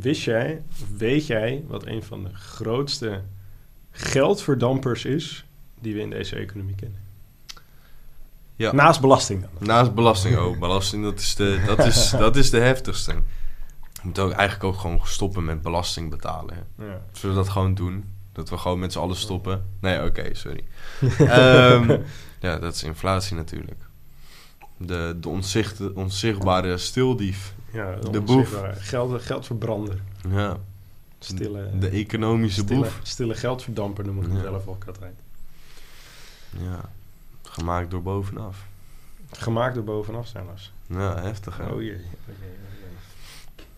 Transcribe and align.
Wist 0.00 0.22
jij, 0.22 0.62
of 0.70 0.98
weet 0.98 1.26
jij 1.26 1.64
wat 1.66 1.86
een 1.86 2.02
van 2.02 2.24
de 2.24 2.34
grootste 2.34 3.22
geldverdampers 3.90 5.04
is 5.04 5.44
die 5.80 5.94
we 5.94 6.00
in 6.00 6.10
deze 6.10 6.36
economie 6.36 6.74
kennen? 6.74 7.02
Ja. 8.56 8.72
Naast 8.72 9.00
belasting 9.00 9.40
dan. 9.40 9.50
Naast 9.58 9.94
belasting 9.94 10.36
ook. 10.36 10.58
Belasting, 10.58 11.02
dat 11.02 11.20
is 11.20 11.34
de, 11.34 11.62
dat 11.66 11.78
is, 11.86 12.10
dat 12.24 12.36
is 12.36 12.50
de 12.50 12.58
heftigste. 12.60 13.12
We 13.12 14.00
moeten 14.02 14.22
ook 14.22 14.32
eigenlijk 14.32 14.74
ook 14.74 14.80
gewoon 14.80 15.00
stoppen 15.02 15.44
met 15.44 15.62
belasting 15.62 16.10
betalen. 16.10 16.54
hè. 16.54 16.84
Ja. 16.84 17.00
Zullen 17.12 17.36
we 17.36 17.42
dat 17.42 17.52
gewoon 17.52 17.74
doen? 17.74 18.04
Dat 18.32 18.50
we 18.50 18.56
gewoon 18.58 18.78
met 18.78 18.92
z'n 18.92 18.98
allen 18.98 19.16
stoppen? 19.16 19.66
Nee, 19.80 20.02
oké, 20.04 20.34
sorry. 20.34 20.64
Ehm, 21.18 21.98
ja, 22.40 22.58
dat 22.58 22.74
is 22.74 22.82
inflatie 22.82 23.36
natuurlijk. 23.36 23.83
De, 24.86 25.16
de 25.20 25.28
onzicht, 25.28 25.92
onzichtbare 25.92 26.78
stildief. 26.78 27.54
Ja, 27.72 27.94
De 28.10 28.20
boef. 28.20 28.60
Geld, 28.78 29.22
geldverbrander. 29.22 30.00
Ja, 30.28 30.56
Stille, 31.18 31.70
de 31.78 31.88
economische 31.88 32.60
stille, 32.60 32.80
boef. 32.80 33.00
stille 33.02 33.34
geldverdamper 33.34 34.04
noem 34.04 34.18
ik 34.22 34.26
Ja. 34.28 34.32
mezelf 34.34 34.66
ook 34.66 34.84
altijd. 34.86 35.14
Ja, 36.58 36.80
gemaakt 37.42 37.90
door 37.90 38.02
bovenaf. 38.02 38.64
Gemaakt 39.30 39.74
door 39.74 39.84
bovenaf 39.84 40.26
zelfs. 40.26 40.72
Ja, 40.86 41.22
heftig 41.22 41.56
hè? 41.56 41.64
Oh 41.66 41.82
jee. 41.82 41.90
oh 41.92 41.96
jee, 41.98 41.98
oh 42.28 42.34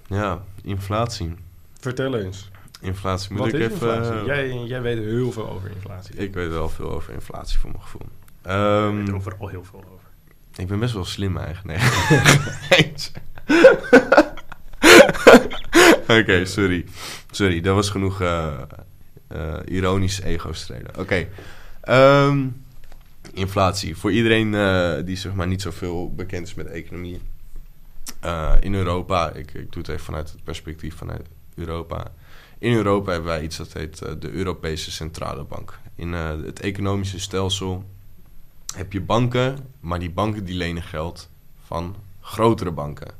jee. 0.08 0.18
Ja, 0.18 0.42
inflatie. 0.62 1.34
Vertel 1.80 2.14
eens. 2.16 2.50
Inflatie 2.80 3.30
moet 3.32 3.40
Wat 3.40 3.52
ik 3.60 3.70
even... 3.70 4.24
jij, 4.24 4.58
jij 4.64 4.82
weet 4.82 4.98
heel 4.98 5.32
veel 5.32 5.48
over 5.50 5.70
inflatie. 5.70 6.14
Ik 6.14 6.34
weet 6.34 6.48
wel 6.50 6.68
veel 6.68 6.90
over 6.90 7.12
inflatie 7.12 7.58
voor 7.58 7.70
mijn 7.70 7.82
gevoel. 7.82 8.06
Ik 8.42 8.50
Ehm, 8.50 8.96
weet 8.96 9.12
overal 9.14 9.48
heel 9.48 9.64
veel 9.64 9.78
over. 9.78 9.95
Ik 10.56 10.66
ben 10.66 10.78
best 10.78 10.94
wel 10.94 11.04
slim 11.04 11.36
eigenlijk. 11.36 11.80
Nee. 12.70 12.92
Oké, 16.20 16.44
sorry. 16.44 16.84
Sorry, 17.30 17.60
dat 17.60 17.74
was 17.74 17.90
genoeg 17.90 18.20
eh 18.20 18.62
eh, 19.28 19.56
ironisch 19.64 20.20
ego-streden. 20.20 20.98
Oké. 20.98 21.28
Ehm, 21.80 22.46
inflatie. 23.32 23.96
Voor 23.96 24.12
iedereen 24.12 24.54
eh, 24.54 25.04
die 25.04 25.16
zeg 25.16 25.34
maar 25.34 25.46
niet 25.46 25.62
zoveel 25.62 26.14
bekend 26.14 26.46
is 26.46 26.54
met 26.54 26.66
economie. 26.66 27.20
In 28.60 28.74
Europa, 28.74 29.32
ik, 29.32 29.54
ik 29.54 29.72
doe 29.72 29.82
het 29.82 29.88
even 29.88 30.04
vanuit 30.04 30.32
het 30.32 30.44
perspectief 30.44 30.94
vanuit 30.94 31.26
Europa. 31.54 32.12
In 32.58 32.72
Europa 32.72 33.10
hebben 33.10 33.30
wij 33.30 33.42
iets 33.42 33.56
dat 33.56 33.72
heet 33.72 33.98
de 33.98 34.30
Europese 34.30 34.90
Centrale 34.90 35.44
Bank. 35.44 35.78
In 35.94 36.12
het 36.12 36.60
economische 36.60 37.20
stelsel 37.20 37.84
heb 38.74 38.92
je 38.92 39.00
banken, 39.00 39.56
maar 39.80 39.98
die 39.98 40.10
banken 40.10 40.44
die 40.44 40.56
lenen 40.56 40.82
geld 40.82 41.28
van 41.64 41.96
grotere 42.20 42.70
banken. 42.70 43.14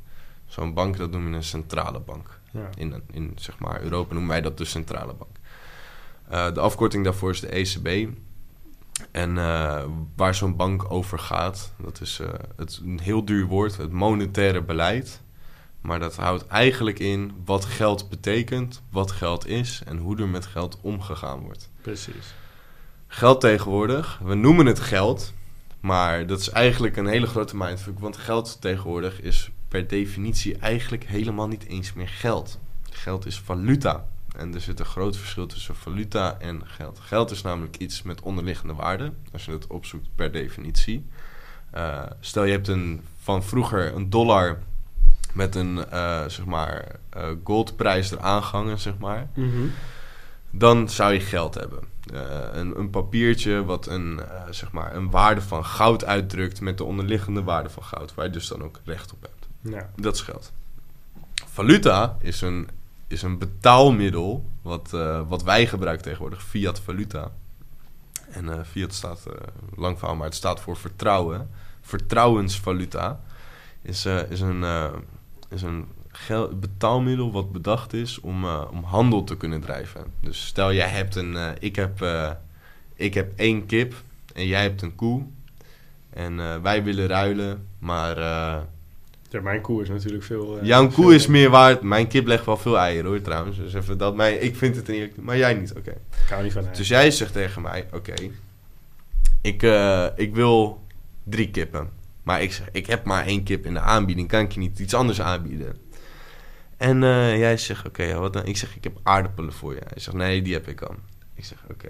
Zo'n 0.47 0.75
bank, 0.75 0.97
dat 0.97 1.11
noemen 1.11 1.31
we 1.31 1.37
een 1.37 1.45
centrale 1.45 2.01
bank. 2.01 2.41
Ja. 2.51 2.69
In, 2.77 3.03
in 3.11 3.33
zeg 3.37 3.59
maar, 3.59 3.83
Europa 3.83 4.13
noemen 4.13 4.31
wij 4.31 4.41
dat 4.41 4.59
de 4.59 4.65
centrale 4.65 5.15
bank. 5.15 5.37
Eh, 6.29 6.55
de 6.55 6.61
afkorting 6.61 7.05
daarvoor 7.05 7.31
is 7.31 7.41
de 7.41 7.49
ECB. 7.49 8.09
En 9.11 9.39
eh, 9.39 9.85
waar 10.17 10.35
zo'n 10.35 10.57
bank 10.57 10.91
over 10.91 11.19
gaat, 11.19 11.73
dat 11.83 12.01
is 12.01 12.21
eh, 12.21 12.29
het, 12.57 12.81
een 12.85 13.01
heel 13.01 13.25
duur 13.25 13.47
woord, 13.47 13.77
het 13.77 13.93
monetaire 13.93 14.63
beleid. 14.63 15.21
Maar 15.81 15.99
dat 15.99 16.17
houdt 16.17 16.47
eigenlijk 16.47 16.99
in 16.99 17.33
wat 17.45 17.65
geld 17.65 18.09
betekent, 18.09 18.83
wat 18.91 19.11
geld 19.11 19.47
is 19.47 19.83
en 19.85 19.99
hoe 19.99 20.19
er 20.19 20.29
met 20.29 20.47
geld 20.47 20.79
omgegaan 20.81 21.41
wordt. 21.41 21.71
Precies. 21.81 22.35
Geld 23.09 23.41
tegenwoordig, 23.41 24.21
we 24.25 24.35
noemen 24.35 24.67
het 24.67 24.81
geld, 24.81 25.33
maar 25.81 26.27
dat 26.27 26.41
is 26.41 26.51
eigenlijk 26.51 26.97
een 26.97 27.07
hele 27.07 27.27
grote 27.27 27.57
mindfuck. 27.57 27.99
Want 27.99 28.17
geld 28.17 28.61
tegenwoordig 28.61 29.21
is 29.21 29.51
per 29.69 29.87
definitie 29.87 30.59
eigenlijk 30.59 31.05
helemaal 31.05 31.49
niet 31.49 31.67
eens 31.67 31.93
meer 31.93 32.09
geld. 32.09 32.59
Geld 32.91 33.27
is 33.27 33.39
valuta. 33.39 34.07
En 34.37 34.55
er 34.55 34.61
zit 34.61 34.81
een 34.81 34.87
groot 34.87 35.17
verschil 35.17 35.47
tussen 35.47 35.77
valuta 35.77 36.37
en 36.39 36.63
geld. 36.65 36.99
Geld 36.99 37.31
is 37.31 37.43
namelijk 37.43 37.77
iets 37.77 38.03
met 38.03 38.21
onderliggende 38.21 38.75
waarde, 38.75 39.13
als 39.33 39.45
je 39.45 39.53
het 39.53 39.67
opzoekt 39.67 40.09
per 40.15 40.33
definitie. 40.33 41.07
Eh, 41.71 42.03
stel 42.21 42.45
je 42.45 42.53
hebt 42.53 42.69
een, 42.69 43.01
van 43.23 43.45
vroeger 43.45 43.95
een 43.95 44.11
dollar 44.11 44.59
met 45.33 45.55
een 45.55 45.91
eh, 45.91 46.25
zeg 46.27 46.45
maar, 46.45 46.99
eh, 47.11 47.29
goldprijs 47.45 48.11
eraan 48.11 48.43
gehangen, 48.43 48.79
zeg 48.79 48.99
maar 48.99 49.29
dan 50.59 50.89
zou 50.89 51.13
je 51.13 51.21
geld 51.21 51.55
hebben. 51.55 51.85
Eh, 52.13 52.21
een, 52.53 52.79
een 52.79 52.91
papiertje 52.91 53.65
wat 53.65 53.87
een, 53.87 54.21
eh, 54.21 54.43
zeg 54.51 54.73
maar 54.73 54.95
een 54.95 55.11
waarde 55.11 55.41
van 55.41 55.65
goud 55.65 56.05
uitdrukt 56.05 56.61
met 56.61 56.79
de 56.79 56.85
onderliggende 56.85 57.43
waarde 57.43 57.71
van 57.71 57.83
goud, 57.83 58.15
waar 58.15 58.25
je 58.25 58.31
dus 58.31 58.49
dan 58.49 58.63
ook 58.63 58.81
recht 58.85 59.13
op 59.13 59.23
hebt. 59.23 59.49
Ja. 59.61 59.91
Dat 59.97 60.15
is 60.15 60.21
geld. 60.21 60.53
Valuta 61.47 62.17
is 62.21 62.41
een, 62.41 62.69
is 63.07 63.23
een 63.23 63.39
betaalmiddel 63.39 64.47
wat, 64.63 64.93
eh, 64.93 65.21
wat 65.29 65.43
wij 65.43 65.67
gebruiken 65.67 66.05
tegenwoordig, 66.05 66.43
fiat 66.43 66.81
valuta. 66.81 67.31
En 68.31 68.67
fiat 68.67 68.95
staat, 68.95 69.27
lang 69.77 69.99
verhaal, 69.99 70.17
maar 70.17 70.27
het 70.27 70.35
staat 70.35 70.61
voor 70.61 70.77
vertrouwen. 70.77 71.51
Vertrouwensvaluta 71.81 73.21
is, 73.83 74.07
is 74.07 74.41
een, 74.41 74.65
is 75.49 75.63
een 75.63 75.87
betaalmiddel 76.61 77.33
wat 77.33 77.53
bedacht 77.53 77.93
is 77.93 78.21
om, 78.21 78.45
eh, 78.45 78.63
om 78.71 78.83
handel 78.83 79.25
te 79.25 79.37
kunnen 79.37 79.61
drijven. 79.61 80.05
Dus 80.21 80.47
stel 80.47 80.73
jij 80.73 80.89
hebt 80.89 81.15
een, 81.17 81.37
eh, 81.37 81.49
ik, 81.59 81.77
heb, 81.77 82.03
eh, 82.03 82.31
ik 82.95 83.15
heb 83.15 83.33
één 83.37 83.67
kip 83.67 83.95
en 84.35 84.47
jij 84.47 84.63
hebt 84.63 84.83
een 84.83 84.95
koe. 84.95 85.23
En 86.11 86.63
wij 86.63 86.83
willen 86.85 87.07
ruilen, 87.07 87.67
maar 87.79 88.19
Ja, 89.31 89.41
mijn 89.43 89.61
koe 89.61 89.83
is 89.83 89.89
natuurlijk 89.89 90.25
veel... 90.25 90.65
jouw 90.65 90.91
veel- 90.91 91.03
koe 91.03 91.15
is 91.15 91.27
meer 91.27 91.51
waard. 91.51 91.83
Mijn 91.83 92.07
kip 92.07 92.27
legt 92.27 92.45
wel 92.45 92.57
veel 92.57 92.79
eieren 92.79 93.11
hoor 93.11 93.21
trouwens. 93.21 93.57
Dus 93.57 93.75
even 93.75 93.99
dat 93.99 94.17
mij, 94.17 94.35
ik 94.37 94.57
vind 94.57 94.77
het 94.77 94.89
niet, 94.89 95.17
maar 95.17 95.37
jij 95.37 95.55
niet. 95.55 95.75
Oké. 95.77 95.91
Ik 95.91 96.29
hou 96.29 96.43
niet 96.43 96.53
van 96.53 96.65
Dus 96.73 96.89
jij 96.89 97.11
zegt 97.11 97.33
tegen 97.33 97.63
mij, 97.63 97.87
oké, 97.93 98.15
ik, 99.43 99.63
ik 100.17 100.35
wil 100.35 100.81
drie 101.25 101.51
kippen. 101.51 101.91
Maar 102.23 102.43
ik 102.43 102.53
zeg, 102.53 102.69
ik 102.73 102.87
heb 102.87 103.05
maar 103.05 103.27
één 103.27 103.43
kip 103.43 103.67
in 103.67 103.75
de 103.75 103.81
aanbieding, 103.81 104.29
kan 104.29 104.41
ik 104.41 104.53
je 104.53 104.61
niet 104.61 104.79
iets 104.79 104.95
anders 104.95 105.21
aanbieden? 105.21 105.77
En 106.77 107.03
eh, 107.03 107.39
jij 107.39 107.57
zegt, 107.57 107.87
oké, 107.87 108.15
wat 108.15 108.33
dan? 108.33 108.45
Ik 108.45 108.57
zeg, 108.57 108.77
ik 108.77 108.85
heb 108.85 108.99
aardappelen 109.03 109.53
voor 109.53 109.75
je. 109.75 109.81
Hij 109.87 110.01
zegt, 110.01 110.17
nee, 110.17 110.43
die 110.43 110.53
heb 110.53 110.69
ik 110.69 110.83
al. 110.83 110.95
Ik 111.35 111.45
zeg, 111.45 111.59
oké. 111.71 111.89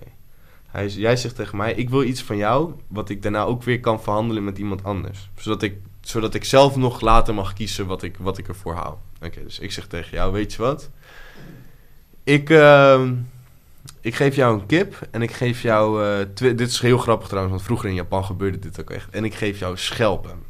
Jij 0.85 1.17
zegt 1.17 1.37
tegen 1.37 1.57
mij, 1.57 1.73
ik 1.73 1.91
wil 1.91 2.03
iets 2.03 2.23
van 2.23 2.37
jou, 2.37 2.73
wat 2.89 3.09
ik 3.09 3.23
daarna 3.23 3.43
ook 3.43 3.63
weer 3.63 3.81
kan 3.81 4.03
verhandelen 4.03 4.45
met 4.45 4.59
iemand 4.59 4.85
anders. 4.85 5.31
Zodat 5.37 5.63
ik, 5.63 5.77
zodat 6.01 6.35
ik 6.35 6.45
zelf 6.45 6.77
nog 6.77 7.01
later 7.01 7.35
mag 7.35 7.53
kiezen 7.53 7.87
wat 7.87 8.03
ik, 8.03 8.17
wat 8.19 8.39
ik 8.39 8.49
ervoor 8.49 8.75
haal. 8.75 9.03
Oké, 9.23 9.43
dus 9.43 9.59
ik 9.59 9.73
zeg 9.73 9.87
tegen 9.87 10.17
jou, 10.17 10.33
weet 10.33 10.53
je 10.53 10.63
wat? 10.63 10.91
Ik, 12.25 12.51
ehm, 12.51 13.15
ik 14.01 14.15
geef 14.15 14.37
jou 14.37 14.61
een 14.61 14.67
kip 14.67 15.09
en 15.11 15.23
ik 15.23 15.33
geef 15.33 15.63
jou... 15.63 16.05
eh, 16.05 16.27
dit 16.35 16.61
is 16.61 16.81
heel 16.81 16.99
grappig 16.99 17.27
trouwens, 17.27 17.55
want 17.55 17.67
vroeger 17.67 17.89
in 17.89 17.95
Japan 17.95 18.25
gebeurde 18.25 18.59
dit 18.59 18.81
ook 18.81 18.91
echt. 18.91 19.11
En 19.11 19.25
ik 19.25 19.35
geef 19.35 19.59
jou 19.59 19.77
schelpen. 19.77 20.43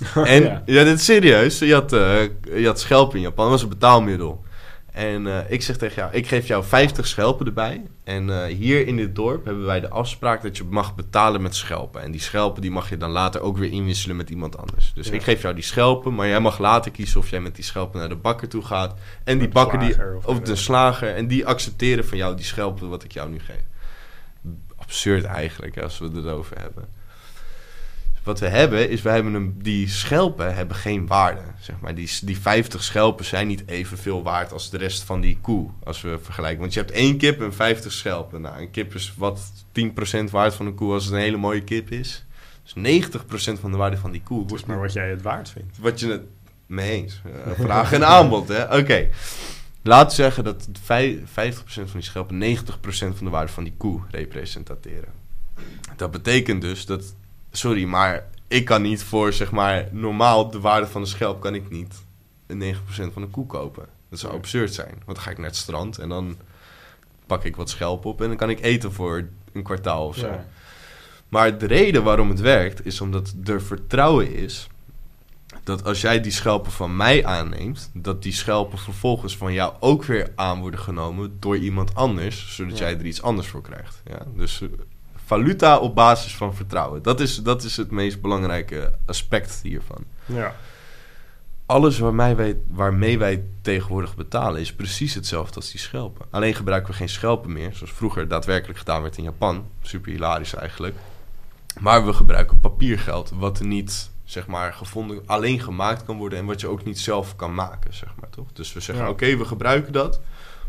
En 0.24 0.42
Ja. 0.42 0.62
ja, 0.66 0.84
dit 0.84 0.98
is 0.98 1.04
serieus. 1.04 1.58
Je 1.58 1.74
had, 1.74 1.92
eh, 1.92 2.22
je 2.54 2.66
had 2.66 2.80
schelpen 2.80 3.16
in 3.16 3.22
Japan, 3.22 3.44
dat 3.44 3.52
was 3.52 3.62
een 3.62 3.68
betaalmiddel. 3.68 4.44
En 4.92 5.26
eh, 5.26 5.50
ik 5.50 5.62
zeg 5.62 5.76
tegen 5.76 5.96
jou, 5.96 6.12
ik 6.12 6.26
geef 6.26 6.46
jou 6.46 6.64
50 6.64 7.06
schelpen 7.06 7.46
erbij. 7.46 7.82
En 8.04 8.30
eh, 8.30 8.54
hier 8.54 8.86
in 8.86 8.96
dit 8.96 9.14
dorp 9.14 9.44
hebben 9.44 9.64
wij 9.64 9.80
de 9.80 9.88
afspraak 9.88 10.42
dat 10.42 10.56
je 10.56 10.64
mag 10.64 10.94
betalen 10.94 11.42
met 11.42 11.54
schelpen. 11.54 12.02
En 12.02 12.10
die 12.10 12.20
schelpen 12.20 12.62
die 12.62 12.70
mag 12.70 12.88
je 12.88 12.96
dan 12.96 13.10
later 13.10 13.40
ook 13.40 13.56
weer 13.56 13.70
inwisselen 13.72 14.16
met 14.16 14.30
iemand 14.30 14.58
anders. 14.58 14.92
Dus 14.94 15.06
Ja. 15.08 15.12
ik 15.12 15.22
geef 15.22 15.42
jou 15.42 15.54
die 15.54 15.64
schelpen, 15.64 16.14
maar 16.14 16.26
jij 16.28 16.40
mag 16.40 16.58
later 16.58 16.90
kiezen 16.90 17.20
of 17.20 17.30
jij 17.30 17.40
met 17.40 17.54
die 17.54 17.64
schelpen 17.64 18.00
naar 18.00 18.08
de 18.08 18.16
bakker 18.16 18.48
toe 18.48 18.64
gaat. 18.64 18.94
En 19.24 19.38
die 19.38 19.48
bakker 19.48 19.78
die, 19.78 19.96
of 20.16 20.24
of 20.26 20.40
de 20.40 20.56
slager, 20.56 21.14
en 21.14 21.26
die 21.26 21.46
accepteren 21.46 22.06
van 22.06 22.18
jou 22.18 22.36
die 22.36 22.44
schelpen 22.44 22.88
wat 22.88 23.04
ik 23.04 23.12
jou 23.12 23.30
nu 23.30 23.38
geef. 23.38 23.62
Absurd 24.76 25.24
eigenlijk, 25.24 25.78
als 25.78 25.98
we 25.98 26.04
het 26.04 26.24
erover 26.24 26.58
hebben. 26.60 26.88
Wat 28.22 28.40
we 28.40 28.46
hebben, 28.48 28.88
is 28.90 29.02
we 29.02 29.08
hebben 29.10 29.34
een, 29.34 29.54
die 29.62 29.88
schelpen 29.88 30.54
hebben 30.54 30.76
geen 30.76 31.06
waarde. 31.06 31.40
Zeg 31.60 31.76
maar. 31.80 31.94
die, 31.94 32.10
die 32.22 32.38
50 32.40 32.82
schelpen 32.82 33.24
zijn 33.24 33.46
niet 33.46 33.62
evenveel 33.66 34.22
waard 34.22 34.52
als 34.52 34.70
de 34.70 34.78
rest 34.78 35.02
van 35.02 35.20
die 35.20 35.38
koe. 35.40 35.68
Als 35.84 36.00
we 36.00 36.18
vergelijken. 36.22 36.60
Want 36.60 36.72
je 36.74 36.80
hebt 36.80 36.92
één 36.92 37.16
kip 37.16 37.40
en 37.40 37.54
50 37.54 37.92
schelpen. 37.92 38.40
Nou, 38.40 38.60
een 38.60 38.70
kip 38.70 38.94
is 38.94 39.14
wat 39.16 39.40
10% 39.72 40.24
waard 40.30 40.54
van 40.54 40.66
een 40.66 40.74
koe 40.74 40.92
als 40.92 41.04
het 41.04 41.12
een 41.14 41.20
hele 41.20 41.36
mooie 41.36 41.64
kip 41.64 41.90
is. 41.90 42.24
Dus 42.74 43.02
90% 43.02 43.60
van 43.60 43.70
de 43.70 43.76
waarde 43.76 43.96
van 43.96 44.10
die 44.10 44.22
koe 44.22 44.46
wordt 44.46 44.66
Maar 44.66 44.80
wat 44.80 44.92
jij 44.92 45.08
het 45.10 45.22
waard 45.22 45.50
vindt. 45.50 45.78
wat 45.78 46.00
je 46.00 46.08
het 46.10 46.22
mee 46.66 46.90
eens. 46.90 47.20
Eh, 47.46 47.52
vraag 47.64 47.92
en 47.92 48.06
aanbod, 48.06 48.48
hè? 48.48 48.76
Oké. 48.78 49.08
Laten 49.82 50.08
we 50.08 50.14
zeggen 50.22 50.44
dat 50.44 50.68
vij- 50.82 51.22
50% 51.24 51.90
van 51.90 52.00
die 52.00 52.02
schelpen 52.02 52.38
90% 52.38 53.16
van 53.16 53.24
de 53.24 53.30
waarde 53.30 53.52
van 53.52 53.64
die 53.64 53.74
koe 53.76 54.00
representeren. 54.10 55.08
Dat 55.96 56.10
betekent 56.10 56.60
dus 56.60 56.86
dat, 56.86 57.14
sorry, 57.52 57.84
maar 57.84 58.26
ik 58.48 58.64
kan 58.64 58.82
niet 58.82 59.02
voor 59.02 59.32
zeg 59.32 59.50
maar 59.50 59.88
normaal 59.90 60.50
de 60.50 60.60
waarde 60.60 60.86
van 60.86 61.02
de 61.02 61.08
schelp 61.08 61.40
kan 61.40 61.54
ik 61.54 61.70
niet 61.70 62.02
een 62.46 62.74
9% 62.74 62.78
van 63.12 63.22
een 63.22 63.30
koe 63.30 63.46
kopen. 63.46 63.86
Dat 64.08 64.18
zou 64.18 64.32
absurd 64.34 64.74
zijn. 64.74 64.92
Want 65.04 65.16
dan 65.16 65.20
ga 65.24 65.30
ik 65.30 65.38
naar 65.38 65.46
het 65.46 65.56
strand 65.56 65.98
en 65.98 66.08
dan 66.08 66.36
pak 67.26 67.44
ik 67.44 67.56
wat 67.56 67.70
schelp 67.70 68.04
op 68.04 68.20
en 68.20 68.28
dan 68.28 68.36
kan 68.36 68.50
ik 68.50 68.60
eten 68.60 68.92
voor 68.92 69.26
een 69.52 69.62
kwartaal 69.62 70.06
of 70.06 70.16
zo. 70.16 70.26
Ja. 70.26 70.46
Maar 71.28 71.58
de 71.58 71.66
reden 71.66 72.02
waarom 72.04 72.28
het 72.28 72.40
werkt 72.40 72.86
is 72.86 73.00
omdat 73.00 73.34
er 73.44 73.62
vertrouwen 73.62 74.34
is 74.34 74.66
dat 75.64 75.84
als 75.84 76.00
jij 76.00 76.20
die 76.20 76.32
schelpen 76.32 76.72
van 76.72 76.96
mij 76.96 77.24
aanneemt, 77.24 77.90
dat 77.94 78.22
die 78.22 78.32
schelpen 78.32 78.78
vervolgens 78.78 79.36
van 79.36 79.52
jou 79.52 79.74
ook 79.80 80.04
weer 80.04 80.32
aan 80.34 80.60
worden 80.60 80.80
genomen 80.80 81.36
door 81.40 81.56
iemand 81.56 81.94
anders, 81.94 82.54
zodat 82.54 82.78
Ja. 82.78 82.84
jij 82.84 82.98
er 82.98 83.06
iets 83.06 83.22
anders 83.22 83.48
voor 83.48 83.62
krijgt. 83.62 84.02
Ja? 84.04 84.18
Dus 84.36 84.60
eh, 84.60 84.68
valuta 85.36 85.78
op 85.78 85.94
basis 85.94 86.36
van 86.36 86.54
vertrouwen. 86.54 87.02
Dat 87.02 87.20
is, 87.20 87.36
dat 87.36 87.62
is 87.62 87.76
het 87.76 87.90
meest 87.90 88.20
belangrijke 88.20 88.94
aspect 89.06 89.60
hiervan. 89.62 90.04
Ja. 90.26 90.54
Alles 91.66 91.98
waarmee 91.98 92.34
wij, 92.34 92.56
waarmee 92.70 93.18
wij 93.18 93.44
tegenwoordig 93.62 94.16
betalen 94.16 94.60
is 94.60 94.72
precies 94.74 95.14
hetzelfde 95.14 95.54
als 95.54 95.70
die 95.70 95.80
schelpen. 95.80 96.26
Alleen 96.30 96.54
gebruiken 96.54 96.90
we 96.90 96.96
geen 96.96 97.08
schelpen 97.08 97.52
meer, 97.52 97.70
zoals 97.74 97.92
vroeger 97.92 98.28
daadwerkelijk 98.28 98.78
gedaan 98.78 99.02
werd 99.02 99.16
in 99.16 99.24
Japan. 99.24 99.66
Super 99.82 100.12
hilarisch 100.12 100.54
eigenlijk. 100.54 100.94
Maar 101.80 102.06
we 102.06 102.12
gebruiken 102.12 102.60
papiergeld, 102.60 103.32
wat 103.34 103.60
niet 103.60 104.10
zeg 104.24 104.46
maar 104.46 104.72
gevonden, 104.72 105.22
alleen 105.26 105.60
gemaakt 105.60 106.04
kan 106.04 106.16
worden 106.16 106.38
en 106.38 106.44
wat 106.46 106.60
je 106.60 106.68
ook 106.68 106.84
niet 106.84 106.98
zelf 107.00 107.36
kan 107.36 107.54
maken, 107.54 107.94
zeg 107.94 108.08
maar 108.20 108.30
toch? 108.30 108.52
Dus 108.52 108.72
we 108.72 108.80
zeggen, 108.80 109.04
Ja. 109.04 109.10
oké, 109.10 109.36
we 109.36 109.44
gebruiken 109.44 109.92
dat, 109.92 110.20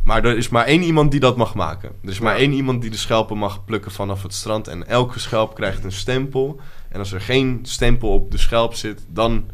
maar 0.04 0.26
er 0.26 0.38
is 0.38 0.50
maar 0.50 0.66
één 0.66 0.82
iemand 0.84 1.12
die 1.12 1.20
dat 1.20 1.38
mag 1.38 1.56
maken. 1.56 1.90
Er 2.04 2.10
is 2.10 2.20
maar 2.20 2.34
Ja. 2.34 2.40
één 2.40 2.52
iemand 2.52 2.82
die 2.82 2.90
de 2.92 2.98
schelpen 2.98 3.38
mag 3.38 3.66
plukken 3.66 3.92
vanaf 3.92 4.24
het 4.24 4.34
strand 4.34 4.68
en 4.68 4.88
elke 4.88 5.20
schelp 5.20 5.56
krijgt 5.56 5.84
een 5.84 5.92
stempel. 5.92 6.60
En 6.90 7.00
als 7.00 7.12
er 7.12 7.22
geen 7.22 7.60
stempel 7.64 8.10
op 8.14 8.32
de 8.32 8.38
schelp 8.38 8.74
zit, 8.74 9.06
dan 9.08 9.46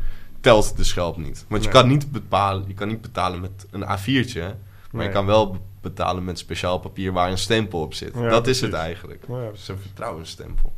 telt 0.42 0.78
de 0.78 0.84
schelp 0.84 1.18
niet. 1.18 1.46
Want 1.48 1.64
je 1.64 1.70
kan 1.70 1.88
niet 1.88 2.12
bepalen, 2.12 2.64
je 2.68 2.74
kan 2.74 2.88
niet 2.88 3.02
betalen 3.02 3.42
met 3.42 3.66
een 3.72 3.84
A4'tje, 3.84 4.40
maar 4.42 4.56
Nee. 4.92 5.08
je 5.08 5.14
kan 5.14 5.26
wel 5.26 5.52
be- 5.52 5.58
betalen 5.82 6.24
met 6.24 6.40
speciaal 6.40 6.80
papier 6.80 7.12
waar 7.12 7.32
een 7.32 7.38
stempel 7.38 7.82
op 7.82 7.94
zit. 7.94 8.14
Ja, 8.16 8.30
dat 8.30 8.48
is 8.48 8.62
het 8.62 8.74
eigenlijk. 8.74 9.24
Ja, 9.28 9.36
Het 9.36 9.56
is 9.56 9.68
een 9.68 9.80
vertrouwensstempel. 9.80 10.74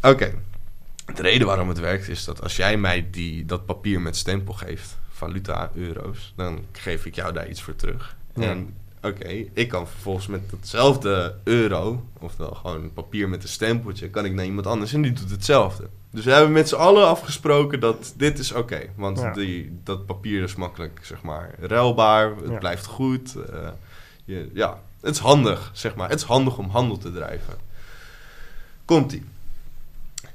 Oké. 0.00 0.32
De 1.14 1.22
reden 1.22 1.46
waarom 1.46 1.68
het 1.68 1.78
werkt 1.78 2.08
is 2.08 2.24
dat 2.24 2.42
als 2.42 2.56
jij 2.56 2.76
mij 2.76 3.08
die, 3.10 3.44
dat 3.44 3.66
papier 3.66 4.00
met 4.00 4.16
stempel 4.16 4.54
geeft, 4.54 4.98
valuta, 5.10 5.70
euro's, 5.74 6.32
dan 6.36 6.64
geef 6.72 7.06
ik 7.06 7.14
jou 7.14 7.32
daar 7.32 7.48
iets 7.48 7.62
voor 7.62 7.76
terug. 7.76 8.16
Ja. 8.34 8.42
En 8.48 8.74
oké, 9.02 9.28
ik 9.52 9.68
kan 9.68 9.88
vervolgens 9.88 10.26
met 10.26 10.40
hetzelfde 10.50 11.34
euro, 11.44 12.04
oftewel 12.18 12.54
gewoon 12.54 12.82
een 12.82 12.92
papier 12.92 13.28
met 13.28 13.42
een 13.42 13.48
stempeltje, 13.48 14.10
kan 14.10 14.24
ik 14.24 14.32
naar 14.32 14.44
iemand 14.44 14.66
anders 14.66 14.92
en 14.92 15.02
die 15.02 15.12
doet 15.12 15.30
hetzelfde. 15.30 15.88
Dus 16.10 16.24
we 16.24 16.30
hebben 16.32 16.52
met 16.52 16.68
z'n 16.68 16.74
allen 16.74 17.06
afgesproken 17.06 17.80
dat 17.80 18.14
dit 18.16 18.38
is 18.38 18.52
oké. 18.52 18.80
want 18.96 19.18
Ja. 19.18 19.32
die, 19.32 19.80
dat 19.84 20.06
papier 20.06 20.42
is 20.42 20.54
makkelijk, 20.54 21.00
zeg 21.02 21.22
maar, 21.22 21.54
ruilbaar. 21.60 22.36
Het 22.36 22.50
Ja. 22.50 22.58
blijft 22.58 22.86
goed. 22.86 23.34
eh, 23.52 23.68
je, 24.24 24.50
ja, 24.54 24.80
het 25.00 25.14
is 25.14 25.20
handig, 25.20 25.70
zeg 25.74 25.94
maar. 25.94 26.08
Het 26.08 26.18
is 26.18 26.24
handig 26.26 26.58
om 26.58 26.68
handel 26.68 26.98
te 26.98 27.12
drijven. 27.12 27.54
Komt-ie. 28.84 29.24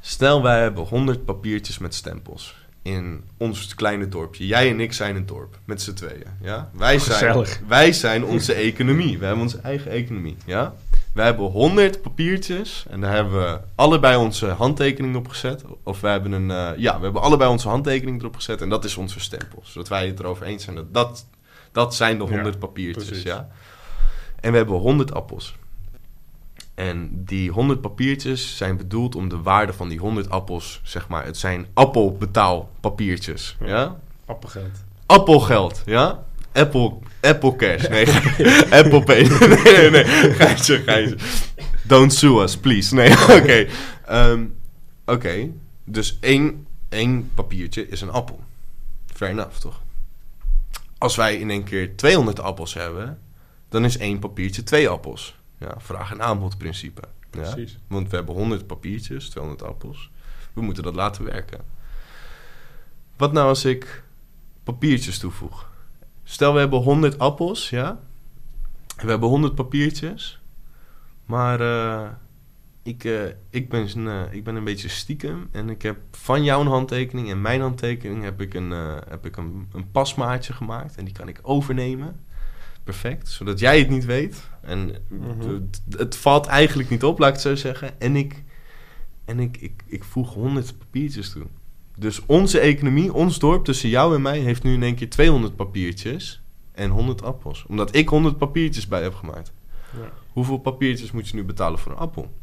Stel, 0.01 0.41
wij 0.43 0.61
hebben 0.61 0.83
100 0.83 1.25
papiertjes 1.25 1.77
met 1.77 1.93
stempels 1.95 2.55
in 2.85 3.23
ons 3.37 3.75
kleine 3.75 4.09
dorpje. 4.09 4.45
Jij 4.45 4.69
en 4.69 4.79
ik 4.79 4.93
zijn 4.93 5.15
een 5.15 5.25
dorp, 5.25 5.59
met 5.65 5.81
z'n 5.81 5.93
tweeën. 5.93 6.27
Ja? 6.41 6.69
Wij, 6.73 6.99
zijn, 6.99 7.45
wij 7.67 7.93
zijn 7.93 8.25
onze 8.25 8.53
economie. 8.53 9.17
We 9.17 9.25
hebben 9.25 9.43
onze 9.43 9.59
eigen 9.59 9.91
economie. 9.91 10.37
Ja? 10.45 10.73
Wij 11.13 11.25
hebben 11.25 11.45
100 11.45 12.01
papiertjes 12.01 12.85
en 12.89 13.01
daar 13.01 13.13
hebben 13.13 13.39
we 13.39 13.59
allebei 13.75 14.17
onze 14.17 14.45
handtekening 14.47 15.15
op 15.15 15.27
gezet. 15.27 15.63
Of 15.83 16.01
we 16.01 16.07
hebben 16.07 16.31
een, 16.31 16.51
eh, 16.51 16.77
ja, 16.77 16.97
we 16.97 17.03
hebben 17.03 17.21
allebei 17.21 17.49
onze 17.51 17.67
handtekening 17.67 18.19
erop 18.19 18.35
gezet 18.35 18.61
en 18.61 18.69
dat 18.69 18.85
is 18.85 18.97
onze 18.97 19.19
stempel. 19.19 19.61
Zodat 19.63 19.87
wij 19.87 20.07
het 20.07 20.19
erover 20.19 20.45
eens 20.45 20.63
zijn 20.63 20.75
dat 20.75 20.93
dat, 20.93 21.25
dat 21.71 21.95
zijn 21.95 22.17
de 22.17 22.23
Ja, 22.23 22.29
100 22.29 22.59
papiertjes. 22.59 23.05
precies. 23.05 23.23
Ja? 23.23 23.47
En 24.39 24.51
we 24.51 24.57
hebben 24.57 24.75
100 24.75 25.13
appels. 25.13 25.55
En 26.75 27.09
die 27.25 27.51
100 27.51 27.81
papiertjes 27.81 28.57
zijn 28.57 28.77
bedoeld 28.77 29.15
om 29.15 29.29
de 29.29 29.41
waarde 29.41 29.73
van 29.73 29.89
die 29.89 29.99
100 29.99 30.29
appels, 30.29 30.81
zeg 30.83 31.07
maar, 31.07 31.25
het 31.25 31.37
zijn 31.37 31.67
appelbetaalpapiertjes. 31.73 33.57
Ja. 33.59 33.67
Ja? 33.67 33.99
Appelgeld. 34.25 34.83
Appelgeld, 35.05 35.81
ja? 35.85 36.23
Apple, 36.51 36.93
Apple 37.21 37.55
Cash, 37.55 37.87
nee, 37.87 38.07
Apple 38.83 39.03
Pay, 39.03 39.21
nee, 39.63 39.89
nee, 39.89 39.89
nee, 39.89 40.05
geintje. 40.05 41.17
Don't 41.81 42.13
sue 42.13 42.41
us, 42.41 42.57
please. 42.57 42.95
Nee, 42.95 43.11
oké. 43.39 43.67
Ehm, 44.05 44.43
Oké, 45.05 45.51
dus 45.83 46.17
één, 46.19 46.67
één 46.89 47.31
papiertje 47.33 47.87
is 47.87 48.01
een 48.01 48.09
appel. 48.09 48.39
Fair 49.13 49.31
enough, 49.31 49.57
toch? 49.57 49.81
Als 50.97 51.15
wij 51.15 51.35
in 51.35 51.49
één 51.49 51.63
keer 51.63 51.95
200 51.95 52.39
appels 52.39 52.73
hebben, 52.73 53.19
dan 53.69 53.85
is 53.85 53.97
één 53.97 54.19
papiertje 54.19 54.63
twee 54.63 54.89
appels. 54.89 55.35
Ja, 55.65 55.75
vraag- 55.77 56.11
en 56.11 56.21
aanbodprincipe. 56.21 57.01
Ja? 57.31 57.41
Precies. 57.41 57.77
Want 57.87 58.09
we 58.09 58.15
hebben 58.15 58.35
100 58.35 58.67
papiertjes, 58.67 59.29
200 59.29 59.63
appels. 59.63 60.11
We 60.53 60.61
moeten 60.61 60.83
dat 60.83 60.95
laten 60.95 61.23
werken. 61.23 61.59
Wat 63.17 63.31
nou 63.31 63.47
als 63.47 63.65
ik 63.65 64.03
papiertjes 64.63 65.17
toevoeg? 65.17 65.69
Stel, 66.23 66.53
we 66.53 66.59
hebben 66.59 66.79
100 66.79 67.19
appels, 67.19 67.69
ja? 67.69 67.99
We 69.01 69.09
hebben 69.09 69.29
100 69.29 69.55
papiertjes. 69.55 70.39
Maar 71.25 71.61
eh, 71.61 72.09
ik, 72.83 73.03
eh, 73.03 73.25
ik, 73.49 73.69
ben, 73.69 73.97
een, 73.97 74.07
eh, 74.07 74.33
ik 74.33 74.43
ben 74.43 74.55
een 74.55 74.63
beetje 74.63 74.89
stiekem. 74.89 75.49
En 75.51 75.69
ik 75.69 75.81
heb 75.81 75.97
van 76.11 76.43
jouw 76.43 76.63
handtekening 76.63 77.29
en 77.29 77.41
mijn 77.41 77.61
handtekening 77.61 78.23
heb 78.23 78.41
ik, 78.41 78.53
een, 78.53 78.71
heb 79.09 79.25
ik 79.25 79.37
een, 79.37 79.67
een 79.73 79.91
pasmaatje 79.91 80.53
gemaakt. 80.53 80.95
En 80.97 81.05
die 81.05 81.13
kan 81.13 81.27
ik 81.27 81.39
overnemen. 81.41 82.24
Perfect. 82.85 83.27
Zodat 83.29 83.59
jij 83.59 83.79
het 83.79 83.89
niet 83.89 84.05
weet. 84.05 84.35
En 84.61 84.95
Mhm. 85.07 85.49
het, 85.49 85.81
het 85.97 86.15
valt 86.17 86.45
eigenlijk 86.45 86.89
niet 86.89 87.03
op, 87.03 87.19
laat 87.19 87.27
ik 87.27 87.33
het 87.33 87.43
zo 87.43 87.55
zeggen. 87.55 87.99
En 87.99 88.15
ik, 88.15 88.43
en 89.25 89.39
ik, 89.39 89.57
ik, 89.57 89.83
ik 89.87 90.03
voeg 90.03 90.33
100 90.33 90.77
papiertjes 90.77 91.29
toe. 91.29 91.45
Dus 91.97 92.21
onze 92.25 92.59
economie, 92.59 93.13
ons 93.13 93.39
dorp 93.39 93.65
tussen 93.65 93.89
jou 93.89 94.15
en 94.15 94.21
mij, 94.21 94.39
heeft 94.39 94.63
nu 94.63 94.73
in 94.73 94.83
één 94.83 94.95
keer 94.95 95.09
200 95.09 95.55
papiertjes 95.55 96.41
en 96.71 96.89
100 96.89 97.23
appels. 97.23 97.65
Omdat 97.67 97.95
ik 97.95 98.09
100 98.09 98.37
papiertjes 98.37 98.87
bij 98.87 99.01
heb 99.01 99.13
gemaakt. 99.13 99.51
Ja. 99.93 100.11
Hoeveel 100.33 100.57
papiertjes 100.57 101.11
moet 101.11 101.27
je 101.29 101.35
nu 101.35 101.43
betalen 101.43 101.79
voor 101.79 101.91
een 101.91 101.97
appel? 101.97 102.33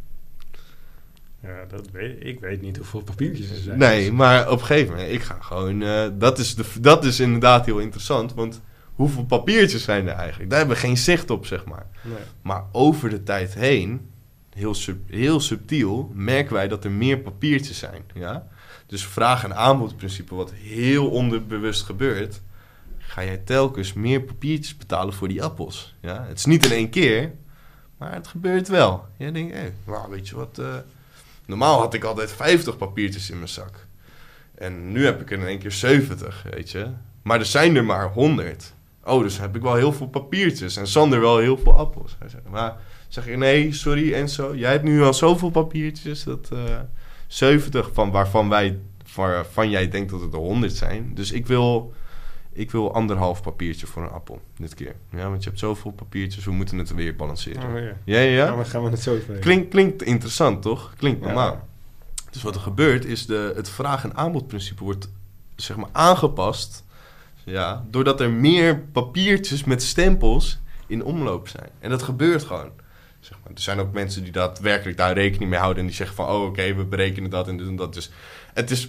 Ja, 1.42 1.64
dat 1.68 1.90
weet, 1.90 2.24
ik 2.24 2.40
weet 2.40 2.62
niet 2.62 2.76
hoeveel 2.76 3.00
papiertjes 3.02 3.50
er 3.50 3.56
zijn. 3.56 3.78
Nee, 3.78 4.12
maar 4.12 4.50
op 4.50 4.60
een 4.60 4.66
gegeven 4.66 4.94
moment, 4.94 5.12
ik 5.12 5.22
ga 5.22 5.36
gewoon. 5.40 5.82
eh, 5.82 6.08
dat, 6.18 6.38
is 6.38 6.54
de, 6.54 6.64
dat 6.80 7.04
is 7.04 7.20
inderdaad 7.20 7.66
heel 7.66 7.78
interessant. 7.78 8.34
Want 8.34 8.60
hoeveel 9.02 9.24
papiertjes 9.24 9.82
zijn 9.84 10.08
er 10.08 10.14
eigenlijk? 10.14 10.50
Daar 10.50 10.58
hebben 10.58 10.76
we 10.76 10.82
geen 10.82 10.96
zicht 10.96 11.30
op, 11.30 11.46
zeg 11.46 11.64
maar. 11.64 11.86
Nee. 12.02 12.14
Maar 12.42 12.64
over 12.72 13.10
de 13.10 13.22
tijd 13.22 13.54
heen, 13.54 14.10
heel, 14.54 14.74
sub- 14.74 15.10
heel 15.10 15.40
subtiel, 15.40 16.10
merken 16.14 16.52
wij 16.54 16.68
dat 16.68 16.84
er 16.84 16.90
meer 16.90 17.18
papiertjes 17.18 17.78
zijn. 17.78 18.02
Ja? 18.14 18.46
Dus 18.86 19.06
vraag- 19.06 19.44
en 19.44 19.56
aanbodprincipe, 19.56 20.34
wat 20.34 20.52
heel 20.52 21.08
onderbewust 21.10 21.82
gebeurt, 21.82 22.40
ga 22.98 23.24
jij 23.24 23.36
telkens 23.38 23.92
meer 23.92 24.20
papiertjes 24.22 24.76
betalen 24.76 25.14
voor 25.14 25.28
die 25.28 25.42
appels. 25.42 25.94
Ja? 26.00 26.24
Het 26.28 26.38
is 26.38 26.44
niet 26.44 26.64
in 26.64 26.72
één 26.72 26.90
keer, 26.90 27.32
maar 27.98 28.14
het 28.14 28.26
gebeurt 28.26 28.68
wel. 28.68 29.06
Jij 29.16 29.32
denkt, 29.32 29.54
hé, 29.54 29.72
nou, 29.86 30.10
weet 30.10 30.28
je 30.28 30.34
wat, 30.36 30.58
eh, 30.58 30.74
normaal 31.46 31.78
had 31.78 31.94
ik 31.94 32.04
altijd 32.04 32.32
50 32.32 32.76
papiertjes 32.76 33.30
in 33.30 33.36
mijn 33.36 33.48
zak. 33.48 33.86
En 34.54 34.92
nu 34.92 35.04
heb 35.04 35.20
ik 35.20 35.30
er 35.30 35.38
in 35.38 35.46
één 35.46 35.58
keer 35.58 35.72
70, 35.72 36.44
weet 36.50 36.70
je. 36.70 36.86
Maar 37.22 37.38
er 37.38 37.46
zijn 37.46 37.76
er 37.76 37.84
maar 37.84 38.08
100. 38.12 38.72
Oh, 39.04 39.22
dus 39.22 39.38
heb 39.38 39.56
ik 39.56 39.62
wel 39.62 39.74
heel 39.74 39.92
veel 39.92 40.08
papiertjes. 40.08 40.76
En 40.76 40.86
Sander 40.86 41.20
wel 41.20 41.38
heel 41.38 41.58
veel 41.58 41.72
appels. 41.74 42.16
Hij 42.18 42.28
zei, 42.28 42.42
maar 42.50 42.76
zeg 43.08 43.26
je, 43.26 43.36
nee, 43.36 43.72
sorry 43.72 44.12
Enzo. 44.14 44.54
Jij 44.56 44.70
hebt 44.70 44.84
nu 44.84 45.02
al 45.02 45.14
zoveel 45.14 45.50
papiertjes. 45.50 46.24
Dat 46.24 46.48
eh 46.52 46.78
70 47.26 47.90
van 47.92 48.10
waarvan 48.10 48.48
wij, 48.48 48.78
waarvan 49.14 49.70
jij 49.70 49.88
denkt 49.88 50.10
dat 50.10 50.20
het 50.20 50.32
er 50.32 50.38
100 50.38 50.72
zijn. 50.72 51.10
Dus 51.14 51.32
ik 51.32 51.46
wil, 51.46 51.92
ik 52.52 52.70
wil 52.70 52.94
anderhalf 52.94 53.42
papiertje 53.42 53.86
voor 53.86 54.02
een 54.02 54.10
appel 54.10 54.40
dit 54.56 54.74
keer. 54.74 54.94
Ja, 55.10 55.28
want 55.28 55.42
je 55.42 55.48
hebt 55.48 55.60
zoveel 55.60 55.90
papiertjes. 55.90 56.44
We 56.44 56.50
moeten 56.50 56.78
het 56.78 56.94
weer 56.94 57.16
balanceren. 57.16 57.62
Oh, 57.74 57.78
ja. 57.80 57.92
Ja, 58.04 58.18
ja, 58.20 58.64
gaan 58.64 58.84
we 58.84 58.90
het 58.90 59.00
zo 59.00 59.14
even 59.14 59.38
Klink, 59.38 59.70
klinkt 59.70 60.02
interessant, 60.02 60.62
toch? 60.62 60.94
Klinkt 60.96 61.20
Ja. 61.20 61.26
normaal. 61.26 61.68
Dus 62.30 62.42
wat 62.42 62.54
er 62.54 62.60
gebeurt 62.60 63.04
is 63.04 63.26
de, 63.26 63.52
het 63.56 63.68
vraag- 63.68 64.04
en 64.04 64.16
aanbodprincipe 64.16 64.84
wordt 64.84 65.08
zeg 65.56 65.76
maar 65.76 65.88
aangepast. 65.92 66.84
Ja, 67.44 67.84
doordat 67.90 68.20
er 68.20 68.30
meer 68.30 68.78
papiertjes 68.78 69.64
met 69.64 69.82
stempels 69.82 70.60
in 70.86 71.04
omloop 71.04 71.48
zijn. 71.48 71.70
En 71.78 71.90
dat 71.90 72.02
gebeurt 72.02 72.44
gewoon. 72.44 72.70
Zeg 73.20 73.38
maar. 73.42 73.52
Er 73.54 73.60
zijn 73.60 73.78
ook 73.78 73.92
mensen 73.92 74.22
die 74.22 74.32
daadwerkelijk 74.32 74.96
daar 74.96 75.14
rekening 75.14 75.50
mee 75.50 75.58
houden. 75.58 75.80
En 75.82 75.88
die 75.88 75.96
zeggen 75.96 76.16
van, 76.16 76.28
oh 76.28 76.44
oké, 76.44 76.74
we 76.74 76.84
berekenen 76.84 77.30
dat 77.30 77.48
en 77.48 77.56
dit 77.56 77.66
en 77.66 77.76
dat. 77.76 77.94
Dus 77.94 78.10
het 78.54 78.70
is 78.70 78.88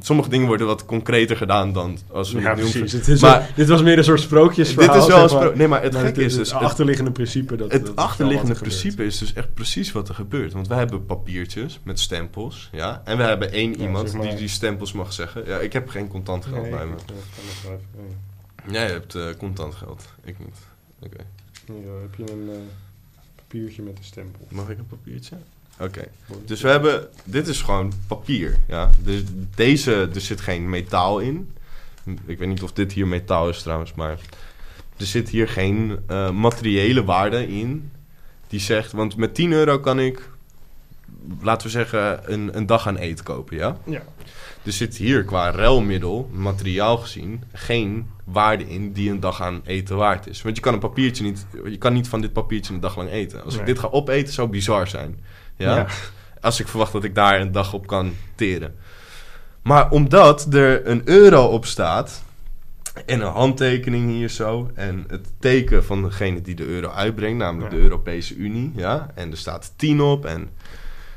sommige 0.00 0.28
dingen 0.28 0.46
worden 0.46 0.66
wat 0.66 0.84
concreter 0.84 1.36
gedaan 1.36 1.72
dan 1.72 1.98
als 2.12 2.32
we 2.32 2.40
Ja, 2.40 2.48
het 2.50 2.58
precies. 2.58 2.80
omver- 2.82 2.98
Het 2.98 3.08
is 3.08 3.20
Maar- 3.20 3.38
wel- 3.38 3.46
dit 3.54 3.68
was 3.68 3.82
meer 3.82 3.98
een 3.98 4.04
soort 4.04 4.20
sprookjesverhaal. 4.20 4.94
Dit 4.94 5.02
is 5.02 5.32
wel 5.32 5.50
een 5.52 5.58
Nee, 5.58 5.68
maar 5.68 5.82
het 5.82 5.92
Maar 5.92 6.02
gekke 6.04 6.22
is 6.24 6.34
dus... 6.34 6.52
Het 6.52 6.60
achterliggende 6.62 7.10
principe. 7.10 7.56
Dat, 7.56 7.72
Het 7.72 7.96
achterliggende 7.96 8.52
er 8.52 8.56
gebeurt. 8.58 8.78
principe 8.80 9.04
is 9.04 9.18
dus 9.18 9.32
echt 9.32 9.54
precies 9.54 9.92
wat 9.92 10.08
er 10.08 10.14
gebeurt. 10.14 10.52
Want 10.52 10.68
wij 10.68 10.78
hebben 10.78 11.06
papiertjes 11.06 11.80
met 11.82 12.00
stempels, 12.00 12.68
ja. 12.72 13.02
En 13.04 13.16
we 13.16 13.22
hebben 13.22 13.52
één 13.52 13.72
Ja, 13.72 13.78
iemand 13.78 14.10
zeg 14.10 14.18
maar- 14.20 14.28
die 14.28 14.36
die 14.38 14.48
stempels 14.48 14.92
mag 14.92 15.12
zeggen. 15.12 15.46
Ja, 15.46 15.58
ik 15.58 15.72
heb 15.72 15.88
geen 15.88 16.08
contant 16.08 16.44
geld 16.44 16.62
Nee, 16.62 16.70
bij 16.70 16.86
me. 16.86 16.94
ja. 17.64 17.76
Jij 18.72 18.86
hebt 18.86 19.14
eh, 19.14 19.22
contant 19.38 19.74
geld, 19.74 20.04
ik 20.24 20.38
niet. 20.38 20.56
Oké. 21.02 21.16
Heb 22.02 22.14
je 22.16 22.32
een 22.32 22.48
eh, 22.52 22.58
papiertje 23.36 23.82
met 23.82 23.98
een 23.98 24.04
stempel. 24.04 24.46
Mag 24.50 24.68
ik 24.68 24.78
een 24.78 24.86
papiertje? 24.86 25.36
Oké. 25.80 26.04
Dus 26.44 26.60
we 26.60 26.68
hebben... 26.68 27.08
Dit 27.24 27.48
is 27.48 27.62
gewoon 27.62 27.92
papier, 28.06 28.58
ja. 28.68 28.90
Dus 28.98 29.22
deze... 29.54 30.08
Er 30.14 30.20
zit 30.20 30.40
geen 30.40 30.70
metaal 30.70 31.18
in. 31.18 31.50
Ik 32.26 32.38
weet 32.38 32.48
niet 32.48 32.62
of 32.62 32.72
dit 32.72 32.92
hier 32.92 33.06
metaal 33.06 33.48
is 33.48 33.62
trouwens, 33.62 33.94
maar... 33.94 34.18
Er 34.96 35.06
zit 35.06 35.28
hier 35.28 35.48
geen 35.48 35.98
eh, 36.06 36.30
materiële 36.30 37.04
waarde 37.04 37.48
in. 37.48 37.90
Die 38.48 38.60
zegt... 38.60 38.92
Want 38.92 39.16
met 39.16 39.34
10 39.34 39.52
euro 39.52 39.78
kan 39.78 40.00
ik... 40.00 40.30
Laten 41.40 41.66
we 41.66 41.72
zeggen... 41.72 42.32
Een, 42.32 42.56
een 42.56 42.66
dag 42.66 42.86
aan 42.86 42.96
eten 42.96 43.24
kopen, 43.24 43.56
ja? 43.56 43.76
Ja. 43.84 44.02
Er 44.62 44.72
zit 44.72 44.96
hier 44.96 45.24
qua 45.24 45.50
ruilmiddel, 45.50 46.30
materiaal 46.32 46.96
gezien, 46.96 47.42
geen 47.52 48.06
waarde 48.24 48.68
in 48.68 48.92
die 48.92 49.10
een 49.10 49.20
dag 49.20 49.42
aan 49.42 49.60
eten 49.64 49.96
waard 49.96 50.26
is. 50.26 50.42
Want 50.42 50.56
je 50.56 50.62
kan 50.62 50.74
een 50.74 50.78
papiertje 50.78 51.24
niet, 51.24 51.46
je 51.64 51.78
kan 51.78 51.92
niet 51.92 52.08
van 52.08 52.20
dit 52.20 52.32
papiertje 52.32 52.74
een 52.74 52.80
dag 52.80 52.96
lang 52.96 53.10
eten. 53.10 53.44
Als 53.44 53.56
ik 53.56 53.66
dit 53.66 53.78
ga 53.78 53.88
opeten, 53.88 54.32
zou 54.32 54.48
bizar 54.48 54.88
zijn. 54.88 55.18
Ja? 55.58 55.76
Ja. 55.76 55.86
Als 56.40 56.60
ik 56.60 56.68
verwacht 56.68 56.92
dat 56.92 57.04
ik 57.04 57.14
daar 57.14 57.40
een 57.40 57.52
dag 57.52 57.72
op 57.72 57.86
kan 57.86 58.14
teren. 58.34 58.74
Maar 59.62 59.90
omdat 59.90 60.54
er 60.54 60.86
een 60.86 61.02
euro 61.04 61.44
op 61.44 61.66
staat 61.66 62.22
en 63.06 63.20
een 63.20 63.32
handtekening 63.32 64.10
hier 64.10 64.28
zo 64.28 64.70
en 64.74 65.04
het 65.08 65.26
teken 65.38 65.84
van 65.84 66.02
degene 66.02 66.40
die 66.40 66.54
de 66.54 66.66
euro 66.66 66.88
uitbrengt, 66.88 67.38
namelijk 67.38 67.72
Ja. 67.72 67.76
de 67.76 67.82
Europese 67.82 68.34
Unie, 68.36 68.72
ja, 68.76 69.10
en 69.14 69.30
er 69.30 69.36
staat 69.36 69.72
10 69.76 70.00
op 70.00 70.24
en 70.26 70.48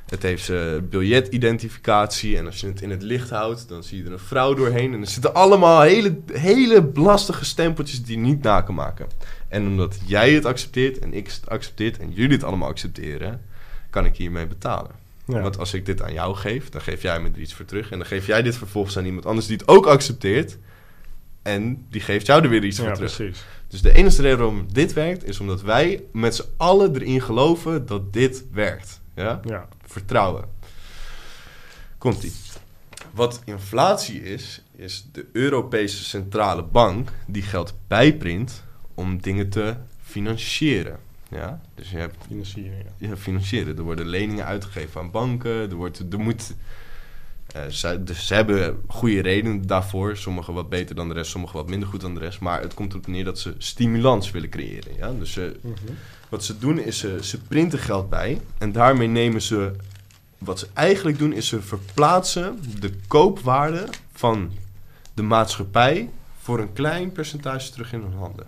het 0.06 0.24
heeft 0.24 0.44
zijn 0.44 0.90
biljetidentificatie. 0.90 2.38
En 2.38 2.46
als 2.46 2.60
je 2.62 2.68
het 2.68 2.82
in 2.82 2.90
het 2.90 3.02
licht 3.02 3.30
houdt, 3.30 3.70
dan 3.70 3.84
zie 3.84 3.98
je 3.98 4.04
er 4.06 4.12
een 4.12 4.20
vrouw 4.20 4.54
doorheen. 4.54 4.94
En 4.94 5.02
er 5.02 5.08
zitten 5.08 5.34
allemaal 5.34 5.82
hele, 5.82 6.20
hele 6.34 6.92
lastige 6.94 7.46
stempeltjes 7.46 8.04
die 8.04 8.18
je 8.18 8.24
niet 8.24 8.42
na 8.44 8.62
kan 8.62 8.76
maken. 8.76 9.08
En 9.48 9.68
omdat 9.68 9.98
jij 10.06 10.32
het 10.32 10.46
accepteert 10.46 11.00
en 11.00 11.14
ik 11.14 11.28
het 11.28 11.50
accepteert 11.50 11.98
en 11.98 12.12
jullie 12.12 12.36
het 12.36 12.44
allemaal 12.44 12.70
accepteren, 12.70 13.42
kan 13.92 14.06
ik 14.06 14.16
hiermee 14.16 14.48
betalen. 14.48 14.92
Ja. 15.26 15.42
Want 15.42 15.58
als 15.58 15.74
ik 15.74 15.86
dit 15.86 16.02
aan 16.02 16.14
jou 16.14 16.36
geef, 16.36 16.70
dan 16.70 16.82
geef 16.82 17.02
jij 17.02 17.20
me 17.20 17.30
er 17.30 17.40
iets 17.40 17.54
voor 17.54 17.66
terug. 17.66 17.92
En 17.92 17.98
dan 17.98 18.08
geef 18.08 18.28
jij 18.28 18.42
dit 18.42 18.58
vervolgens 18.58 18.98
aan 18.98 19.06
iemand 19.06 19.26
anders 19.26 19.48
die 19.48 19.58
het 19.58 19.68
ook 19.68 19.86
accepteert. 19.86 20.58
En 21.42 21.86
die 21.90 22.02
geeft 22.02 22.26
jou 22.26 22.44
er 22.44 22.50
weer 22.50 22.64
iets 22.64 22.78
ja, 22.78 22.84
voor 22.84 22.94
terug. 22.94 23.16
precies. 23.16 23.44
Dus 23.68 23.82
de 23.82 23.94
enige 23.94 24.22
reden 24.22 24.38
waarom 24.38 24.66
dit 24.74 24.94
werkt, 24.94 25.24
is 25.24 25.40
omdat 25.40 25.62
wij 25.62 26.04
met 26.12 26.36
z'n 26.36 26.46
allen 26.58 26.96
erin 26.96 27.22
geloven 27.22 27.86
dat 27.86 28.14
dit 28.14 28.44
werkt. 28.52 29.02
Ja? 29.16 29.40
Ja. 29.46 29.68
vertrouwen. 29.86 30.46
Komt-ie. 31.98 32.34
Wat 33.12 33.42
inflatie 33.46 34.24
is, 34.24 34.62
is 34.76 35.08
de 35.12 35.26
Europese 35.34 36.04
Centrale 36.04 36.64
Bank 36.64 37.12
die 37.28 37.42
geld 37.42 37.74
bijprint 37.88 38.64
om 38.94 39.22
dingen 39.22 39.50
te 39.50 39.76
financieren. 40.04 41.00
Ja? 41.32 41.62
Dus 41.76 41.92
je 41.92 41.98
hebt 41.98 42.16
Financieren, 42.28 42.78
ja. 42.78 43.08
ja, 43.08 43.18
financieren. 43.18 43.78
Er 43.78 43.84
worden 43.84 44.08
leningen 44.08 44.46
uitgegeven 44.46 45.02
aan 45.02 45.12
banken. 45.12 45.52
Er, 45.52 45.76
wordt, 45.76 46.04
er 46.12 46.20
moet, 46.20 46.54
eh, 47.54 47.66
ze, 47.68 48.04
dus 48.04 48.28
ze 48.28 48.34
hebben 48.34 48.82
goede 48.88 49.22
redenen 49.22 49.68
daarvoor. 49.68 50.18
Sommige 50.18 50.52
wat 50.52 50.70
beter 50.70 50.96
dan 50.96 51.08
de 51.08 51.14
rest, 51.14 51.32
sommige 51.32 51.58
wat 51.58 51.70
minder 51.70 51.90
goed 51.90 52.02
dan 52.02 52.14
de 52.14 52.20
rest. 52.20 52.40
Maar 52.40 52.62
het 52.62 52.74
komt 52.74 52.92
erop 52.92 53.08
neer 53.08 53.24
dat 53.24 53.40
ze 53.40 53.56
stimulans 53.58 54.32
willen 54.32 54.50
creëren. 54.50 54.96
Ja? 54.98 55.12
Dus 55.12 55.32
ze, 55.32 55.60
Mhm. 55.62 55.76
wat 56.30 56.44
ze 56.44 56.58
doen 56.58 56.80
is 56.80 56.98
ze, 56.98 57.18
ze 57.22 57.38
printen 57.42 57.80
geld 57.80 58.10
bij. 58.10 58.42
En 58.58 58.72
daarmee 58.72 59.08
nemen 59.08 59.42
ze... 59.42 59.72
Wat 60.38 60.60
ze 60.60 60.68
eigenlijk 60.74 61.18
doen 61.18 61.34
is 61.34 61.48
ze 61.48 61.62
verplaatsen 61.62 62.60
de 62.80 62.92
koopwaarde 63.08 63.88
van 64.14 64.52
de 65.14 65.22
maatschappij... 65.22 66.10
voor 66.42 66.60
een 66.60 66.74
klein 66.74 67.12
percentage 67.12 67.72
terug 67.72 67.94
in 67.94 68.02
hun 68.02 68.14
handen. 68.14 68.46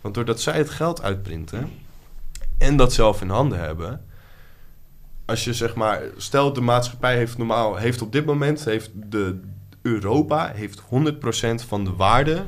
Want 0.00 0.14
doordat 0.14 0.40
zij 0.40 0.56
het 0.58 0.70
geld 0.70 1.02
uitprinten... 1.02 1.70
en 2.58 2.76
dat 2.76 2.92
zelf 2.92 3.20
in 3.20 3.28
handen 3.28 3.58
hebben... 3.58 4.04
Als 5.24 5.44
je 5.44 5.54
zeg 5.54 5.74
maar... 5.74 6.02
Stel 6.16 6.52
de 6.52 6.60
maatschappij 6.60 7.16
heeft 7.16 7.38
normaal... 7.38 7.76
Heeft 7.76 8.02
op 8.02 8.12
dit 8.12 8.24
moment... 8.24 8.64
Heeft 8.64 8.90
de 8.94 9.40
Europa 9.82 10.52
heeft 10.54 10.82
100% 10.82 10.84
van 11.66 11.84
de 11.84 11.92
waarde... 11.92 12.44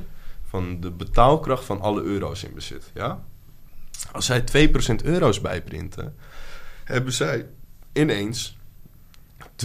van 0.49 0.81
de 0.81 0.91
betaalkracht 0.91 1.65
van 1.65 1.81
alle 1.81 2.03
euro's 2.03 2.43
in 2.43 2.55
bezit. 2.55 2.91
Ja? 2.95 3.23
Als 4.13 4.27
zij 4.27 4.69
2% 4.69 5.05
euro's 5.05 5.41
bijprinten, 5.41 6.15
hebben 6.85 7.13
zij 7.13 7.47
ineens 7.93 8.57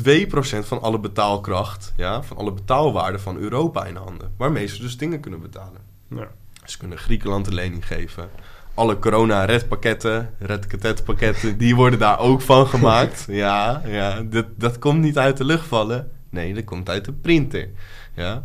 2% 0.09 0.11
van 0.59 0.81
alle 0.81 0.99
betaalkracht, 0.99 1.93
ja, 1.97 2.23
van 2.23 2.37
alle 2.37 2.53
betaalwaarde 2.53 3.19
van 3.19 3.37
Europa 3.37 3.85
in 3.85 3.95
handen. 3.95 4.33
Waarmee 4.37 4.67
ze 4.67 4.81
dus 4.81 4.97
dingen 4.97 5.19
kunnen 5.19 5.41
betalen. 5.41 5.81
Ja. 6.07 6.31
Ze 6.65 6.77
kunnen 6.77 6.97
Griekenland 6.97 7.47
een 7.47 7.53
lening 7.53 7.87
geven. 7.87 8.29
Alle 8.73 8.99
corona-redpakketten, 8.99 10.29
redketetpakketten, 10.39 11.57
die 11.57 11.75
worden 11.75 11.99
daar 11.99 12.19
ook 12.19 12.41
van 12.41 12.67
gemaakt. 12.67 13.25
Ja, 13.43 13.81
ja 13.85 14.21
dat, 14.21 14.45
dat 14.55 14.79
komt 14.79 15.01
niet 15.01 15.17
uit 15.17 15.37
de 15.37 15.45
lucht 15.45 15.67
vallen. 15.67 16.11
Nee, 16.29 16.53
dat 16.53 16.63
komt 16.63 16.89
uit 16.89 17.05
de 17.05 17.11
printer. 17.13 17.69
Ja. 18.13 18.43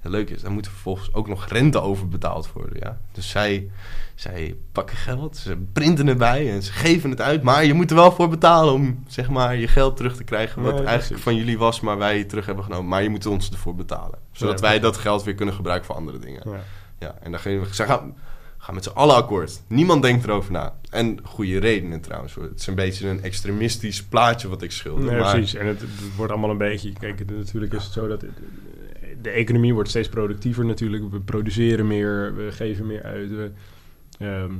Het 0.00 0.12
leuke 0.12 0.34
is, 0.34 0.42
daar 0.42 0.50
moet 0.50 0.66
er 0.66 0.72
vervolgens 0.72 1.14
ook 1.14 1.28
nog 1.28 1.46
rente 1.48 1.80
over 1.80 2.08
betaald 2.08 2.52
worden. 2.52 2.76
Ja. 2.80 2.98
Dus 3.12 3.30
zij, 3.30 3.70
zij 4.14 4.56
pakken 4.72 4.96
geld, 4.96 5.36
ze 5.36 5.56
printen 5.72 6.08
erbij 6.08 6.52
en 6.52 6.62
ze 6.62 6.72
geven 6.72 7.10
het 7.10 7.20
uit. 7.20 7.42
Maar 7.42 7.64
je 7.64 7.74
moet 7.74 7.90
er 7.90 7.96
wel 7.96 8.12
voor 8.12 8.28
betalen 8.28 8.74
om 8.74 9.04
zeg 9.06 9.28
maar, 9.30 9.56
je 9.56 9.68
geld 9.68 9.96
terug 9.96 10.16
te 10.16 10.24
krijgen. 10.24 10.62
Wat 10.62 10.74
Nee, 10.74 10.84
eigenlijk 10.84 11.22
van 11.22 11.36
jullie 11.36 11.58
was, 11.58 11.80
maar 11.80 11.98
wij 11.98 12.24
terug 12.24 12.46
hebben 12.46 12.64
genomen. 12.64 12.88
Maar 12.88 13.02
je 13.02 13.08
moet 13.08 13.26
ons 13.26 13.50
ervoor 13.50 13.74
betalen. 13.74 14.18
Zodat 14.32 14.60
Ja, 14.60 14.68
wij 14.68 14.80
dat 14.80 14.96
geld 14.96 15.22
weer 15.22 15.34
kunnen 15.34 15.54
gebruiken 15.54 15.86
voor 15.86 15.96
andere 15.96 16.18
dingen. 16.18 16.42
Ja. 16.44 16.60
Ja, 16.98 17.14
en 17.22 17.30
dan 17.30 17.40
gaan 17.40 17.60
we 17.60 17.74
ze 17.74 17.84
gaan, 17.84 18.14
gaan 18.58 18.74
met 18.74 18.84
z'n 18.84 18.90
allen 18.90 19.14
akkoord. 19.16 19.62
Niemand 19.66 20.02
denkt 20.02 20.24
erover 20.24 20.52
na. 20.52 20.78
En 20.90 21.18
goede 21.22 21.58
redenen 21.58 22.00
trouwens. 22.00 22.34
hoor. 22.34 22.44
Het 22.44 22.60
is 22.60 22.66
een 22.66 22.74
beetje 22.74 23.08
een 23.08 23.22
extremistisch 23.22 24.02
plaatje 24.04 24.48
wat 24.48 24.62
ik 24.62 24.70
schilder. 24.70 25.04
Nee, 25.04 25.20
maar 25.20 25.30
precies. 25.32 25.54
En 25.54 25.66
het, 25.66 25.80
het 25.80 25.90
wordt 26.16 26.32
allemaal 26.32 26.50
een 26.50 26.58
beetje... 26.58 26.92
Kijk, 26.92 27.18
het- 27.18 27.30
natuurlijk 27.30 27.72
is 27.74 27.84
het 27.84 27.92
zo 27.92 28.08
dat... 28.08 28.20
het- 28.20 28.30
de 29.22 29.30
economie 29.30 29.74
wordt 29.74 29.88
steeds 29.88 30.08
productiever 30.08 30.64
natuurlijk. 30.64 31.10
We 31.10 31.20
produceren 31.20 31.86
meer, 31.86 32.34
we 32.36 32.52
geven 32.52 32.86
meer 32.86 33.02
uit. 33.02 33.30
We, 33.30 33.50
ehm, 34.18 34.52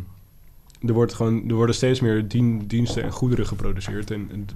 er, 0.87 0.93
wordt 0.93 1.14
gewoon, 1.14 1.49
er 1.49 1.55
worden 1.55 1.75
steeds 1.75 2.00
meer 2.00 2.28
dien, 2.28 2.67
diensten 2.67 3.02
en 3.02 3.11
goederen 3.12 3.47
geproduceerd. 3.47 4.11
En, 4.11 4.28
en 4.33 4.47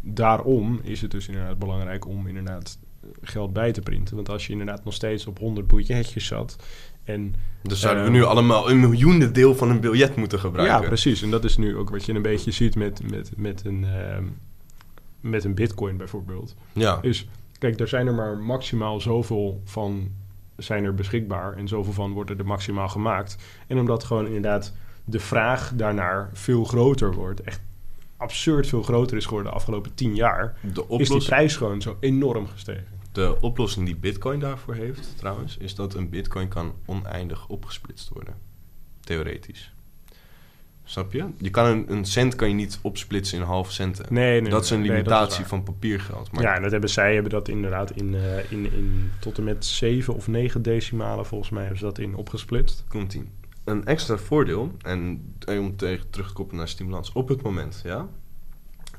daarom 0.00 0.80
is 0.82 1.00
het 1.00 1.10
dus 1.10 1.28
inderdaad 1.28 1.58
belangrijk 1.58 2.06
om 2.06 2.26
inderdaad 2.26 2.78
geld 3.22 3.52
bij 3.52 3.72
te 3.72 3.80
printen. 3.80 4.14
Want 4.16 4.28
als 4.28 4.46
je 4.46 4.52
inderdaad 4.52 4.84
nog 4.84 4.94
steeds 4.94 5.26
op 5.26 5.38
100 5.38 5.66
biljetjes 5.66 6.26
zat... 6.26 6.56
En 7.04 7.34
dus 7.62 7.80
zouden 7.80 8.02
we 8.02 8.08
Ehm, 8.08 8.18
nu 8.18 8.24
allemaal 8.24 8.70
een 8.70 8.80
miljoende 8.80 9.30
deel 9.30 9.54
van 9.54 9.70
een 9.70 9.80
biljet 9.80 10.16
moeten 10.16 10.38
gebruiken. 10.38 10.80
Ja, 10.80 10.86
precies. 10.86 11.22
En 11.22 11.30
dat 11.30 11.44
is 11.44 11.56
nu 11.56 11.76
ook 11.76 11.90
wat 11.90 12.04
je 12.04 12.12
een 12.12 12.22
beetje 12.22 12.50
ziet 12.50 12.76
met, 12.76 13.10
met, 13.10 13.30
met, 13.36 13.64
een, 13.64 13.84
ehm, 13.84 14.24
met 15.20 15.44
een 15.44 15.54
bitcoin 15.54 15.96
bijvoorbeeld. 15.96 16.54
Ja. 16.72 16.98
Is, 17.02 17.28
kijk, 17.58 17.80
er 17.80 17.88
zijn 17.88 18.06
er 18.06 18.14
maar 18.14 18.36
maximaal 18.36 19.00
zoveel 19.00 19.60
van 19.64 20.10
zijn 20.56 20.84
er 20.84 20.94
beschikbaar. 20.94 21.56
En 21.56 21.68
zoveel 21.68 21.92
van 21.92 22.12
worden 22.12 22.38
er 22.38 22.46
maximaal 22.46 22.88
gemaakt. 22.88 23.36
En 23.66 23.78
omdat 23.78 24.04
gewoon 24.04 24.26
inderdaad 24.26 24.74
de 25.04 25.20
vraag 25.20 25.72
daarnaar 25.74 26.30
veel 26.32 26.64
groter 26.64 27.14
wordt. 27.14 27.40
Echt 27.40 27.60
absurd 28.16 28.66
veel 28.66 28.82
groter 28.82 29.16
is 29.16 29.24
geworden 29.24 29.50
de 29.50 29.56
afgelopen 29.56 29.94
tien 29.94 30.14
jaar. 30.14 30.56
De, 30.74 30.84
Is 30.98 31.08
die 31.08 31.24
prijs 31.24 31.56
gewoon 31.56 31.82
zo 31.82 31.96
enorm 32.00 32.46
gestegen. 32.46 33.00
De 33.12 33.40
oplossing 33.40 33.86
die 33.86 33.96
Bitcoin 33.96 34.40
daarvoor 34.40 34.74
heeft, 34.74 35.16
trouwens, 35.16 35.56
is 35.56 35.74
dat 35.74 35.94
een 35.94 36.08
Bitcoin 36.08 36.48
kan 36.48 36.74
oneindig 36.86 37.48
opgesplitst 37.48 38.08
worden. 38.08 38.34
Theoretisch. 39.00 39.72
Snap 40.84 41.12
je? 41.12 41.26
Je 41.36 41.50
kan 41.50 41.66
een, 41.66 41.92
een 41.92 42.04
cent 42.04 42.34
kan 42.34 42.48
je 42.48 42.54
niet 42.54 42.78
opsplitsen 42.82 43.38
in 43.38 43.44
halve 43.44 43.72
centen. 43.72 44.06
Nee, 44.08 44.40
nee, 44.40 44.50
dat 44.50 44.64
is 44.64 44.70
een 44.70 44.80
nee, 44.80 44.88
limitatie 44.88 45.44
van 45.44 45.62
papiergeld. 45.62 46.32
Maar 46.32 46.42
ja, 46.42 46.54
en 46.54 46.62
dat 46.62 46.70
hebben 46.70 46.90
zij 46.90 47.14
hebben 47.14 47.32
dat 47.32 47.48
inderdaad 47.48 47.90
in, 47.90 48.14
eh, 48.14 48.50
in, 48.52 48.72
in 48.72 49.10
tot 49.20 49.38
en 49.38 49.44
met 49.44 49.64
zeven 49.64 50.14
of 50.14 50.28
negen 50.28 50.62
decimalen 50.62 51.26
volgens 51.26 51.50
mij 51.50 51.60
hebben 51.60 51.78
ze 51.78 51.84
dat 51.84 51.98
in 51.98 52.16
opgesplitst. 52.16 52.84
komt 52.88 53.14
ie. 53.14 53.28
Een 53.64 53.84
extra 53.84 54.16
voordeel, 54.16 54.72
en 54.82 55.34
eh, 55.38 55.60
om 55.60 55.76
tegen 55.76 56.10
terug 56.10 56.28
te 56.28 56.32
koppelen 56.32 56.58
naar 56.58 56.68
stimulans, 56.68 57.12
op 57.12 57.28
het 57.28 57.42
moment 57.42 57.80
ja, 57.84 58.08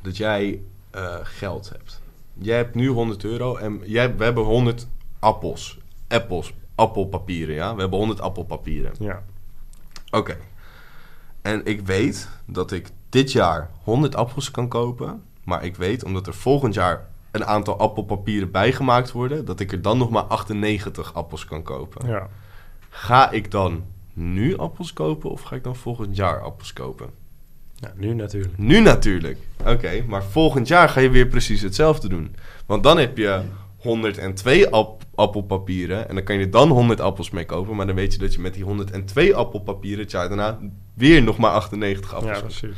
dat 0.02 0.18
jij 0.18 0.62
eh, 0.90 1.16
geld 1.24 1.70
hebt. 1.70 2.02
Jij 2.34 2.58
hebt 2.58 2.76
nu 2.76 2.88
100 2.88 3.24
euro 3.24 3.56
en 3.56 3.82
jij, 3.84 4.16
we 4.16 4.24
hebben 4.24 4.44
100 4.44 4.88
appels, 5.20 5.80
appels, 6.08 6.54
appelpapieren, 6.76 7.56
ja. 7.56 7.76
We 7.76 7.82
hebben 7.82 8.00
100 8.00 8.22
appelpapieren. 8.22 8.92
Ja, 9.00 9.24
Oké. 10.12 10.38
En 11.42 11.66
ik 11.66 11.82
weet 11.86 12.30
dat 12.46 12.72
ik 12.72 12.90
dit 13.10 13.32
jaar 13.32 13.70
100 13.84 14.16
appels 14.16 14.52
kan 14.52 14.68
kopen, 14.68 15.24
maar 15.44 15.64
ik 15.64 15.76
weet 15.76 16.04
omdat 16.04 16.28
er 16.28 16.34
volgend 16.34 16.74
jaar 16.74 17.08
een 17.32 17.46
aantal 17.46 17.78
appelpapieren 17.78 18.52
bijgemaakt 18.52 19.12
worden, 19.12 19.46
dat 19.46 19.60
ik 19.60 19.72
er 19.72 19.82
dan 19.82 19.98
nog 19.98 20.10
maar 20.10 20.24
98 20.24 21.14
appels 21.14 21.46
kan 21.46 21.64
kopen. 21.64 22.08
Ja. 22.08 22.30
Ga 22.90 23.32
ik 23.32 23.52
dan 23.52 23.84
nu 24.14 24.58
appels 24.58 24.94
kopen 24.94 25.30
of 25.30 25.42
ga 25.42 25.56
ik 25.56 25.64
dan 25.64 25.76
volgend 25.76 26.16
jaar 26.16 26.42
appels 26.42 26.74
kopen? 26.74 27.10
Ja, 27.84 27.94
nu 27.96 28.14
natuurlijk. 28.14 28.58
Nu 28.58 28.80
natuurlijk. 28.80 29.38
Oké, 29.66 30.04
maar 30.08 30.24
volgend 30.24 30.68
jaar 30.68 30.90
ga 30.90 31.00
je 31.00 31.10
weer 31.10 31.28
precies 31.28 31.62
hetzelfde 31.62 32.10
doen. 32.10 32.36
Want 32.66 32.84
dan 32.84 32.98
heb 32.98 33.18
je 33.18 33.42
102 33.78 34.70
app 34.70 35.04
appelpapieren 35.16 36.10
en 36.10 36.16
dan 36.16 36.24
kan 36.24 36.38
je 36.38 36.50
dan 36.50 36.70
100 36.70 37.00
appels 37.00 37.30
mee 37.30 37.46
kopen. 37.46 37.76
Maar 37.76 37.86
dan 37.86 37.96
weet 37.96 38.14
je 38.14 38.20
dat 38.20 38.34
je 38.34 38.40
met 38.40 38.54
die 38.54 38.64
102 38.64 39.36
appelpapieren 39.36 40.00
het 40.04 40.12
jaar 40.12 40.28
daarna 40.28 40.60
weer 40.94 41.24
nog 41.24 41.38
maar 41.38 41.52
98 41.52 42.14
appels 42.14 42.32
Ja, 42.36 42.40
koopt. 42.42 42.60
precies. 42.60 42.78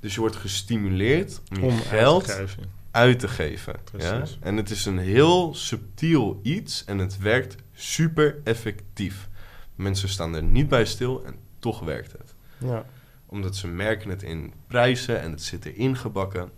Dus 0.00 0.14
je 0.14 0.20
wordt 0.20 0.36
gestimuleerd 0.36 1.40
om 1.62 1.78
geld 1.80 2.30
uit 2.30 2.38
te 2.38 2.46
geven. 2.46 2.62
uit 2.90 3.18
te 3.18 3.28
geven. 3.28 3.74
Ja? 3.98 4.16
Precies. 4.16 4.38
En 4.40 4.56
het 4.56 4.70
is 4.70 4.86
een 4.86 4.98
heel 4.98 5.54
subtiel 5.54 6.40
iets 6.42 6.84
en 6.84 6.98
het 6.98 7.18
werkt 7.18 7.56
super 7.74 8.36
effectief. 8.44 9.28
Mensen 9.74 10.08
staan 10.08 10.34
er 10.34 10.42
niet 10.42 10.68
bij 10.68 10.84
stil 10.84 11.22
en 11.26 11.34
toch 11.58 11.80
werkt 11.80 12.12
het. 12.12 12.34
Ja. 12.58 12.84
Omdat 13.26 13.56
ze 13.56 13.68
merken 13.68 14.10
het 14.10 14.22
in 14.22 14.52
prijzen 14.66 15.20
en 15.20 15.30
het 15.30 15.42
zit 15.42 15.64
erin 15.64 15.96
gebakken. 15.96 16.50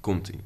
Komt-ie. 0.00 0.40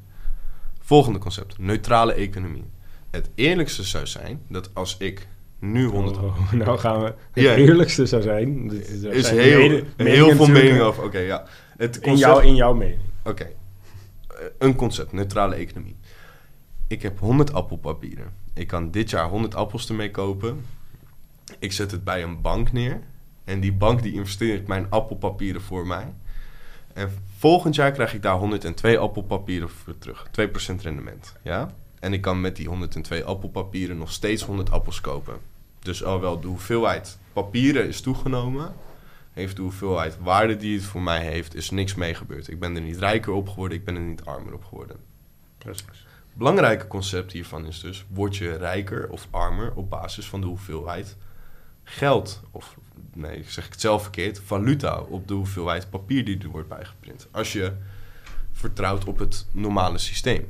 Volgende 0.79 1.19
concept. 1.19 1.57
Neutrale 1.57 2.13
economie. 2.13 2.65
Het 3.11 3.29
eerlijkste 3.35 3.83
zou 3.83 4.07
zijn 4.07 4.41
dat 4.49 4.69
als 4.73 4.97
ik 4.97 5.27
nu 5.59 5.85
100... 5.85 6.17
Oh, 6.17 6.51
nou 6.51 6.77
gaan 6.79 7.03
we... 7.03 7.13
Het 7.31 7.57
eerlijkste 7.57 8.05
zou 8.05 8.21
zijn... 8.21 8.69
er 9.03 9.13
is 9.13 9.25
zijn 9.25 9.39
heel, 9.39 9.59
mede- 9.59 9.75
heel 9.75 9.85
meningen 9.97 10.35
veel 10.35 10.47
meningen 10.47 10.83
over. 10.85 11.03
Oké, 11.03 11.19
ja. 11.19 11.45
Het 11.77 11.95
In, 11.95 12.01
concept... 12.01 12.19
jou, 12.31 12.45
in 12.45 12.55
jouw 12.55 12.73
mening. 12.73 12.99
Oké. 13.23 13.43
Eh, 13.43 14.35
Een 14.57 14.75
concept, 14.75 15.11
neutrale 15.11 15.55
economie. 15.55 15.95
Ik 16.87 17.01
heb 17.01 17.19
100 17.19 17.53
appelpapieren. 17.53 18.33
Ik 18.53 18.67
kan 18.67 18.91
dit 18.91 19.09
jaar 19.09 19.29
100 19.29 19.55
appels 19.55 19.89
ermee 19.89 20.11
kopen. 20.11 20.65
Ik 21.59 21.71
zet 21.71 21.91
het 21.91 22.03
bij 22.03 22.23
een 22.23 22.41
bank 22.41 22.71
neer. 22.71 23.01
En 23.45 23.59
die 23.59 23.73
bank 23.73 24.03
die 24.03 24.13
investeert 24.13 24.67
mijn 24.67 24.89
appelpapieren 24.89 25.61
voor 25.61 25.87
mij. 25.87 26.13
En 26.93 27.11
volgend 27.37 27.75
jaar 27.75 27.91
krijg 27.91 28.13
ik 28.13 28.21
daar 28.21 28.37
102 28.37 28.97
appelpapieren 28.97 29.69
voor 29.69 29.97
terug. 29.97 30.27
2% 30.27 30.81
rendement. 30.81 31.35
Ja? 31.41 31.73
En 31.99 32.13
ik 32.13 32.21
kan 32.21 32.41
met 32.41 32.55
die 32.55 32.67
102 32.67 33.23
appelpapieren 33.23 33.97
nog 33.97 34.11
steeds 34.11 34.43
100 34.43 34.71
appels 34.71 35.01
kopen. 35.01 35.37
Dus 35.79 36.03
alhoewel 36.03 36.39
de 36.39 36.47
hoeveelheid 36.47 37.17
papieren 37.33 37.87
is 37.87 38.01
toegenomen, 38.01 38.73
heeft 39.33 39.55
de 39.55 39.61
hoeveelheid 39.61 40.17
waarde 40.19 40.57
die 40.57 40.75
het 40.75 40.85
voor 40.85 41.01
mij 41.01 41.21
heeft, 41.21 41.55
is 41.55 41.69
niks 41.69 41.95
mee 41.95 42.13
gebeurd. 42.13 42.47
Ik 42.47 42.59
ben 42.59 42.75
er 42.75 42.81
niet 42.81 42.97
rijker 42.97 43.33
op 43.33 43.49
geworden, 43.49 43.77
ik 43.77 43.85
ben 43.85 43.95
er 43.95 44.01
niet 44.01 44.25
armer 44.25 44.53
op 44.53 44.63
geworden. 44.63 44.97
Precies. 45.57 46.05
Belangrijke 46.33 46.87
concept 46.87 47.31
hiervan 47.31 47.65
is 47.65 47.79
dus, 47.79 48.05
word 48.09 48.35
je 48.35 48.57
rijker 48.57 49.09
of 49.09 49.27
armer 49.31 49.73
op 49.75 49.89
basis 49.89 50.29
van 50.29 50.41
de 50.41 50.47
hoeveelheid 50.47 51.17
geld, 51.83 52.41
of 52.51 52.77
nee, 53.15 53.43
zeg 53.47 53.65
ik 53.65 53.71
het 53.71 53.81
zelf 53.81 54.01
verkeerd, 54.01 54.39
valuta 54.39 54.99
op 54.99 55.27
de 55.27 55.33
hoeveelheid 55.33 55.89
papier 55.89 56.25
die 56.25 56.39
er 56.41 56.47
wordt 56.49 56.67
bijgeprint. 56.67 57.27
Als 57.31 57.53
je 57.53 57.73
vertrouwt 58.51 59.05
op 59.05 59.19
het 59.19 59.47
normale 59.51 59.97
systeem. 59.97 60.47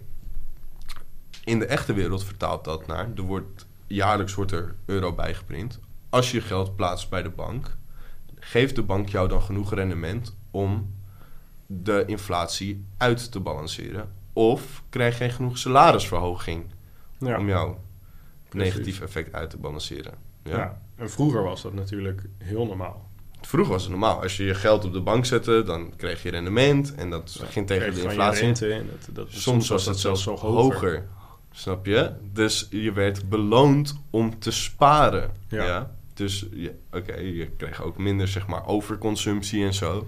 In 1.44 1.60
de 1.60 1.66
echte 1.66 1.94
wereld 1.94 2.24
vertaalt 2.24 2.64
dat 2.64 2.88
naar, 2.88 3.10
er 3.16 3.22
wordt, 3.22 3.66
jaarlijks 3.88 4.34
wordt 4.34 4.52
er 4.52 4.76
euro 4.86 5.14
bijgeprint. 5.14 5.80
Als 6.10 6.32
je 6.32 6.42
geld 6.42 6.76
plaatst 6.76 7.10
bij 7.10 7.22
de 7.22 7.30
bank, 7.30 7.78
geeft 8.40 8.76
de 8.76 8.84
bank 8.84 9.10
jou 9.10 9.28
dan 9.28 9.42
genoeg 9.42 9.74
rendement 9.74 10.36
om 10.52 10.94
de 11.66 12.04
inflatie 12.06 12.86
uit 12.98 13.32
te 13.32 13.40
balanceren? 13.40 14.12
Of 14.34 14.84
krijg 14.90 15.18
je 15.18 15.24
geen 15.24 15.32
genoeg 15.34 15.58
salarisverhoging 15.58 16.66
Ja. 17.20 17.38
om 17.38 17.48
jouw 17.48 17.80
negatief 18.52 19.02
effect 19.02 19.34
uit 19.34 19.50
te 19.50 19.58
balanceren? 19.58 20.14
Ja. 20.44 20.58
Ja. 20.58 20.82
En 20.96 21.10
vroeger 21.10 21.44
was 21.44 21.62
dat 21.62 21.74
natuurlijk 21.74 22.24
heel 22.38 22.66
normaal. 22.66 23.10
Vroeger 23.42 23.74
was 23.74 23.82
het 23.82 23.92
normaal. 23.92 24.22
Als 24.22 24.38
je 24.38 24.44
je 24.44 24.56
geld 24.56 24.86
op 24.86 24.94
de 24.94 25.02
bank 25.02 25.26
zette, 25.26 25.64
dan 25.66 25.96
kreeg 25.96 26.24
je 26.24 26.30
rendement 26.30 26.96
en 26.96 27.10
dat 27.10 27.40
ging 27.50 27.68
tegen 27.68 27.94
de 27.94 28.02
inflatie. 28.02 28.42
rente 28.42 28.74
en 28.74 28.90
dat, 28.92 29.16
dat, 29.16 29.28
Soms 29.32 29.70
was 29.70 29.86
het 29.86 30.00
zelfs 30.00 30.26
hoger. 30.26 31.08
Snap 31.52 31.86
je? 31.86 32.12
Dus 32.34 32.68
je 32.70 32.92
werd 32.92 33.30
beloond 33.30 34.02
om 34.10 34.40
te 34.40 34.52
sparen. 34.52 35.32
Ja. 35.48 35.64
Ja. 35.64 35.96
Dus 36.14 36.46
ja, 36.52 36.70
oké, 36.92 37.16
je 37.16 37.50
kreeg 37.58 37.84
ook 37.84 37.98
minder 37.98 38.28
zeg 38.28 38.48
maar 38.48 38.68
overconsumptie 38.68 39.66
en 39.66 39.74
zo. 39.74 40.08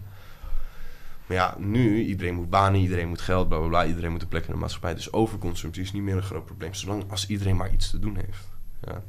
Maar 1.25 1.37
ja, 1.37 1.55
nu, 1.59 2.03
iedereen 2.03 2.35
moet 2.35 2.49
banen, 2.49 2.81
iedereen 2.81 3.07
moet 3.07 3.21
geld, 3.21 3.47
bla 3.47 3.57
bla 3.57 3.67
bla. 3.67 3.85
Iedereen 3.85 4.11
moet 4.11 4.21
een 4.21 4.27
plek 4.27 4.45
in 4.45 4.51
de 4.51 4.59
maatschappij. 4.59 4.93
Dus 4.93 5.13
overconsumptie 5.13 5.83
is 5.83 5.91
niet 5.91 6.03
meer 6.03 6.15
een 6.15 6.23
groot 6.23 6.45
probleem. 6.45 6.73
Zolang 6.73 7.11
als 7.11 7.27
iedereen 7.27 7.55
maar 7.55 7.73
iets 7.73 7.89
te 7.89 7.99
doen 7.99 8.15
heeft. 8.15 8.47
Ja. 8.81 9.03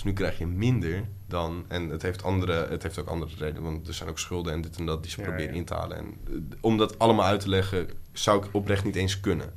Dus 0.00 0.08
nu 0.08 0.14
krijg 0.14 0.38
je 0.38 0.46
minder 0.46 1.04
dan... 1.26 1.64
En 1.68 1.88
het 1.88 2.02
heeft, 2.02 2.22
andere, 2.22 2.66
het 2.68 2.82
heeft 2.82 2.98
ook 2.98 3.08
andere 3.08 3.30
redenen. 3.38 3.62
Want 3.62 3.88
er 3.88 3.94
zijn 3.94 4.08
ook 4.08 4.18
schulden 4.18 4.52
en 4.52 4.60
dit 4.60 4.76
en 4.76 4.86
dat 4.86 5.02
die 5.02 5.12
ze 5.12 5.20
Ja, 5.20 5.26
proberen 5.26 5.52
ja. 5.52 5.58
in 5.58 5.64
te 5.64 5.74
halen. 5.74 5.96
En 5.96 6.14
eh, 6.26 6.32
om 6.60 6.76
dat 6.76 6.98
allemaal 6.98 7.26
uit 7.26 7.40
te 7.40 7.48
leggen, 7.48 7.90
zou 8.12 8.44
ik 8.44 8.54
oprecht 8.54 8.84
niet 8.84 8.96
eens 8.96 9.20
kunnen. 9.20 9.52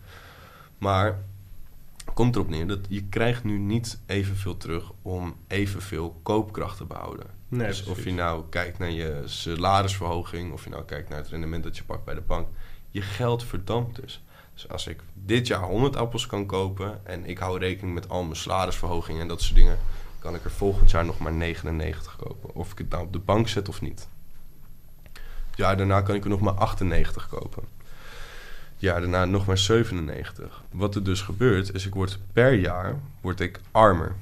Maar 0.77 1.19
komt 2.13 2.35
erop 2.35 2.49
neer 2.49 2.67
dat 2.67 2.79
je 2.89 3.03
krijgt 3.03 3.43
nu 3.43 3.57
niet 3.57 3.99
evenveel 4.05 4.57
terug 4.57 4.91
om 5.01 5.35
evenveel 5.47 6.19
koopkracht 6.23 6.77
te 6.77 6.85
behouden. 6.85 7.25
Nee, 7.47 7.67
dus 7.67 7.85
of 7.85 8.03
je 8.03 8.13
nou 8.13 8.43
kijkt 8.49 8.77
naar 8.77 8.91
je 8.91 9.21
salarisverhoging, 9.25 10.53
of 10.53 10.63
je 10.63 10.69
nou 10.69 10.83
kijkt 10.83 11.09
naar 11.09 11.17
het 11.17 11.27
rendement 11.27 11.63
dat 11.63 11.77
je 11.77 11.83
pakt 11.83 12.05
bij 12.05 12.15
de 12.15 12.21
bank, 12.21 12.47
je 12.89 13.01
geld 13.01 13.43
verdampt 13.43 14.01
dus. 14.01 14.23
Dus 14.53 14.69
als 14.69 14.87
ik 14.87 14.99
dit 15.13 15.47
jaar 15.47 15.63
100 15.63 15.95
appels 15.95 16.25
kan 16.25 16.45
kopen 16.45 17.05
en 17.05 17.25
ik 17.25 17.37
hou 17.37 17.59
rekening 17.59 17.93
met 17.93 18.09
al 18.09 18.23
mijn 18.23 18.35
salarisverhogingen 18.35 19.21
en 19.21 19.27
dat 19.27 19.41
soort 19.41 19.55
dingen, 19.55 19.77
kan 20.23 20.35
ik 20.35 20.43
er 20.43 20.51
volgend 20.51 20.91
jaar 20.91 21.05
nog 21.05 21.19
maar 21.19 21.33
99 21.33 22.15
kopen. 22.15 22.55
Of 22.55 22.71
ik 22.71 22.77
het 22.77 22.89
nou 22.89 23.03
op 23.03 23.13
de 23.13 23.19
bank 23.19 23.47
zet 23.47 23.69
of 23.69 23.81
niet. 23.81 24.07
Het 25.13 25.57
jaar 25.57 25.77
daarna 25.77 26.01
kan 26.01 26.15
ik 26.15 26.23
er 26.23 26.29
nog 26.29 26.39
maar 26.39 26.53
98 26.53 27.27
kopen. 27.27 27.63
Het 28.73 28.81
jaar 28.81 29.01
daarna 29.01 29.25
nog 29.25 29.45
maar 29.45 29.57
97. 29.57 30.63
Wat 30.71 30.95
er 30.95 31.03
dus 31.03 31.21
gebeurt, 31.21 31.73
is 31.73 31.85
ik 31.85 31.93
word 31.93 32.19
per 32.33 32.53
jaar 32.53 32.99
word 33.21 33.39
ik 33.39 33.59
armer. 33.71 34.15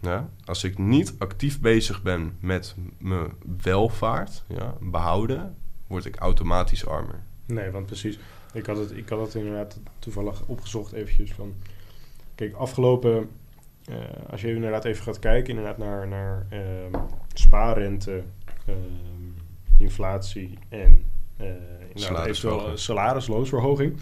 Ja? 0.00 0.28
Als 0.44 0.64
ik 0.64 0.78
niet 0.78 1.14
actief 1.18 1.60
bezig 1.60 2.02
ben 2.02 2.36
met 2.40 2.74
mijn 2.98 3.32
welvaart 3.62 4.42
ja, 4.46 4.74
behouden, 4.80 5.56
word 5.86 6.04
ik 6.04 6.16
automatisch 6.16 6.86
armer. 6.86 7.20
Nee, 7.46 7.70
want 7.70 7.86
precies. 7.86 8.18
Ik 8.52 8.66
had 8.66 8.76
het, 8.76 8.90
ik 8.90 9.08
had 9.08 9.20
het 9.20 9.34
inderdaad 9.34 9.78
toevallig 9.98 10.42
opgezocht 10.46 10.92
eventjes 10.92 11.32
van... 11.32 11.54
Kijk, 12.34 12.54
afgelopen... 12.54 13.28
eh, 13.88 14.30
als 14.30 14.40
je 14.40 14.54
inderdaad 14.54 14.84
even 14.84 15.02
gaat 15.02 15.18
kijken 15.18 15.48
inderdaad 15.48 15.78
naar, 15.78 16.08
naar 16.08 16.46
ehm, 16.50 17.02
spaarrente, 17.34 18.22
ehm, 18.66 18.76
inflatie 19.78 20.58
en 20.68 21.04
eh 21.36 21.46
Salarisverhoging. 21.94 22.70
eh, 22.70 22.76
salarisloonsverhoging... 22.76 23.96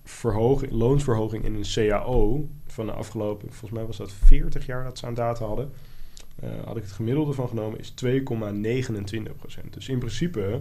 verhoging, 0.05 0.73
loonsverhoging 0.73 1.45
in 1.45 1.55
een 1.55 1.65
CAO 1.89 2.49
van 2.67 2.87
de 2.87 2.93
afgelopen, 2.93 3.49
volgens 3.49 3.71
mij 3.71 3.85
was 3.85 3.97
dat 3.97 4.13
40 4.13 4.67
jaar 4.67 4.85
dat 4.85 4.99
ze 4.99 5.07
aan 5.07 5.15
data 5.15 5.45
hadden, 5.47 5.71
eh, 6.41 6.49
had 6.65 6.77
ik 6.77 6.83
het 6.83 6.93
gemiddelde 6.93 7.33
van 7.33 7.49
genomen, 7.49 7.79
is 7.79 7.91
2,29 7.91 9.37
procent. 9.37 9.73
Dus 9.75 9.89
in 9.89 9.99
principe, 9.99 10.61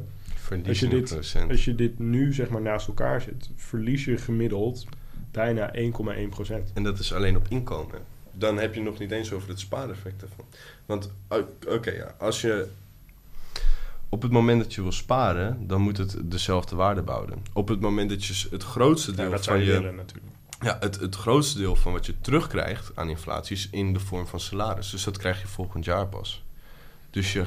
als 0.68 0.80
je 0.80 0.86
dit- 1.00 1.10
als 1.50 1.66
je 1.66 1.76
dit 1.76 2.00
nu 2.00 2.34
zeg 2.34 2.50
maar 2.50 2.62
naast 2.62 2.88
elkaar 2.88 3.22
zet, 3.22 3.50
verlies 3.56 4.06
je 4.06 4.18
gemiddeld 4.18 4.86
bijna 5.32 5.70
1,1 5.76 6.30
procent. 6.30 6.72
En 6.74 6.84
dat 6.84 7.00
is 7.00 7.14
alleen 7.14 7.36
op 7.36 7.46
inkomen. 7.50 8.00
Dan 8.32 8.58
heb 8.58 8.74
je 8.74 8.82
nog 8.82 9.00
niet 9.00 9.12
eens 9.12 9.34
over 9.34 9.50
het 9.50 9.60
spaareffect 9.60 10.22
ervan. 10.22 10.46
Want, 10.86 11.12
oké, 11.68 11.92
ja, 11.92 12.16
als 12.18 12.42
je... 12.42 12.68
Op 14.10 14.22
het 14.22 14.32
moment 14.32 14.62
dat 14.62 14.74
je 14.74 14.82
wil 14.82 14.92
sparen, 14.92 15.68
dan 15.68 15.82
moet 15.82 15.98
het 15.98 16.18
dezelfde 16.24 16.76
waarde 16.76 17.02
bouwen. 17.02 17.44
Op 17.54 17.68
het 17.68 17.80
moment 17.80 18.10
dat 18.10 18.26
je 18.26 18.48
het 18.50 18.64
grootste 18.64 19.12
Ja, 19.12 19.18
deel 19.18 19.30
dat 19.30 19.46
van 19.46 19.60
je 19.60 19.66
je... 19.66 19.72
willen 19.72 19.96
natuurlijk. 19.96 20.36
Ja, 20.62 20.78
het, 20.80 21.00
het 21.00 21.16
grootste 21.16 21.58
deel 21.58 21.76
van 21.76 21.92
wat 21.92 22.06
je 22.06 22.22
terugkrijgt 22.22 22.92
aan 22.96 23.10
inflatie 23.10 23.56
is 23.56 23.68
in 23.72 23.94
de 23.94 24.00
vorm 24.00 24.28
van 24.28 24.40
salaris. 24.40 24.90
Dus 24.90 25.04
dat 25.04 25.18
krijg 25.18 25.42
je 25.42 25.48
volgend 25.48 25.86
jaar 25.86 26.08
pas. 26.08 26.44
Dus 27.10 27.34
je, 27.34 27.46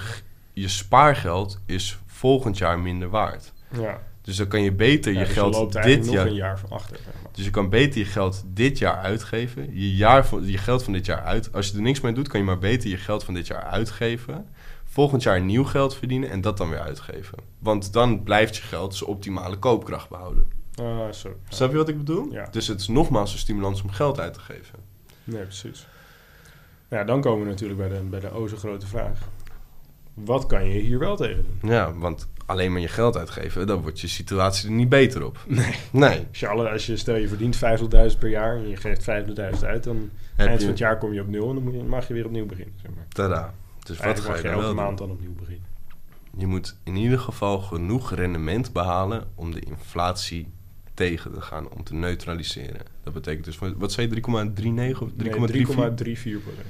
je 0.53 0.68
spaargeld 0.68 1.59
is 1.66 1.99
volgend 2.07 2.59
jaar 2.59 2.79
minder 2.79 3.09
waard. 3.09 3.53
Ja. 3.70 4.03
Dus 4.24 4.37
dan 4.37 4.48
kan 4.48 4.62
je 4.62 4.72
beter 4.72 5.12
Ja, 5.12 5.18
je 5.18 5.24
dus 5.24 5.34
geld 5.34 5.54
loopt 5.54 5.82
dit 5.82 6.10
jaar... 6.10 6.26
een 6.26 6.34
jaar 6.34 6.58
van 6.58 6.70
achter. 6.70 6.96
Zeg 6.96 7.14
maar. 7.22 7.32
Dus 7.32 7.44
je 7.44 7.50
kan 7.50 7.68
beter 7.68 7.98
je 7.98 8.04
geld 8.04 8.44
dit 8.46 8.78
jaar 8.78 8.96
uitgeven. 8.96 9.68
Je, 9.72 9.96
jaar 9.96 10.26
van, 10.26 10.46
je 10.46 10.58
geld 10.58 10.82
van 10.82 10.92
dit 10.92 11.06
jaar 11.06 11.22
uit. 11.22 11.52
Als 11.52 11.68
je 11.68 11.76
er 11.76 11.82
niks 11.82 12.00
mee 12.00 12.12
doet, 12.12 12.28
kan 12.28 12.40
je 12.40 12.46
maar 12.46 12.58
beter 12.58 12.90
je 12.90 12.96
geld 12.96 13.24
van 13.24 13.34
dit 13.34 13.46
jaar 13.46 13.62
uitgeven. 13.62 14.46
Volgend 14.84 15.22
jaar 15.22 15.40
nieuw 15.40 15.64
geld 15.64 15.96
verdienen 15.96 16.30
en 16.30 16.40
dat 16.40 16.56
dan 16.56 16.68
weer 16.68 16.80
uitgeven. 16.80 17.38
Want 17.58 17.92
dan 17.92 18.22
blijft 18.22 18.56
je 18.56 18.62
geld 18.62 18.94
zijn 18.94 19.10
optimale 19.10 19.56
koopkracht 19.56 20.08
behouden. 20.08 20.46
Ah, 20.74 21.12
zo. 21.12 21.28
Ja. 21.28 21.34
Snap 21.48 21.70
je 21.70 21.76
wat 21.76 21.88
ik 21.88 21.98
bedoel? 21.98 22.32
Ja. 22.32 22.48
Dus 22.50 22.66
het 22.66 22.80
is 22.80 22.88
nogmaals 22.88 23.32
een 23.32 23.38
stimulans 23.38 23.82
om 23.82 23.90
geld 23.90 24.20
uit 24.20 24.34
te 24.34 24.40
geven. 24.40 24.78
Nee, 25.24 25.42
precies. 25.42 25.87
Ja, 26.88 27.04
dan 27.04 27.20
komen 27.20 27.44
we 27.44 27.50
natuurlijk 27.50 27.78
bij 27.78 27.88
de, 27.88 28.04
bij 28.04 28.20
de 28.20 28.30
o 28.30 28.46
zo 28.46 28.56
grote 28.56 28.87
vraag. 28.87 29.18
Wat 30.14 30.46
kan 30.46 30.68
je 30.68 30.80
hier 30.80 30.98
wel 30.98 31.16
tegen 31.16 31.44
doen? 31.60 31.70
Ja, 31.70 31.94
want 31.94 32.28
alleen 32.46 32.72
maar 32.72 32.80
je 32.80 32.88
geld 32.88 33.16
uitgeven, 33.16 33.66
dan 33.66 33.80
wordt 33.80 34.00
je 34.00 34.07
situatie 34.07 34.68
er 34.68 34.74
niet 34.74 34.88
beter 34.88 35.24
op. 35.24 35.44
Nee. 35.46 35.74
Nee. 35.90 36.26
Als 36.28 36.40
je, 36.40 36.48
alle, 36.48 36.70
als 36.70 36.87
je 36.87 36.96
stel 36.96 37.16
je 37.16 37.28
verdient 37.28 37.57
50.000 37.57 38.18
per 38.18 38.28
jaar 38.28 38.57
en 38.57 38.68
je 38.68 38.76
geeft 38.76 39.00
50.000 39.00 39.64
uit, 39.64 39.85
dan 39.85 40.11
Heb 40.35 40.46
eind 40.46 40.61
van 40.61 40.68
het 40.68 40.78
jaar 40.78 40.98
kom 40.98 41.12
je 41.12 41.20
op 41.20 41.28
nul 41.28 41.48
en 41.48 41.54
dan 41.54 41.64
moet 41.64 41.74
je, 41.74 41.83
mag 41.83 42.09
je 42.09 42.14
weer 42.14 42.24
opnieuw 42.24 42.46
beginnen. 42.46 42.74
Zeg 42.83 42.90
maar. 42.94 43.04
Tada. 43.09 43.54
Dus 43.85 43.98
wat 43.98 44.20
ga 44.20 44.37
je 44.37 44.48
elke 44.48 44.74
maand 44.74 44.98
dan 44.98 45.11
opnieuw 45.11 45.35
beginnen. 45.35 45.64
Je 46.37 46.46
moet 46.46 46.76
in 46.85 46.96
ieder 46.96 47.18
geval 47.18 47.59
genoeg 47.59 48.14
rendement 48.14 48.72
behalen 48.72 49.24
om 49.35 49.52
de 49.52 49.61
inflatie 49.61 50.52
tegen 50.94 51.33
te 51.33 51.40
gaan, 51.40 51.68
om 51.68 51.85
te 51.85 51.94
neutraliseren. 51.94 52.80
Dat 53.02 53.12
betekent 53.12 53.44
dus, 53.44 53.59
wat 53.59 53.92
zei 53.92 54.09
je, 54.09 54.14
3,39 54.14 54.22
of 54.98 55.11
3,34? 55.11 55.16
Nee, 55.16 55.33
3,34 55.33 55.37
procent. 55.37 56.66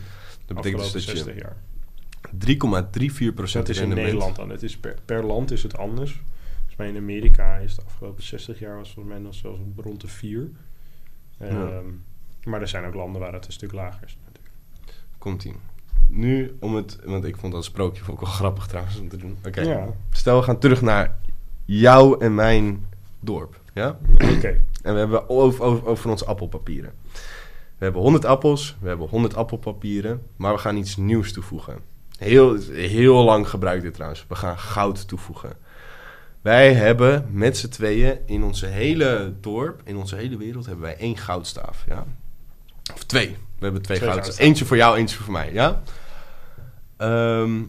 dat 0.46 0.56
betekent 0.56 0.82
dus 0.82 0.92
dat 0.92 1.02
60 1.02 1.34
je 1.34 1.40
jaar. 1.40 1.56
3,34 2.38 3.34
procent 3.34 3.68
is 3.68 3.78
in. 3.78 3.88
Nederland 3.88 4.36
dan. 4.36 4.50
Het 4.50 4.62
is 4.62 4.76
per, 4.76 4.96
per 5.04 5.24
land 5.24 5.50
is 5.50 5.62
het 5.62 5.76
anders. 5.76 6.22
Volgens 6.56 6.76
mij 6.76 6.88
in 6.88 6.96
Amerika 6.96 7.56
is 7.56 7.74
de 7.74 7.82
afgelopen 7.86 8.22
60 8.22 8.58
jaar 8.58 8.76
was 8.76 8.92
volgens 8.92 9.14
mij 9.14 9.22
nog 9.24 9.34
zelfs 9.34 9.58
rond 9.76 10.00
de 10.00 10.08
4. 10.08 10.50
Ehm, 11.38 11.84
Maar 12.44 12.60
er 12.60 12.68
zijn 12.68 12.84
ook 12.84 12.94
landen 12.94 13.20
waar 13.20 13.32
het 13.32 13.46
een 13.46 13.52
stuk 13.52 13.72
lager 13.72 14.04
is. 14.06 14.16
natuurlijk. 14.26 14.54
Komt 15.18 15.44
ie. 15.44 15.54
Nu, 16.08 16.56
om 16.60 16.74
het... 16.74 16.98
Want 17.04 17.24
ik 17.24 17.36
vond 17.36 17.52
dat 17.52 17.64
sprookje 17.64 18.02
ook 18.10 18.20
wel 18.20 18.30
grappig 18.30 18.66
trouwens 18.66 18.98
om 18.98 19.08
te 19.08 19.16
doen. 19.16 19.36
Oké. 19.46 19.60
Ja, 19.60 19.86
Stel, 20.10 20.38
we 20.38 20.44
gaan 20.44 20.58
terug 20.58 20.82
naar 20.82 21.16
jou 21.64 22.20
en 22.20 22.34
mijn 22.34 22.86
dorp. 23.20 23.60
Ja? 23.74 23.98
oké. 24.12 24.64
En 24.82 24.92
we 24.92 24.98
hebben 24.98 25.28
over, 25.28 25.62
over, 25.64 25.86
over 25.86 26.10
onze 26.10 26.24
appelpapieren. 26.24 26.92
We 27.78 27.84
hebben 27.84 28.02
100 28.02 28.24
appels, 28.24 28.76
we 28.80 28.88
hebben 28.88 29.08
100 29.08 29.34
appelpapieren, 29.34 30.22
maar 30.36 30.52
we 30.52 30.58
gaan 30.58 30.76
iets 30.76 30.96
nieuws 30.96 31.32
toevoegen. 31.32 31.78
Heel, 32.18 32.58
heel 32.72 33.24
lang 33.24 33.48
gebruikt 33.48 33.82
dit 33.82 33.94
trouwens. 33.94 34.24
We 34.28 34.34
gaan 34.34 34.58
goud 34.58 35.08
toevoegen. 35.08 35.56
Wij 36.40 36.74
hebben 36.74 37.26
met 37.30 37.56
z'n 37.56 37.68
tweeën 37.68 38.18
in 38.26 38.42
onze 38.42 38.66
hele 38.66 39.34
dorp, 39.40 39.80
in 39.84 39.96
onze 39.96 40.16
hele 40.16 40.36
wereld, 40.36 40.66
hebben 40.66 40.84
wij 40.84 40.96
één 40.96 41.16
goudstaaf. 41.16 41.84
Ja? 41.88 42.06
Of 42.94 43.04
twee. 43.04 43.28
We 43.28 43.64
hebben 43.64 43.82
twee, 43.82 43.96
Twee 43.96 44.08
goudstaven. 44.08 44.22
goudstaven. 44.22 44.44
Eentje 44.44 44.64
voor 44.64 44.76
jou, 44.76 44.96
eentje 44.96 45.16
voor 45.16 45.32
mij. 45.32 45.52
Ja? 45.52 45.82
Ehm, 46.96 47.62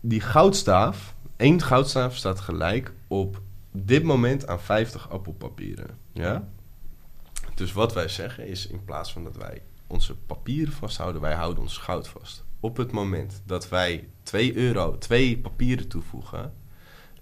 die 0.00 0.20
goudstaaf, 0.20 1.14
één 1.36 1.62
goudstaaf 1.62 2.16
staat 2.16 2.40
gelijk 2.40 2.92
op 3.08 3.40
dit 3.72 4.02
moment 4.02 4.46
aan 4.46 4.60
50 4.60 5.10
appelpapieren. 5.10 5.98
Ja? 6.12 6.48
Dus 7.54 7.72
wat 7.72 7.94
wij 7.94 8.08
zeggen 8.08 8.46
is, 8.46 8.66
in 8.66 8.84
plaats 8.84 9.12
van 9.12 9.24
dat 9.24 9.36
wij 9.36 9.62
onze 9.86 10.14
papieren 10.14 10.72
vasthouden, 10.72 11.20
wij 11.20 11.34
houden 11.34 11.62
ons 11.62 11.78
goud 11.78 12.08
vast. 12.08 12.44
Op 12.64 12.76
het 12.76 12.92
moment 12.92 13.42
dat 13.46 13.68
wij 13.68 14.08
2 14.22 14.56
euro, 14.56 14.98
twee 14.98 15.38
papieren 15.38 15.88
toevoegen, 15.88 16.52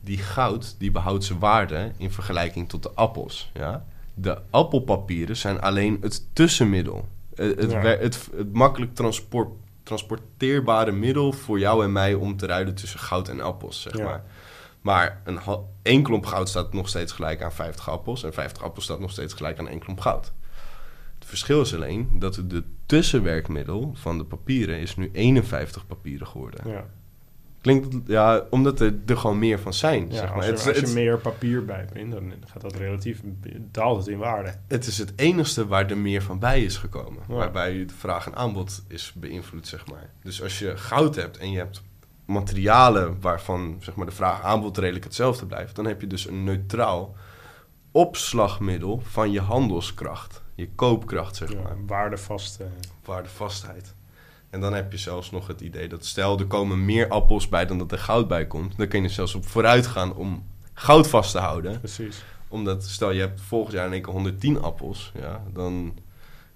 die 0.00 0.18
goud, 0.18 0.74
die 0.78 0.90
behoudt 0.90 1.24
zijn 1.24 1.38
waarde 1.38 1.92
in 1.96 2.10
vergelijking 2.10 2.68
tot 2.68 2.82
de 2.82 2.90
appels. 2.94 3.50
Ja? 3.54 3.84
De 4.14 4.38
appelpapieren 4.50 5.36
zijn 5.36 5.60
alleen 5.60 5.98
het 6.00 6.26
tussenmiddel. 6.32 7.08
Eh, 7.34 7.46
Het, 7.56 7.70
Ja. 7.70 7.80
wer- 7.82 8.00
het, 8.00 8.28
het 8.36 8.52
makkelijk 8.52 8.94
transport, 8.94 9.48
transporteerbare 9.82 10.92
middel 10.92 11.32
voor 11.32 11.58
jou 11.58 11.84
en 11.84 11.92
mij 11.92 12.14
om 12.14 12.36
te 12.36 12.46
ruilen 12.46 12.74
tussen 12.74 13.00
goud 13.00 13.28
en 13.28 13.40
appels, 13.40 13.80
zeg 13.82 13.96
Ja. 13.96 14.04
maar. 14.04 14.24
Maar 14.80 15.20
een 15.24 15.38
één 15.82 16.02
klomp 16.02 16.26
goud 16.26 16.48
staat 16.48 16.72
nog 16.72 16.88
steeds 16.88 17.12
gelijk 17.12 17.42
aan 17.42 17.52
50 17.52 17.88
appels. 17.90 18.24
En 18.24 18.32
50 18.32 18.62
appels 18.62 18.84
staat 18.84 19.00
nog 19.00 19.10
steeds 19.10 19.34
gelijk 19.34 19.58
aan 19.58 19.68
één 19.68 19.78
klomp 19.78 20.00
goud. 20.00 20.32
Verschil 21.32 21.60
is 21.60 21.74
alleen 21.74 22.08
dat 22.18 22.42
de 22.46 22.62
tussenwerkmiddel 22.86 23.90
van 23.94 24.18
de 24.18 24.24
papieren 24.24 24.78
is 24.78 24.96
nu 24.96 25.10
51 25.12 25.86
papieren 25.86 26.26
geworden. 26.26 26.68
Ja. 26.70 26.84
Klinkt, 27.60 27.96
ja, 28.06 28.46
omdat 28.50 28.80
er, 28.80 28.94
er 29.06 29.16
gewoon 29.16 29.38
meer 29.38 29.58
van 29.58 29.74
zijn. 29.74 30.06
Ja, 30.08 30.14
zeg 30.14 30.28
maar. 30.28 30.36
als, 30.36 30.44
je, 30.46 30.50
het, 30.50 30.60
is- 30.60 30.66
als 30.66 30.74
je 30.74 30.80
het 30.80 30.88
is- 30.88 30.94
meer 30.94 31.18
papier 31.18 31.64
bij 31.64 31.86
bent, 31.92 32.12
dan 32.12 32.32
gaat 32.46 32.62
dat 32.62 32.74
relatief, 32.76 33.20
daalt 33.70 33.98
het 33.98 34.06
in 34.06 34.18
waarde. 34.18 34.54
het 34.68 34.86
is 34.86 34.98
het 34.98 35.12
enige 35.16 35.66
waar 35.66 35.90
er 35.90 35.98
meer 35.98 36.22
van 36.22 36.38
bij 36.38 36.62
is 36.64 36.76
gekomen. 36.76 37.22
Ja. 37.28 37.34
Waarbij 37.34 37.86
de 37.86 37.94
vraag 37.98 38.26
en 38.26 38.34
aanbod 38.34 38.82
is 38.88 39.12
beïnvloed, 39.16 39.66
zeg 39.68 39.86
maar. 39.86 40.10
Dus 40.22 40.42
als 40.42 40.58
je 40.58 40.76
goud 40.76 41.14
hebt 41.14 41.36
en 41.36 41.50
je 41.50 41.58
hebt 41.58 41.82
materialen 42.24 43.16
waarvan 43.20 43.76
zeg 43.80 43.94
maar, 43.94 44.06
de 44.06 44.12
vraag 44.12 44.38
en 44.38 44.44
aanbod 44.44 44.78
redelijk 44.78 45.04
hetzelfde 45.04 45.46
blijft, 45.46 45.76
dan 45.76 45.86
heb 45.86 46.00
je 46.00 46.06
dus 46.06 46.26
een 46.28 46.44
neutraal 46.44 47.14
opslagmiddel 47.90 49.00
van 49.04 49.30
je 49.32 49.40
handelskracht. 49.40 50.41
Je 50.54 50.68
koopkracht, 50.74 51.36
zeg 51.36 51.54
maar. 51.54 51.62
Ja, 51.62 51.76
waardevast. 51.86 52.60
Waardevastheid. 53.04 53.94
En 54.50 54.60
dan 54.60 54.72
heb 54.74 54.92
je 54.92 54.98
zelfs 54.98 55.30
nog 55.30 55.46
het 55.46 55.60
idee 55.60 55.88
dat 55.88 56.04
stel 56.04 56.38
er 56.38 56.46
komen 56.46 56.84
meer 56.84 57.08
appels 57.08 57.48
bij 57.48 57.66
dan 57.66 57.78
dat 57.78 57.92
er 57.92 57.98
goud 57.98 58.28
bij 58.28 58.46
komt, 58.46 58.76
dan 58.76 58.88
kun 58.88 59.02
je 59.02 59.08
zelfs 59.08 59.34
op 59.34 59.46
vooruit 59.46 59.86
gaan 59.86 60.14
om 60.14 60.46
goud 60.72 61.08
vast 61.08 61.32
te 61.32 61.38
houden 61.38 61.78
precies. 61.78 62.24
omdat, 62.48 62.84
stel 62.84 63.10
je 63.10 63.20
hebt 63.20 63.40
volgend 63.40 63.74
jaar 63.74 63.86
in 63.86 63.92
één 63.92 64.02
keer 64.02 64.12
110 64.12 64.62
appels, 64.62 65.12
ja, 65.18 65.42
dan 65.52 65.98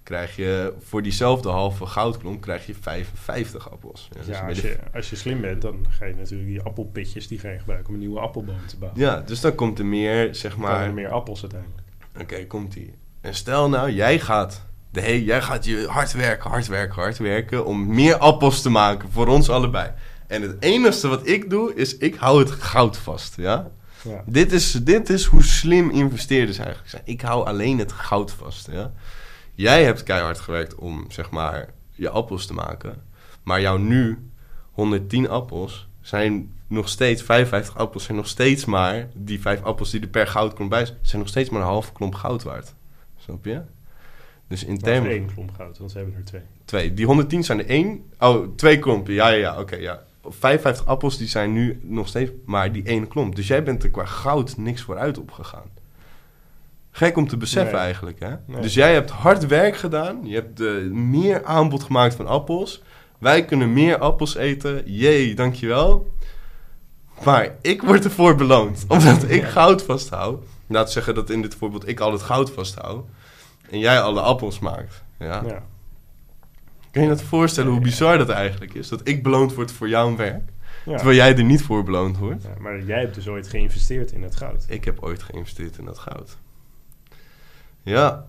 krijg 0.03 0.35
je 0.35 0.73
voor 0.79 1.01
diezelfde 1.01 1.49
halve 1.49 1.85
goudklomp 1.85 2.41
krijg 2.41 2.65
je 2.65 2.73
55 2.75 3.71
appels. 3.71 4.07
Ja, 4.11 4.17
dus 4.17 4.27
Ja, 4.37 4.47
als 4.47 4.59
je- 4.61 4.77
als 4.93 5.09
je 5.09 5.15
slim 5.15 5.41
bent, 5.41 5.61
dan 5.61 5.85
ga 5.89 6.05
je 6.05 6.15
natuurlijk 6.15 6.49
die 6.49 6.61
appelpitjes 6.61 7.27
die 7.27 7.39
ga 7.39 7.49
je 7.49 7.59
gebruiken 7.59 7.87
om 7.89 7.93
een 7.93 7.99
nieuwe 7.99 8.19
appelboom 8.19 8.65
te 8.67 8.77
bouwen. 8.77 9.01
ja, 9.01 9.21
dus 9.21 9.41
dan 9.41 9.55
komt 9.55 9.79
er 9.79 9.85
meer, 9.85 10.35
zeg 10.35 10.51
Dan 10.51 10.61
komen 10.61 10.77
maar... 10.77 10.87
er 10.87 10.93
meer 10.93 11.09
appels 11.11 11.41
uiteindelijk. 11.41 11.81
Oké, 12.21 12.45
komt 12.45 12.75
ie. 12.75 12.93
En 13.27 13.35
stel 13.35 13.69
nou, 13.69 13.91
jij 13.91 14.19
gaat, 14.19 14.61
jij 14.91 15.41
gaat 15.41 15.65
je 15.65 15.87
hard 15.87 16.13
werken, 16.13 16.49
hard 16.49 16.67
werken, 16.67 17.01
hard 17.01 17.17
werken 17.17 17.65
om 17.65 17.87
meer 17.87 18.17
appels 18.17 18.61
te 18.61 18.69
maken 18.69 19.11
voor 19.11 19.27
ons 19.27 19.49
allebei. 19.49 19.91
En 20.27 20.41
het 20.41 20.55
enige 20.59 21.07
wat 21.07 21.27
ik 21.27 21.49
doe, 21.49 21.73
is 21.73 21.97
ik 21.97 22.15
hou 22.15 22.39
het 22.39 22.51
goud 22.51 22.97
vast, 22.97 23.35
ja? 23.35 23.71
Ja. 24.01 24.23
Dit 24.25 24.51
is, 24.51 24.71
dit 24.71 25.09
is 25.09 25.25
hoe 25.25 25.43
slim 25.43 25.89
investeerders 25.89 26.57
eigenlijk 26.57 26.89
zijn. 26.89 27.01
Ik 27.05 27.21
hou 27.21 27.45
alleen 27.45 27.79
het 27.79 27.91
goud 27.91 28.31
vast. 28.31 28.67
Ja? 28.71 28.91
Jij 29.53 29.83
hebt 29.83 30.03
keihard 30.03 30.39
gewerkt 30.39 30.75
om 30.75 31.05
zeg 31.07 31.29
maar 31.29 31.69
je 31.91 32.09
appels 32.09 32.45
te 32.45 32.53
maken. 32.53 33.01
Maar 33.43 33.61
jouw 33.61 33.77
nu 33.77 34.29
110 34.71 35.29
appels 35.29 35.87
zijn 36.01 36.55
nog 36.67 36.89
steeds 36.89 37.23
55 37.23 37.77
appels 37.77 38.03
zijn 38.03 38.17
nog 38.17 38.27
steeds 38.27 38.65
maar 38.65 39.07
die 39.13 39.41
vijf 39.41 39.63
appels 39.63 39.89
die 39.89 40.01
er 40.01 40.07
per 40.07 40.27
goudklomp 40.27 40.69
bij 40.69 40.85
zijn, 40.85 40.97
zijn 41.01 41.21
nog 41.21 41.29
steeds 41.29 41.49
maar 41.49 41.61
een 41.61 41.67
halve 41.67 41.91
klomp 41.91 42.15
goud 42.15 42.43
waard. 42.43 42.75
Snap 43.27 43.45
je? 43.45 43.61
Dus 44.47 44.63
in 44.63 44.73
Maar 44.73 44.83
termen 44.83 45.11
één 45.11 45.33
klomp 45.33 45.51
goud, 45.57 45.77
want 45.77 45.91
ze 45.91 45.97
hebben 45.97 46.15
er 46.15 46.23
twee. 46.25 46.41
Twee. 46.65 46.93
Die 46.93 47.05
110 47.05 47.43
zijn 47.43 47.59
er 47.59 47.65
één. 47.65 48.03
Oh, 48.19 48.55
twee 48.55 48.79
klompen. 48.79 49.13
Ja, 49.13 49.27
ja, 49.27 49.35
ja. 49.37 49.59
Oké, 49.59 49.75
ja. 49.75 50.03
55 50.29 50.85
appels 50.85 51.17
die 51.17 51.27
zijn 51.27 51.53
nu 51.53 51.79
nog 51.83 52.07
steeds 52.07 52.31
maar 52.45 52.71
die 52.71 52.83
ene 52.87 53.07
klomp. 53.07 53.35
Dus 53.35 53.47
jij 53.47 53.63
bent 53.63 53.83
er 53.83 53.89
qua 53.89 54.05
goud 54.05 54.57
niks 54.57 54.81
vooruit 54.81 55.17
opgegaan. 55.19 55.63
Gek 56.91 57.17
om 57.17 57.27
te 57.27 57.37
beseffen 57.37 57.73
Nee. 57.73 57.81
eigenlijk, 57.83 58.19
hè? 58.19 58.35
Nee. 58.45 58.61
Dus 58.61 58.73
jij 58.73 58.93
hebt 58.93 59.09
hard 59.09 59.45
werk 59.47 59.77
gedaan. 59.77 60.19
Je 60.23 60.35
hebt 60.35 60.61
eh, 60.61 60.91
meer 60.91 61.43
aanbod 61.45 61.83
gemaakt 61.83 62.15
van 62.15 62.27
appels. 62.27 62.81
Wij 63.17 63.45
kunnen 63.45 63.73
meer 63.73 63.97
appels 63.97 64.35
eten. 64.35 64.81
Jee, 64.85 65.35
dankjewel. 65.35 66.11
Maar 67.23 67.55
ik 67.61 67.81
word 67.81 68.03
ervoor 68.03 68.35
beloond. 68.35 68.85
Omdat 68.87 69.29
ik 69.29 69.43
goud 69.43 69.83
vasthoud. 69.83 70.43
Laat 70.67 70.91
zeggen 70.91 71.15
dat 71.15 71.29
in 71.29 71.41
dit 71.41 71.55
voorbeeld 71.55 71.87
ik 71.87 71.99
al 71.99 72.11
het 72.11 72.21
goud 72.21 72.51
vasthoud. 72.51 73.05
En 73.69 73.79
jij 73.79 74.01
alle 74.01 74.21
appels 74.21 74.59
maakt. 74.59 75.03
Ja. 75.19 75.43
Ja. 75.45 75.63
Kun 76.91 77.01
je 77.01 77.07
dat 77.07 77.21
voorstellen 77.21 77.71
hoe 77.71 77.81
bizar 77.81 78.17
dat 78.17 78.29
eigenlijk 78.29 78.73
is? 78.73 78.87
Dat 78.87 79.07
ik 79.07 79.23
beloond 79.23 79.53
word 79.53 79.71
voor 79.71 79.89
jouw 79.89 80.15
werk, 80.15 80.49
Ja. 80.85 80.95
terwijl 80.95 81.17
jij 81.17 81.35
er 81.37 81.43
niet 81.43 81.61
voor 81.61 81.83
beloond 81.83 82.17
wordt. 82.17 82.43
Ja, 82.43 82.53
maar 82.59 82.83
jij 82.83 82.99
hebt 82.99 83.15
dus 83.15 83.27
ooit 83.27 83.47
geïnvesteerd 83.47 84.11
in 84.11 84.23
het 84.23 84.35
goud. 84.35 84.65
Ik 84.69 84.85
heb 84.85 85.03
ooit 85.03 85.23
geïnvesteerd 85.23 85.77
in 85.77 85.85
dat 85.85 85.97
goud. 85.97 86.37
Ja, 87.83 88.25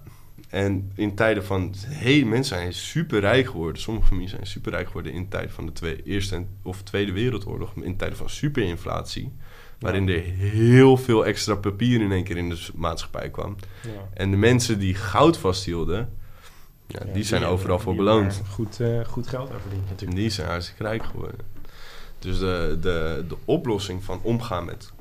En 0.49 0.93
in 0.95 1.15
tijden 1.15 1.45
van... 1.45 1.75
Hey, 1.87 2.25
mensen 2.25 2.57
zijn 2.59 2.73
super 2.73 3.21
rijk 3.21 3.47
geworden. 3.47 3.83
Sommige 3.83 4.07
families 4.07 4.31
zijn 4.31 4.47
super 4.47 4.73
rijk 4.73 4.87
geworden 4.87 5.13
in 5.13 5.29
tijden 5.29 5.51
van 5.51 5.67
de 5.67 5.73
twee, 5.73 6.03
Eerste 6.03 6.35
en, 6.35 6.49
of 6.63 6.83
Tweede 6.83 7.13
Wereldoorlog. 7.13 7.73
In 7.75 7.97
tijden 7.97 8.17
van 8.19 8.29
superinflatie. 8.31 9.33
Waarin 9.79 10.09
er 10.09 10.23
heel 10.37 10.97
veel 10.97 11.27
extra 11.27 11.55
papier 11.55 12.01
in 12.01 12.13
één 12.13 12.25
keer 12.25 12.37
in 12.37 12.49
de 12.49 12.69
maatschappij 12.75 13.31
kwam. 13.31 13.57
Ja. 13.83 14.09
En 14.15 14.31
de 14.31 14.37
mensen 14.37 14.79
die 14.79 14.95
goud 14.95 15.37
vasthielden... 15.37 16.17
Ja, 16.87 17.01
die 17.13 17.25
zijn 17.25 17.45
overal 17.45 17.79
voor 17.79 17.95
beloond. 17.95 18.43
Goed, 18.51 18.81
eh, 18.81 19.05
goed 19.05 19.27
geld 19.27 19.51
aan 19.51 19.61
verdiend 19.61 19.83
En 19.83 19.89
natuurlijk. 19.89 20.21
die 20.21 20.31
zijn 20.31 20.49
hartstikke 20.49 20.83
rijk 20.83 21.05
geworden. 21.05 21.41
Dus 22.19 22.39
de, 22.39 22.79
de, 22.81 23.25
de 23.29 23.37
oplossing 23.45 24.05
van 24.05 24.21
omgaan 24.23 24.65
met... 24.65 24.93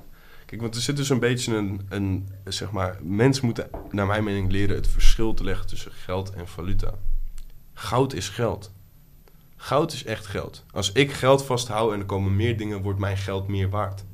Kijk, 0.46 0.62
want 0.62 0.76
er 0.76 0.82
zit 0.82 0.98
dus 0.98 1.10
een 1.10 1.20
beetje 1.20 1.56
een, 1.56 1.82
een... 1.90 2.30
Zeg 2.46 2.72
maar, 2.72 2.98
mensen 3.02 3.46
moeten 3.46 3.70
naar 3.92 4.06
mijn 4.06 4.24
mening 4.24 4.52
leren 4.52 4.76
het 4.76 4.88
verschil 4.88 5.34
te 5.34 5.44
leggen 5.44 5.68
tussen 5.68 5.92
geld 5.92 6.32
en 6.32 6.48
valuta. 6.48 6.94
Goud 7.74 8.14
is 8.14 8.30
geld. 8.30 8.72
Goud 9.56 9.94
is 9.94 10.04
echt 10.04 10.26
geld. 10.26 10.64
Als 10.72 10.92
ik 10.92 11.12
geld 11.12 11.46
vasthoud 11.46 11.94
en 11.94 12.00
er 12.00 12.06
komen 12.06 12.36
meer 12.36 12.58
dingen, 12.58 12.82
wordt 12.82 13.00
mijn 13.00 13.18
geld 13.18 13.48
meer 13.48 13.70
waard. 13.70 14.06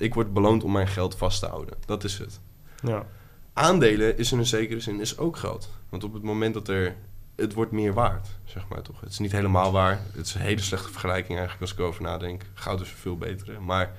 Ik 0.00 0.14
word 0.14 0.32
beloond 0.32 0.64
om 0.64 0.72
mijn 0.72 0.88
geld 0.88 1.16
vast 1.16 1.40
te 1.40 1.46
houden. 1.46 1.74
Dat 1.86 2.04
is 2.04 2.18
het. 2.18 2.40
Ja. 2.82 3.06
Aandelen 3.52 4.18
is 4.18 4.32
in 4.32 4.38
een 4.38 4.46
zekere 4.46 4.80
zin 4.80 5.00
is 5.00 5.18
ook 5.18 5.36
geld. 5.36 5.70
Want 5.88 6.04
op 6.04 6.12
het 6.12 6.22
moment 6.22 6.54
dat 6.54 6.68
er... 6.68 6.94
Het 7.36 7.54
wordt 7.54 7.72
meer 7.72 7.92
waard, 7.92 8.28
zeg 8.44 8.68
maar 8.68 8.82
toch. 8.82 9.00
Het 9.00 9.10
is 9.10 9.18
niet 9.18 9.32
helemaal 9.32 9.72
waar. 9.72 10.00
Het 10.12 10.26
is 10.26 10.34
een 10.34 10.40
hele 10.40 10.60
slechte 10.60 10.90
vergelijking 10.90 11.38
eigenlijk 11.38 11.60
als 11.60 11.72
ik 11.72 11.78
erover 11.78 12.02
nadenk. 12.02 12.42
Goud 12.54 12.80
is 12.80 12.90
een 12.90 12.96
veel 12.96 13.16
betere. 13.16 13.60
Maar 13.60 13.92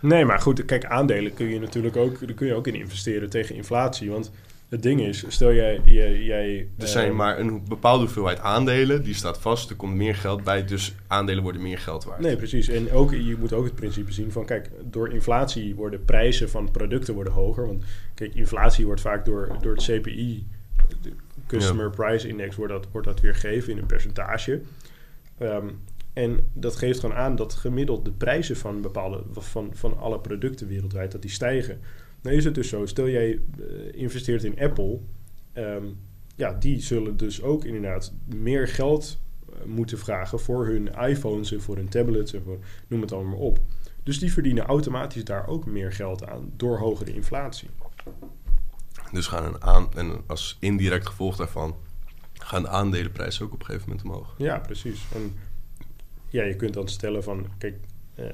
Nee, 0.00 0.24
maar 0.24 0.40
goed, 0.40 0.64
kijk, 0.64 0.84
aandelen 0.84 1.34
kun 1.34 1.46
je 1.46 1.60
natuurlijk 1.60 1.96
ook, 1.96 2.26
daar 2.26 2.34
kun 2.34 2.46
je 2.46 2.54
ook 2.54 2.66
in 2.66 2.74
investeren 2.74 3.30
tegen 3.30 3.54
inflatie. 3.54 4.10
Want 4.10 4.30
het 4.70 4.82
ding 4.82 5.00
is, 5.00 5.24
stel 5.28 5.52
jij... 5.52 5.80
jij, 5.84 6.22
jij 6.22 6.68
er 6.76 6.84
eh, 6.84 6.90
zijn 6.90 7.16
maar 7.16 7.38
een 7.38 7.64
bepaalde 7.68 8.04
hoeveelheid 8.04 8.38
aandelen. 8.38 9.02
Die 9.02 9.14
staat 9.14 9.38
vast. 9.38 9.70
Er 9.70 9.76
komt 9.76 9.94
meer 9.94 10.14
geld 10.14 10.44
bij. 10.44 10.64
Dus 10.64 10.94
aandelen 11.06 11.42
worden 11.42 11.62
meer 11.62 11.78
geld 11.78 12.04
waard. 12.04 12.20
Nee, 12.20 12.36
precies. 12.36 12.68
En 12.68 12.92
ook, 12.92 13.12
je 13.12 13.36
moet 13.38 13.52
ook 13.52 13.64
het 13.64 13.74
principe 13.74 14.12
zien 14.12 14.32
van, 14.32 14.44
kijk, 14.44 14.70
door 14.84 15.12
inflatie 15.12 15.74
worden 15.74 16.04
prijzen 16.04 16.50
van 16.50 16.70
producten 16.70 17.14
worden 17.14 17.32
hoger. 17.32 17.66
Want 17.66 17.84
kijk, 18.14 18.34
inflatie 18.34 18.86
wordt 18.86 19.00
vaak 19.00 19.24
door, 19.24 19.56
door 19.60 19.74
het 19.74 19.82
CPI, 19.82 20.46
de 21.02 21.12
Customer 21.46 21.90
Price 21.90 22.28
Index, 22.28 22.56
wordt 22.56 22.72
dat, 22.72 22.86
wordt 22.92 23.06
dat 23.06 23.20
weergegeven 23.20 23.72
in 23.72 23.78
een 23.78 23.86
percentage. 23.86 24.60
Ehm, 25.38 25.68
en 26.12 26.50
dat 26.52 26.76
geeft 26.76 27.00
gewoon 27.00 27.16
aan 27.16 27.36
dat 27.36 27.54
gemiddeld 27.54 28.04
de 28.04 28.10
prijzen 28.10 28.56
van 28.56 28.80
bepaalde, 28.80 29.22
van, 29.32 29.70
van 29.72 29.98
alle 29.98 30.18
producten 30.18 30.68
wereldwijd, 30.68 31.12
dat 31.12 31.22
die 31.22 31.30
stijgen. 31.30 31.80
Nou 32.22 32.36
is 32.36 32.44
het 32.44 32.54
dus 32.54 32.68
zo, 32.68 32.86
stel 32.86 33.08
jij 33.08 33.30
eh, 33.58 34.00
investeert 34.00 34.44
in 34.44 34.60
Apple, 34.60 34.98
ehm, 35.52 35.84
ja, 36.36 36.52
die 36.52 36.80
zullen 36.80 37.16
dus 37.16 37.42
ook 37.42 37.64
inderdaad 37.64 38.12
meer 38.24 38.68
geld 38.68 39.20
eh, 39.48 39.64
moeten 39.64 39.98
vragen 39.98 40.40
voor 40.40 40.66
hun 40.66 40.88
iPhones 40.94 41.52
en 41.52 41.60
voor 41.60 41.76
hun 41.76 41.88
tablets 41.88 42.32
en 42.32 42.42
voor 42.42 42.58
noem 42.88 43.00
het 43.00 43.12
allemaal 43.12 43.30
maar 43.32 43.40
op. 43.40 43.58
Dus 44.02 44.18
die 44.18 44.32
verdienen 44.32 44.64
automatisch 44.64 45.24
daar 45.24 45.46
ook 45.46 45.66
meer 45.66 45.92
geld 45.92 46.26
aan 46.26 46.52
door 46.56 46.78
hogere 46.78 47.14
inflatie. 47.14 47.68
Dus 49.12 49.26
gaan 49.26 49.44
een 49.44 49.62
aan... 49.62 49.94
En 49.94 50.22
als 50.26 50.56
indirect 50.60 51.06
gevolg 51.06 51.36
daarvan... 51.36 51.76
gaan 52.32 52.62
de 52.62 52.68
aandelenprijzen 52.68 53.44
ook 53.44 53.52
op 53.52 53.60
een 53.60 53.66
gegeven 53.66 53.88
moment 53.88 54.06
omhoog. 54.06 54.34
Ja, 54.38 54.58
precies. 54.58 55.06
En 55.14 55.34
ja, 56.28 56.42
je 56.42 56.56
kunt 56.56 56.74
dan 56.74 56.88
stellen 56.88 57.22
van, 57.22 57.46
kijk, 57.58 57.76
eh, 58.14 58.26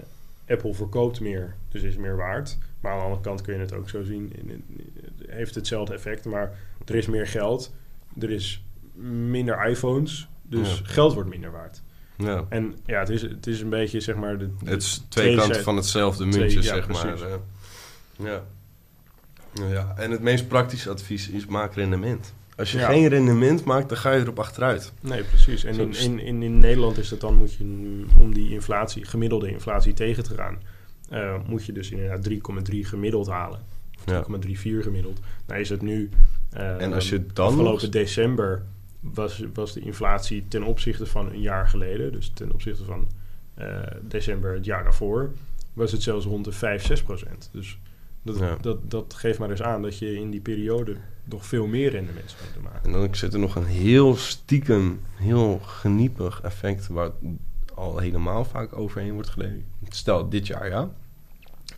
Apple 0.48 0.74
verkoopt 0.74 1.20
meer, 1.20 1.54
dus 1.68 1.82
is 1.82 1.96
meer 1.96 2.16
waard. 2.16 2.58
Maar 2.80 2.92
aan 2.92 2.98
de 2.98 3.04
andere 3.04 3.22
kant 3.22 3.40
kun 3.40 3.54
je 3.54 3.60
het 3.60 3.72
ook 3.72 3.88
zo 3.88 4.02
zien, 4.02 4.32
het 4.46 5.28
heeft 5.30 5.54
hetzelfde 5.54 5.94
effect, 5.94 6.24
maar 6.24 6.52
er 6.84 6.94
is 6.94 7.06
meer 7.06 7.26
geld, 7.26 7.74
er 8.20 8.30
is 8.30 8.64
minder 9.30 9.66
iPhones, 9.68 10.28
dus 10.42 10.78
Ja. 10.78 10.84
geld 10.84 11.14
wordt 11.14 11.28
minder 11.28 11.50
waard. 11.50 11.82
Ja. 12.16 12.44
En 12.48 12.76
ja, 12.86 12.98
het 12.98 13.08
is, 13.08 13.22
het 13.22 13.46
is 13.46 13.60
een 13.60 13.68
beetje, 13.68 14.00
zeg 14.00 14.16
maar... 14.16 14.38
De, 14.38 14.46
de 14.64 14.70
Het 14.70 14.82
is 14.82 15.02
twee, 15.08 15.24
twee 15.24 15.36
kanten 15.36 15.62
van 15.62 15.76
hetzelfde 15.76 16.24
muntje, 16.24 16.56
ja, 16.62 16.62
zeg 16.62 16.88
maar. 16.88 17.06
precies. 17.12 17.26
ja. 18.18 18.44
Nou 19.54 19.72
ja. 19.72 19.94
En 19.96 20.10
het 20.10 20.20
meest 20.20 20.48
praktische 20.48 20.90
advies 20.90 21.28
is 21.28 21.46
maak 21.46 21.74
rendement. 21.74 22.34
Als 22.56 22.72
je 22.72 22.78
Ja. 22.78 22.86
geen 22.88 23.08
rendement 23.08 23.64
maakt, 23.64 23.88
dan 23.88 23.98
ga 23.98 24.12
je 24.12 24.20
erop 24.20 24.38
achteruit. 24.38 24.92
Nee, 25.00 25.22
precies. 25.22 25.64
En 25.64 25.78
in, 25.78 25.94
in, 25.94 26.18
in, 26.20 26.42
in 26.42 26.58
Nederland 26.58 26.98
is 26.98 27.08
dat 27.08 27.20
dan, 27.20 27.34
moet 27.34 27.54
je, 27.54 28.04
om 28.18 28.34
die 28.34 28.50
inflatie, 28.50 29.04
gemiddelde 29.04 29.50
inflatie 29.50 29.92
tegen 29.92 30.22
te 30.24 30.34
gaan, 30.34 30.58
eh, 31.08 31.34
moet 31.46 31.64
je 31.64 31.72
dus 31.72 31.90
inderdaad 31.90 32.22
3,3 32.22 32.84
gemiddeld 32.86 33.26
halen. 33.28 33.60
Of 33.98 34.12
Ja. 34.12 34.22
3,34 34.22 34.82
gemiddeld. 34.82 35.20
Nou 35.46 35.60
is 35.60 35.68
het 35.68 35.82
nu, 35.82 36.10
eh, 36.50 36.80
En 36.82 36.92
als 36.92 37.08
je 37.08 37.26
dan 37.32 37.46
afgelopen 37.46 37.82
nog- 37.82 37.90
december 37.90 38.62
was, 39.00 39.42
was 39.54 39.72
de 39.72 39.80
inflatie 39.80 40.44
ten 40.48 40.62
opzichte 40.62 41.06
van 41.06 41.26
een 41.32 41.40
jaar 41.40 41.68
geleden, 41.68 42.12
dus 42.12 42.30
ten 42.34 42.52
opzichte 42.52 42.84
van 42.84 43.06
eh, 43.54 43.80
december 44.02 44.54
het 44.54 44.64
jaar 44.64 44.82
daarvoor, 44.82 45.32
was 45.72 45.92
het 45.92 46.02
zelfs 46.02 46.26
rond 46.26 46.44
de 46.44 46.52
5, 46.52 46.84
6 46.84 47.02
procent. 47.02 47.48
Dus 47.52 47.78
dat, 48.26 48.38
Ja. 48.38 48.56
dat, 48.60 48.90
dat 48.90 49.14
geeft 49.14 49.38
maar 49.38 49.48
dus 49.48 49.62
aan 49.62 49.82
dat 49.82 49.98
je 49.98 50.14
in 50.14 50.30
die 50.30 50.40
periode 50.40 50.96
nog 51.24 51.46
veel 51.46 51.66
meer 51.66 51.90
rendement 51.90 52.30
zou 52.30 52.42
moeten 52.42 52.62
maken. 52.62 52.84
En 52.84 52.92
dan 52.92 53.14
zit 53.14 53.32
er 53.32 53.38
nog 53.38 53.56
een 53.56 53.64
heel 53.64 54.16
stiekem, 54.16 55.00
heel 55.14 55.58
geniepig 55.58 56.40
effect... 56.42 56.86
waar 56.86 57.10
al 57.74 57.98
helemaal 57.98 58.44
vaak 58.44 58.78
overheen 58.78 59.12
wordt 59.12 59.28
geleden. 59.28 59.64
Stel, 59.88 60.28
dit 60.28 60.46
jaar, 60.46 60.68
ja. 60.68 60.90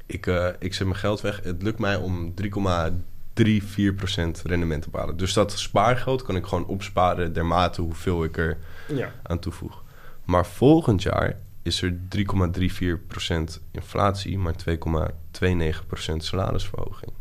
Ik, 0.07 0.27
eh, 0.27 0.49
ik 0.59 0.75
zet 0.75 0.87
mijn 0.87 0.99
geld 0.99 1.21
weg. 1.21 1.41
Het 1.43 1.63
lukt 1.63 1.79
mij 1.79 1.97
om 1.97 2.35
3,34% 2.35 4.43
rendement 4.43 4.83
te 4.83 4.91
behalen. 4.91 5.17
Dus 5.17 5.33
dat 5.33 5.53
spaargeld 5.53 6.23
kan 6.23 6.37
ik 6.37 6.47
gewoon 6.47 6.67
opsparen... 6.67 7.33
dermate 7.33 7.81
hoeveel 7.81 8.25
ik 8.25 8.37
er 8.37 8.59
Ja, 8.89 9.13
aan 9.23 9.39
toevoeg. 9.39 9.83
Maar 10.25 10.47
volgend 10.47 11.03
jaar 11.03 11.39
is 11.69 11.83
er 11.83 11.99
3,34% 12.17 13.61
inflatie, 13.71 14.39
maar 14.39 14.55
2,29% 14.71 16.17
salarisverhoging. 16.17 17.13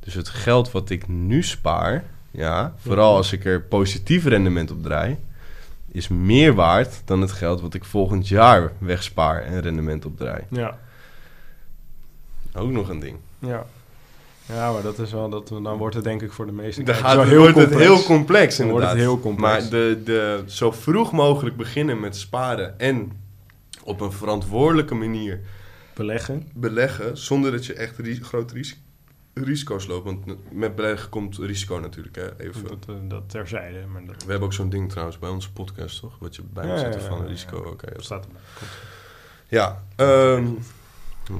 Dus 0.00 0.14
het 0.14 0.28
geld 0.28 0.70
wat 0.70 0.90
ik 0.90 1.08
nu 1.08 1.42
spaar, 1.42 2.04
ja, 2.30 2.74
vooral 2.76 3.16
als 3.16 3.32
ik 3.32 3.44
er 3.44 3.62
positief 3.62 4.24
rendement 4.24 4.70
op 4.70 4.82
draai, 4.82 5.16
is 5.92 6.08
meer 6.08 6.54
waard 6.54 7.02
dan 7.04 7.20
het 7.20 7.32
geld 7.32 7.60
wat 7.60 7.74
ik 7.74 7.84
volgend 7.84 8.28
jaar 8.28 8.72
wegspaar 8.78 9.42
en 9.42 9.60
rendement 9.60 10.04
op 10.04 10.16
draai. 10.16 10.42
ja. 10.48 10.78
Ook 12.54 12.70
nog 12.70 12.88
een 12.88 13.00
ding. 13.00 13.16
Ja. 13.38 13.66
Ja, 14.46 14.72
maar 14.72 14.82
dat 14.82 14.98
is 14.98 15.12
wel 15.12 15.28
dat 15.28 15.48
dan 15.48 15.76
wordt 15.76 15.94
het 15.94 16.04
denk 16.04 16.22
ik 16.22 16.32
voor 16.32 16.46
de 16.46 16.52
meeste 16.52 16.82
Dan 16.82 16.94
gaat, 16.94 17.14
wordt 17.14 17.30
het 17.30 17.52
complex. 17.54 17.82
heel 17.84 18.02
complex 18.02 18.56
Dan 18.56 18.68
wordt 18.68 18.84
inderdaad. 18.84 18.90
het 18.90 18.98
heel 19.14 19.20
complex. 19.20 19.60
Maar 19.60 19.70
de, 19.70 20.00
de, 20.04 20.42
zo 20.46 20.70
vroeg 20.70 21.12
mogelijk 21.12 21.56
beginnen 21.56 22.00
met 22.00 22.16
sparen 22.16 22.78
en 22.78 23.12
op 23.84 24.00
een 24.00 24.12
verantwoordelijke 24.12 24.94
manier 24.94 25.40
beleggen. 25.94 26.48
beleggen 26.54 27.18
zonder 27.18 27.50
dat 27.50 27.66
je 27.66 27.74
echt 27.74 27.98
ri- 27.98 28.20
grote 28.22 28.54
ris- 28.54 28.80
risico's 29.34 29.86
loopt. 29.86 30.04
Want 30.04 30.24
met 30.52 30.74
beleggen 30.76 31.08
komt 31.08 31.36
risico 31.38 31.78
natuurlijk. 31.78 32.16
Hè? 32.16 32.40
Even. 32.40 32.62
Dat, 32.62 32.84
eh, 32.88 32.94
dat 33.08 33.30
terzijde, 33.30 33.86
maar 33.92 34.04
dat 34.06 34.24
We 34.24 34.30
hebben 34.30 34.48
ook 34.48 34.52
zo'n 34.54 34.68
ding 34.68 34.88
trouwens 34.90 35.18
bij 35.18 35.28
onze 35.30 35.52
podcast, 35.52 36.00
toch? 36.00 36.16
Wat 36.18 36.36
je 36.36 36.42
bij 36.52 36.66
Ja, 36.66 36.74
ja, 36.76 36.88
ja, 36.88 37.00
van 37.00 37.26
risico. 37.26 37.56
Oké. 37.58 37.92
dat- 37.92 38.04
staat 38.04 38.24
erbij. 38.24 38.40
Ja, 39.48 39.82
ehm, 39.96 40.46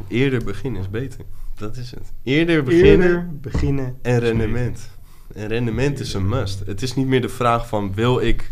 eerder 0.08 0.44
beginnen 0.44 0.80
is 0.80 0.90
beter. 0.90 1.20
Dat 1.56 1.76
is 1.76 1.90
het. 1.90 2.12
Eerder 2.22 2.62
beginnen 2.62 3.06
Eerder 3.08 3.38
beginnen 3.40 3.98
en 4.02 4.18
rendement. 4.18 4.90
En 5.34 5.46
rendement 5.48 6.00
is 6.00 6.14
een 6.14 6.28
must. 6.28 6.62
Het 6.66 6.82
is 6.82 6.94
niet 6.94 7.06
meer 7.06 7.20
de 7.20 7.28
vraag 7.28 7.68
van 7.68 7.94
wil 7.94 8.20
ik, 8.20 8.50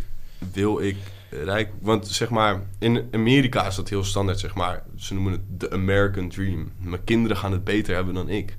wil 0.53 0.81
ik 0.81 0.97
rijk... 1.31 1.73
Want 1.81 2.09
zeg 2.09 2.31
maar, 2.31 2.63
in 2.79 3.09
Amerika 3.11 3.67
is 3.67 3.75
dat 3.75 3.89
heel 3.89 4.05
standaard, 4.05 4.39
zeg 4.39 4.55
maar. 4.55 4.83
Ze 4.97 5.15
noemen 5.15 5.33
het 5.33 5.61
de 5.61 5.71
American 5.71 6.29
Dream. 6.29 6.73
Mijn 6.79 7.05
kinderen 7.05 7.37
gaan 7.37 7.53
het 7.53 7.65
beter 7.65 7.95
hebben 7.95 8.15
dan 8.15 8.29
ik. 8.29 8.57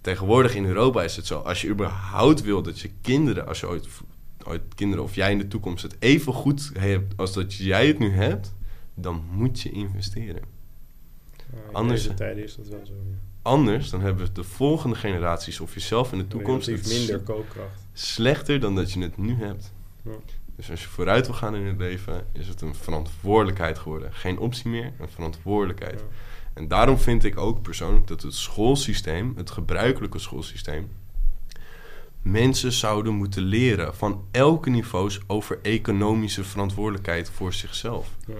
Tegenwoordig 0.00 0.54
in 0.54 0.64
Europa 0.64 1.02
is 1.02 1.16
het 1.16 1.26
zo. 1.26 1.38
Als 1.38 1.60
je 1.60 1.68
überhaupt 1.68 2.42
wil 2.42 2.62
dat 2.62 2.78
je 2.80 2.90
kinderen, 3.00 3.46
als 3.46 3.60
je 3.60 3.68
ooit, 3.68 3.88
ooit 4.44 4.62
kinderen 4.74 5.04
of 5.04 5.14
jij 5.14 5.30
in 5.32 5.38
de 5.38 5.48
toekomst 5.48 5.82
het 5.82 5.96
even 5.98 6.32
goed 6.32 6.70
hebt 6.78 7.16
als 7.16 7.32
dat 7.32 7.54
jij 7.54 7.86
het 7.86 7.98
nu 7.98 8.10
hebt, 8.10 8.54
dan 8.94 9.24
moet 9.30 9.60
je 9.60 9.70
investeren. 9.70 10.42
In 11.52 11.58
Anders- 11.72 12.02
deze 12.02 12.14
tijden 12.14 12.44
is 12.44 12.56
dat 12.56 12.68
wel 12.68 12.86
zo. 12.86 12.92
ja. 12.92 13.16
Anders 13.42 13.90
dan 13.90 14.00
hebben 14.00 14.34
de 14.34 14.44
volgende 14.44 14.96
generaties 14.96 15.60
of 15.60 15.74
jezelf 15.74 16.12
in 16.12 16.18
de 16.18 16.26
toekomst 16.26 16.88
minder 16.88 17.20
koopkracht. 17.20 17.86
slechter 17.92 18.60
dan 18.60 18.74
dat 18.74 18.92
je 18.92 19.00
het 19.00 19.16
nu 19.16 19.34
hebt. 19.34 19.72
Ja. 20.02 20.10
Dus 20.56 20.70
als 20.70 20.82
je 20.82 20.88
vooruit 20.88 21.26
wil 21.26 21.34
gaan 21.34 21.56
in 21.56 21.66
het 21.66 21.76
leven, 21.76 22.26
is 22.32 22.48
het 22.48 22.60
een 22.60 22.74
verantwoordelijkheid 22.74 23.78
geworden. 23.78 24.12
Geen 24.12 24.38
optie 24.38 24.70
meer, 24.70 24.92
een 24.98 25.08
verantwoordelijkheid. 25.08 26.00
Ja. 26.00 26.06
En 26.54 26.68
daarom 26.68 26.98
vind 26.98 27.24
ik 27.24 27.38
ook 27.38 27.62
persoonlijk 27.62 28.06
dat 28.06 28.22
het 28.22 28.34
schoolsysteem, 28.34 29.32
het 29.36 29.50
gebruikelijke 29.50 30.18
schoolsysteem, 30.18 30.90
mensen 32.22 32.72
zouden 32.72 33.14
moeten 33.14 33.42
leren 33.42 33.94
van 33.94 34.24
elke 34.30 34.70
niveaus 34.70 35.20
over 35.26 35.58
economische 35.62 36.44
verantwoordelijkheid 36.44 37.30
voor 37.30 37.52
zichzelf. 37.52 38.08
Ja. 38.26 38.34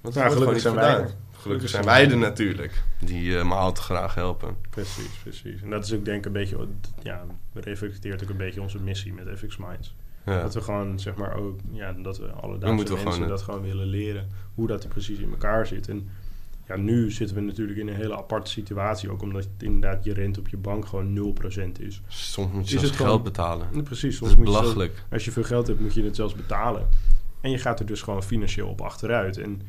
Want 0.00 0.14
Ja, 0.14 0.28
gelukkig 0.28 0.60
zijn 0.60 0.74
wij 0.74 0.94
gedaan. 0.94 1.10
Gelukkig 1.32 1.68
zijn 1.68 1.84
wij 1.84 2.10
er 2.10 2.16
natuurlijk, 2.16 2.82
die 2.98 3.30
uh, 3.30 3.44
me 3.44 3.54
al 3.54 3.72
te 3.72 3.80
graag 3.80 4.14
helpen. 4.14 4.56
Precies, 4.70 5.18
precies. 5.22 5.62
En 5.62 5.70
dat 5.70 5.84
is 5.84 5.92
ook 5.92 6.04
denk 6.04 6.18
ik 6.18 6.26
een 6.26 6.32
beetje, 6.32 6.66
ja, 7.02 7.24
reflecteert 7.52 8.22
ook 8.22 8.28
een 8.28 8.36
beetje 8.36 8.60
onze 8.60 8.80
missie 8.80 9.12
met 9.12 9.38
FX 9.38 9.56
Minds. 9.56 9.94
Ja. 10.26 10.42
Dat 10.42 10.54
we 10.54 10.60
gewoon, 10.60 10.98
zeg 10.98 11.14
maar, 11.14 11.36
ook, 11.36 11.58
ja, 11.72 11.92
dat 11.92 12.18
we 12.18 12.26
alle 12.26 12.58
mensen 12.58 12.98
gewoon, 12.98 13.28
dat 13.28 13.42
gewoon 13.42 13.62
willen 13.62 13.86
leren, 13.86 14.28
hoe 14.54 14.66
dat 14.66 14.82
er 14.82 14.88
precies 14.88 15.18
in 15.18 15.30
elkaar 15.30 15.66
zit. 15.66 15.88
En 15.88 16.08
ja, 16.66 16.76
nu 16.76 17.10
zitten 17.10 17.36
we 17.36 17.42
natuurlijk 17.42 17.78
in 17.78 17.88
een 17.88 17.94
hele 17.94 18.16
aparte 18.16 18.50
situatie. 18.50 19.10
Ook 19.10 19.22
omdat 19.22 19.42
het 19.42 19.62
inderdaad 19.62 20.04
je 20.04 20.12
rente 20.12 20.40
op 20.40 20.48
je 20.48 20.56
bank 20.56 20.86
gewoon 20.86 21.34
0% 21.38 21.80
is. 21.80 22.02
Soms 22.06 22.52
moet 22.52 22.68
je 22.70 22.78
zelfs 22.78 22.96
geld 22.96 23.22
betalen. 23.22 23.82
precies. 23.84 24.16
Soms 24.16 24.30
is 24.30 24.36
belachelijk. 24.36 25.04
als 25.10 25.24
je 25.24 25.30
veel 25.30 25.44
geld 25.44 25.66
hebt, 25.66 25.80
moet 25.80 25.94
je 25.94 26.04
het 26.04 26.16
zelfs 26.16 26.34
betalen. 26.34 26.88
En 27.40 27.50
je 27.50 27.58
gaat 27.58 27.80
er 27.80 27.86
dus 27.86 28.02
gewoon 28.02 28.22
financieel 28.22 28.68
op 28.68 28.80
achteruit. 28.80 29.38
En 29.38 29.60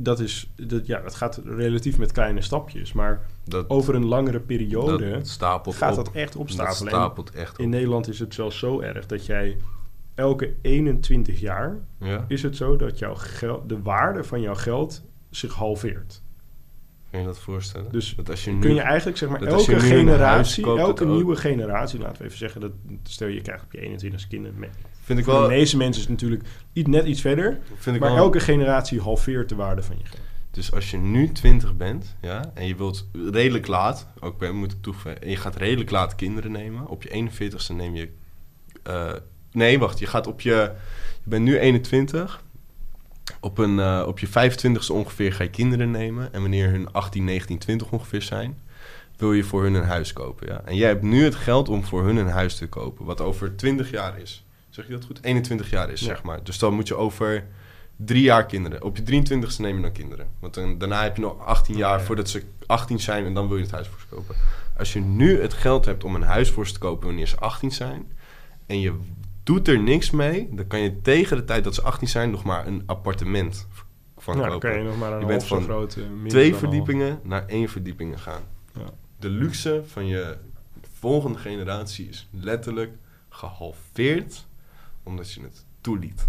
dat, 0.00 0.20
is, 0.20 0.50
dat, 0.56 0.86
ja, 0.86 1.00
dat 1.00 1.14
gaat 1.14 1.40
relatief 1.44 1.98
met 1.98 2.12
kleine 2.12 2.40
stapjes. 2.40 2.92
Maar 2.92 3.26
dat, 3.44 3.70
over 3.70 3.94
een 3.94 4.04
langere 4.04 4.40
periode 4.40 5.18
stapelt 5.22 5.76
gaat 5.76 5.98
op, 5.98 6.04
dat 6.04 6.14
echt 6.14 6.36
opstapelen. 6.36 6.92
Dat 6.92 7.00
stapelt 7.00 7.30
echt 7.30 7.52
op. 7.52 7.58
In 7.58 7.68
Nederland 7.68 8.08
is 8.08 8.18
het 8.18 8.34
zelfs 8.34 8.58
zo 8.58 8.80
erg 8.80 9.06
dat 9.06 9.26
jij 9.26 9.56
elke 10.14 10.54
21 10.62 11.40
jaar... 11.40 11.78
Ja. 12.00 12.24
is 12.28 12.42
het 12.42 12.56
zo 12.56 12.76
dat 12.76 12.98
jouw 12.98 13.14
geld, 13.14 13.68
de 13.68 13.82
waarde 13.82 14.24
van 14.24 14.40
jouw 14.40 14.54
geld 14.54 15.02
zich 15.30 15.54
halveert. 15.54 16.22
Kun 17.10 17.20
je 17.20 17.26
dat 17.26 17.38
voorstellen? 17.38 17.92
Dus 17.92 18.14
dat 18.16 18.30
als 18.30 18.44
je 18.44 18.52
nu, 18.52 18.60
kun 18.60 18.74
je 18.74 18.80
eigenlijk 18.80 19.18
zeg 19.18 19.28
maar 19.28 19.42
elke 19.42 19.80
generatie, 19.80 20.66
elke 20.66 21.06
nieuwe 21.06 21.36
generatie, 21.36 21.98
laten 21.98 22.18
we 22.18 22.24
even 22.24 22.38
zeggen, 22.38 22.60
dat 22.60 22.72
stel 23.02 23.28
je 23.28 23.40
krijgt 23.40 23.64
op 23.64 23.72
je 23.72 23.80
21 23.80 24.28
kinderen. 24.28 24.70
Vind 25.08 25.20
ik 25.20 25.26
wel. 25.26 25.42
De 25.42 25.48
meeste 25.48 25.76
mensen 25.76 26.02
is 26.02 26.08
natuurlijk 26.08 26.42
net 26.72 27.06
iets 27.06 27.20
verder, 27.20 27.58
vind 27.78 27.96
ik 27.96 28.02
maar 28.02 28.16
elke 28.16 28.40
generatie 28.40 29.00
halveert 29.00 29.48
de 29.48 29.54
waarde 29.54 29.82
van 29.82 29.96
je 29.98 30.04
geld. 30.04 30.20
Dus 30.50 30.72
als 30.72 30.90
je 30.90 30.96
nu 30.96 31.32
20 31.32 31.76
bent, 31.76 32.16
ja, 32.20 32.50
en 32.54 32.66
je 32.66 32.76
wilt 32.76 33.06
redelijk 33.30 33.66
laat, 33.66 34.06
ook 34.20 34.38
bij, 34.38 34.50
moet 34.50 34.72
ik 34.72 34.82
toegeven, 34.82 35.22
en 35.22 35.30
je 35.30 35.36
gaat 35.36 35.56
redelijk 35.56 35.90
laat 35.90 36.14
kinderen 36.14 36.52
nemen, 36.52 36.86
op 36.86 37.02
je 37.02 37.28
41ste 37.30 37.74
neem 37.74 37.94
je. 37.94 38.08
Uh, 38.88 39.12
nee, 39.52 39.78
wacht, 39.78 39.98
je 39.98 40.06
gaat 40.06 40.26
op 40.26 40.40
je. 40.40 40.72
Je 41.22 41.30
bent 41.30 41.44
nu 41.44 41.58
21, 41.58 42.42
op, 43.40 43.58
een, 43.58 43.78
uh, 43.78 44.04
op 44.06 44.18
je 44.18 44.28
25ste 44.28 44.92
ongeveer 44.92 45.32
ga 45.32 45.42
je 45.42 45.50
kinderen 45.50 45.90
nemen. 45.90 46.32
En 46.32 46.40
wanneer 46.40 46.70
hun 46.70 46.92
18, 46.92 47.24
19, 47.24 47.58
20 47.58 47.90
ongeveer 47.90 48.22
zijn, 48.22 48.58
wil 49.16 49.32
je 49.32 49.44
voor 49.44 49.62
hun 49.62 49.74
een 49.74 49.84
huis 49.84 50.12
kopen. 50.12 50.46
Ja? 50.46 50.62
En 50.64 50.76
jij 50.76 50.88
hebt 50.88 51.02
nu 51.02 51.24
het 51.24 51.34
geld 51.34 51.68
om 51.68 51.84
voor 51.84 52.04
hun 52.04 52.16
een 52.16 52.28
huis 52.28 52.56
te 52.56 52.68
kopen, 52.68 53.04
wat 53.04 53.20
over 53.20 53.56
20 53.56 53.90
jaar 53.90 54.18
is. 54.18 54.46
Zeg 54.78 54.86
je 54.86 54.92
dat 54.92 55.04
goed? 55.04 55.22
21 55.22 55.70
jaar 55.70 55.90
is, 55.90 56.02
zeg 56.02 56.22
maar. 56.22 56.44
Dus 56.44 56.58
dan 56.58 56.74
moet 56.74 56.88
je 56.88 56.94
over 56.94 57.46
drie 57.96 58.22
jaar 58.22 58.46
kinderen. 58.46 58.82
Op 58.82 58.96
je 58.96 59.02
23ste 59.02 59.60
neem 59.60 59.76
je 59.76 59.82
dan 59.82 59.92
kinderen. 59.92 60.26
Want 60.40 60.54
dan, 60.54 60.78
daarna 60.78 61.02
heb 61.02 61.16
je 61.16 61.22
nog 61.22 61.38
18 61.38 61.76
jaar 61.76 62.02
voordat 62.02 62.28
ze 62.28 62.42
18 62.66 63.00
zijn 63.00 63.24
en 63.24 63.34
dan 63.34 63.48
wil 63.48 63.56
je 63.56 63.62
het 63.62 63.72
huis 63.72 63.88
voor 63.88 64.00
ze 64.00 64.06
kopen. 64.06 64.34
Als 64.76 64.92
je 64.92 65.00
nu 65.00 65.40
het 65.40 65.54
geld 65.54 65.84
hebt 65.84 66.04
om 66.04 66.14
een 66.14 66.22
huis 66.22 66.50
voor 66.50 66.66
ze 66.66 66.72
te 66.72 66.78
kopen 66.78 67.06
wanneer 67.06 67.26
ze 67.26 67.36
18 67.36 67.72
zijn... 67.72 68.12
en 68.66 68.80
je 68.80 68.98
doet 69.42 69.68
er 69.68 69.80
niks 69.80 70.10
mee, 70.10 70.48
dan 70.50 70.66
kan 70.66 70.80
je 70.80 71.00
tegen 71.00 71.36
de 71.36 71.44
tijd 71.44 71.64
dat 71.64 71.74
ze 71.74 71.82
18 71.82 72.08
zijn 72.08 72.30
nog 72.30 72.44
maar 72.44 72.66
een 72.66 72.82
appartement 72.86 73.66
van 74.16 74.36
ja, 74.36 74.48
kopen. 74.48 74.70
Dan 74.70 74.78
je 74.78 74.84
nog 74.84 74.98
maar 74.98 75.12
een 75.12 75.20
je 75.20 75.26
bent 75.26 75.44
van 75.44 75.62
grote, 75.62 76.02
twee 76.26 76.54
verdiepingen 76.54 77.20
naar 77.22 77.46
één 77.46 77.68
verdieping 77.68 78.22
gaan. 78.22 78.42
Ja. 78.74 78.90
De 79.18 79.28
luxe 79.28 79.82
van 79.86 80.06
je 80.06 80.36
volgende 80.98 81.38
generatie 81.38 82.08
is 82.08 82.28
letterlijk 82.30 82.92
gehalveerd 83.28 84.46
omdat 85.08 85.32
je 85.32 85.40
het 85.40 85.64
toeliet. 85.80 86.28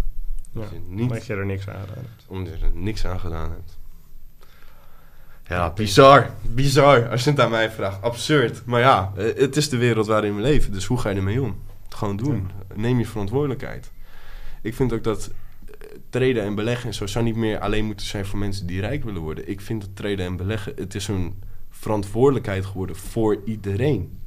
Ja, 0.52 0.60
je 0.72 0.80
niet, 0.88 1.00
omdat 1.00 1.26
je 1.26 1.34
er 1.34 1.46
niks 1.46 1.68
aan 1.68 1.80
gedaan 1.80 1.94
hebt. 1.94 2.24
Omdat 2.26 2.58
je 2.58 2.64
er 2.64 2.72
niks 2.74 3.06
aan 3.06 3.20
gedaan 3.20 3.50
hebt. 3.50 3.78
Ja, 5.48 5.72
bizar. 5.72 6.30
Bizar. 6.42 7.08
Als 7.08 7.24
je 7.24 7.30
het 7.30 7.40
aan 7.40 7.50
mij 7.50 7.70
vraagt. 7.70 8.02
Absurd. 8.02 8.64
Maar 8.64 8.80
ja, 8.80 9.12
eh, 9.16 9.24
het 9.36 9.56
is 9.56 9.68
de 9.68 9.76
wereld 9.76 10.06
waarin 10.06 10.36
we 10.36 10.42
leven. 10.42 10.72
Dus 10.72 10.84
hoe 10.84 10.98
ga 10.98 11.08
je 11.08 11.16
ermee 11.16 11.42
om? 11.42 11.56
Gewoon 11.88 12.16
doen. 12.16 12.50
Neem 12.74 12.98
je 12.98 13.06
verantwoordelijkheid. 13.06 13.90
Ik 14.62 14.74
vind 14.74 14.92
ook 14.92 15.04
dat 15.04 15.30
eh, 15.30 15.74
treden 16.10 16.42
en 16.42 16.54
beleggen 16.54 16.86
en 16.86 16.94
zo 16.94 17.06
zou 17.06 17.24
niet 17.24 17.36
meer 17.36 17.58
alleen 17.58 17.84
moeten 17.84 18.06
zijn 18.06 18.26
voor 18.26 18.38
mensen 18.38 18.66
die 18.66 18.80
rijk 18.80 19.04
willen 19.04 19.22
worden. 19.22 19.48
Ik 19.48 19.60
vind 19.60 19.80
dat 19.80 19.96
treden 19.96 20.26
en 20.26 20.36
beleggen, 20.36 20.72
het 20.76 20.94
is 20.94 21.08
een 21.08 21.42
verantwoordelijkheid 21.70 22.66
geworden 22.66 22.96
voor 22.96 23.42
iedereen. 23.44 24.18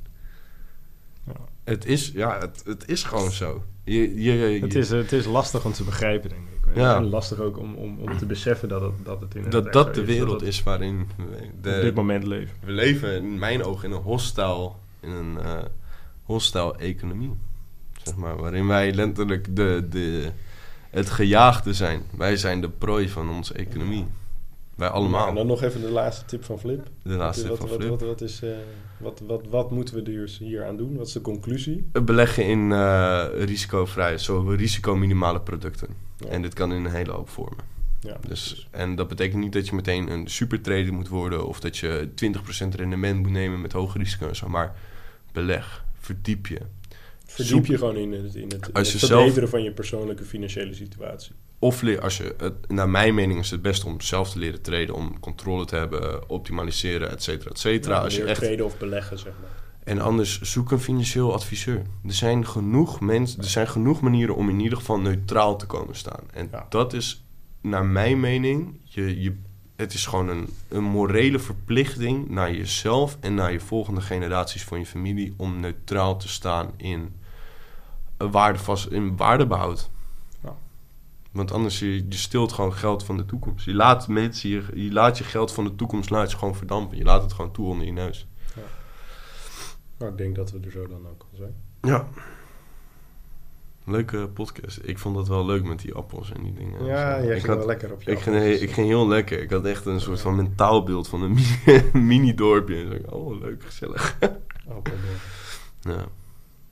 Het, 1.63 1.85
is, 1.85 2.11
ja, 2.13 2.39
het, 2.39 2.61
het 2.65 2.89
is 2.89 3.03
gewoon 3.03 3.31
zo. 3.31 3.63
Je, 3.83 4.21
je, 4.21 4.31
het, 4.61 4.75
is, 4.75 4.89
het 4.89 5.11
is 5.11 5.25
lastig 5.25 5.65
om 5.65 5.73
te 5.73 5.83
begrijpen, 5.83 6.29
denk 6.29 6.41
ik. 6.41 6.75
Ja. 6.75 6.95
En 6.95 7.09
lastig 7.09 7.39
ook 7.39 7.57
om, 7.57 7.75
om, 7.75 7.99
om 7.99 8.17
te 8.17 8.25
beseffen 8.25 8.69
dat 8.69 8.81
het, 8.81 8.91
dat 9.03 9.21
het 9.21 9.35
inderdaad 9.35 9.63
Dat 9.63 9.73
dat 9.73 9.95
de 9.95 10.05
wereld 10.05 10.41
is 10.41 10.63
waarin 10.63 11.09
we 11.17 11.49
de, 11.61 11.75
op 11.75 11.81
dit 11.81 11.95
moment 11.95 12.23
leven. 12.23 12.55
We 12.65 12.71
leven 12.71 13.15
in 13.15 13.39
mijn 13.39 13.63
ogen 13.63 13.89
in 13.89 13.95
een 13.95 14.01
hostile, 14.01 14.71
in 14.99 15.09
een 15.09 15.37
uh, 15.45 15.57
hostile 16.23 16.77
economie. 16.77 17.31
Zeg 18.03 18.15
maar, 18.15 18.37
waarin 18.37 18.67
wij 18.67 18.93
letterlijk 18.93 19.55
de, 19.55 19.87
de, 19.89 20.31
het 20.89 21.09
gejaagde 21.09 21.73
zijn. 21.73 22.01
Wij 22.17 22.37
zijn 22.37 22.61
de 22.61 22.69
prooi 22.69 23.09
van 23.09 23.29
onze 23.29 23.53
economie. 23.53 24.07
Wij 24.75 24.87
allemaal. 24.87 25.27
en 25.27 25.35
dan 25.35 25.47
nog 25.47 25.61
even 25.63 25.81
de 25.81 25.91
laatste 25.91 26.25
tip 26.25 26.43
van 26.43 26.59
Flip. 26.59 26.87
De 27.03 27.13
laatste 27.13 27.47
wat, 27.47 27.59
tip 27.59 27.69
van 27.69 27.77
Flip. 27.77 27.89
Wat, 27.89 28.01
wat, 28.01 28.21
is, 28.21 28.41
uh, 28.43 28.51
wat, 28.97 29.21
wat, 29.27 29.41
wat 29.49 29.71
moeten 29.71 29.95
we 29.95 30.01
dus 30.01 30.37
hier 30.37 30.65
aan 30.65 30.77
doen? 30.77 30.97
Wat 30.97 31.07
is 31.07 31.13
de 31.13 31.21
conclusie? 31.21 31.89
Beleggen 32.03 32.45
in 32.45 32.69
uh, 32.69 33.25
risicovrij, 33.37 34.17
zo 34.17 34.39
risicominimale 34.39 35.41
producten. 35.41 35.89
En 36.27 36.41
dit 36.41 36.53
kan 36.53 36.73
in 36.73 36.85
een 36.85 36.91
hele 36.91 37.11
hoop 37.11 37.29
vormen. 37.29 37.71
Ja, 37.99 38.17
dus, 38.27 38.67
en 38.71 38.95
dat 38.95 39.07
betekent 39.07 39.41
niet 39.43 39.53
dat 39.53 39.67
je 39.67 39.75
meteen 39.75 40.11
een 40.11 40.27
supertrader 40.27 40.93
moet 40.93 41.07
worden... 41.07 41.47
of 41.47 41.59
dat 41.59 41.77
je 41.77 42.09
20% 42.65 42.67
rendement 42.75 43.21
moet 43.21 43.31
nemen 43.31 43.61
met 43.61 43.71
hoge 43.71 43.97
risico 43.97 44.27
en 44.27 44.35
zo. 44.35 44.49
Maar 44.49 44.75
beleg, 45.31 45.85
verdiep 45.99 46.47
je. 46.47 46.59
Verdiep 47.33 47.65
je 47.65 47.77
gewoon 47.77 47.95
in 47.95 48.11
het, 48.11 48.35
in 48.35 48.51
het, 48.51 48.69
in 48.73 48.99
verbeteren 48.99 49.49
van 49.49 49.63
je 49.63 49.71
persoonlijke 49.71 50.23
financiële 50.23 50.73
situatie. 50.73 51.31
Of 51.59 51.83
als 51.99 52.17
je, 52.17 52.35
het, 52.37 52.53
naar 52.67 52.89
mijn 52.89 53.15
mening 53.15 53.39
is 53.39 53.51
het 53.51 53.61
best 53.61 53.83
om 53.83 54.01
zelf 54.01 54.31
te 54.31 54.39
leren 54.39 54.61
traden, 54.61 54.95
om 54.95 55.19
controle 55.19 55.65
te 55.65 55.75
hebben, 55.75 56.29
optimaliseren, 56.29 57.11
et 57.11 57.23
cetera, 57.23 57.49
et 57.49 57.59
cetera. 57.59 57.99
als 57.99 58.15
je 58.15 58.23
echt 58.23 58.41
traden 58.41 58.65
of 58.65 58.77
beleggen, 58.77 59.19
zeg 59.19 59.33
maar. 59.41 59.49
En 59.83 59.99
anders 59.99 60.41
zoek 60.41 60.71
een 60.71 60.79
financieel 60.79 61.33
adviseur. 61.33 61.81
Er 62.05 62.13
zijn 62.13 62.47
genoeg 62.47 62.99
mensen, 62.99 63.41
er 63.41 63.49
zijn 63.49 63.67
genoeg 63.67 64.01
manieren 64.01 64.35
om 64.35 64.49
in 64.49 64.59
ieder 64.59 64.77
geval 64.77 64.99
neutraal 64.99 65.57
te 65.57 65.65
komen 65.65 65.95
staan. 65.95 66.23
En 66.33 66.49
dat 66.69 66.93
is, 66.93 67.25
naar 67.61 67.85
mijn 67.85 68.19
mening, 68.19 68.79
je, 68.83 69.21
je, 69.21 69.35
het 69.75 69.93
is 69.93 70.05
gewoon 70.05 70.29
een, 70.29 70.49
een 70.67 70.83
morele 70.83 71.39
verplichting 71.39 72.29
naar 72.29 72.53
jezelf 72.53 73.17
en 73.19 73.33
naar 73.33 73.51
je 73.51 73.59
volgende 73.59 74.01
generaties 74.01 74.63
van 74.63 74.79
je 74.79 74.85
familie 74.85 75.33
om 75.37 75.59
neutraal 75.59 76.17
te 76.17 76.27
staan 76.27 76.71
in 76.77 77.21
waardevast 78.17 78.87
in 78.87 79.17
waardebehoud. 79.17 79.89
Ja. 80.43 80.55
Want 81.31 81.51
anders 81.51 81.79
je, 81.79 81.95
je 81.95 82.15
stilt 82.17 82.51
gewoon 82.51 82.73
geld 82.73 83.03
van 83.03 83.17
de 83.17 83.25
toekomst. 83.25 83.65
Je 83.65 83.73
laat 83.73 84.07
mensen 84.07 84.49
je, 84.49 84.63
je 84.73 84.91
laat 84.91 85.17
je 85.17 85.23
geld 85.23 85.51
van 85.51 85.63
de 85.63 85.75
toekomst 85.75 86.09
laat 86.09 86.31
je 86.31 86.37
gewoon 86.37 86.55
verdampen. 86.55 86.97
Je 86.97 87.03
laat 87.03 87.21
het 87.21 87.33
gewoon 87.33 87.51
toe 87.51 87.67
onder 87.67 87.85
je 87.85 87.91
neus. 87.91 88.27
Ja. 88.55 88.61
Nou, 89.97 90.11
ik 90.11 90.17
denk 90.17 90.35
dat 90.35 90.51
we 90.51 90.59
er 90.63 90.71
zo 90.71 90.87
dan 90.87 91.07
ook 91.07 91.25
al 91.31 91.37
zijn. 91.37 91.55
Ja. 91.81 92.07
Leuke 93.85 94.29
podcast. 94.33 94.79
Ik 94.83 94.99
vond 94.99 95.15
dat 95.15 95.27
wel 95.27 95.45
leuk 95.45 95.63
met 95.63 95.79
die 95.79 95.93
appels 95.93 96.31
en 96.31 96.43
die 96.43 96.53
dingen. 96.53 96.85
Ja, 96.85 97.23
jij 97.23 97.39
ging 97.39 97.55
wel 97.55 97.65
lekker 97.65 97.91
op 97.91 98.01
je 98.01 98.11
ik 98.11 98.19
ging, 98.19 98.35
ik 98.43 98.71
ging 98.71 98.87
heel 98.87 99.07
lekker. 99.07 99.41
Ik 99.41 99.49
had 99.49 99.65
echt 99.65 99.85
een 99.85 100.01
soort 100.01 100.21
van 100.21 100.35
mentaal 100.35 100.83
beeld 100.83 101.07
van 101.07 101.21
een 101.21 101.37
mini-dorpje. 102.07 102.75
en 102.75 103.01
zo, 103.09 103.15
oh, 103.15 103.39
leuk, 103.41 103.63
gezellig. 103.63 104.17
Apeldoorn. 104.69 105.19
Ja. 105.81 106.05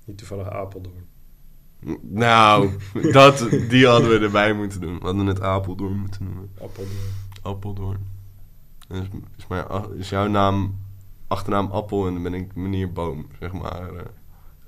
Niet 0.05 0.17
toevallig 0.17 0.49
Apeldoorn. 0.49 1.07
Nou, 2.01 2.77
dat, 3.11 3.49
die 3.69 3.87
hadden 3.87 4.09
we 4.09 4.25
erbij 4.25 4.53
moeten 4.53 4.81
doen. 4.81 4.99
We 4.99 5.05
hadden 5.05 5.25
het 5.25 5.41
Apeldoorn 5.41 5.97
moeten 5.97 6.23
noemen. 6.23 6.51
Appeldoorn. 6.61 6.97
Appeldoorn. 7.41 8.07
Is, 8.89 9.07
is, 9.37 9.47
mijn, 9.47 9.65
is 9.97 10.09
jouw 10.09 10.27
naam, 10.27 10.79
achternaam 11.27 11.71
Appel 11.71 12.07
en 12.07 12.13
dan 12.13 12.23
ben 12.23 12.33
ik 12.33 12.55
meneer 12.55 12.91
Boom, 12.91 13.27
zeg 13.39 13.51
maar. 13.51 13.93
Uh, 13.93 14.01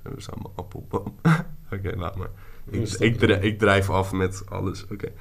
we 0.02 0.22
staan 0.22 0.42
Appelboom. 0.56 1.16
Oké, 1.74 1.96
laat 1.96 2.16
maar. 2.16 2.30
Ik, 2.70 2.90
ik, 2.90 3.22
ik, 3.22 3.60
drijf 3.60 3.90
af 3.90 4.12
met 4.12 4.50
alles. 4.50 4.84
Oké. 4.84 4.94
Okay. 4.94 5.14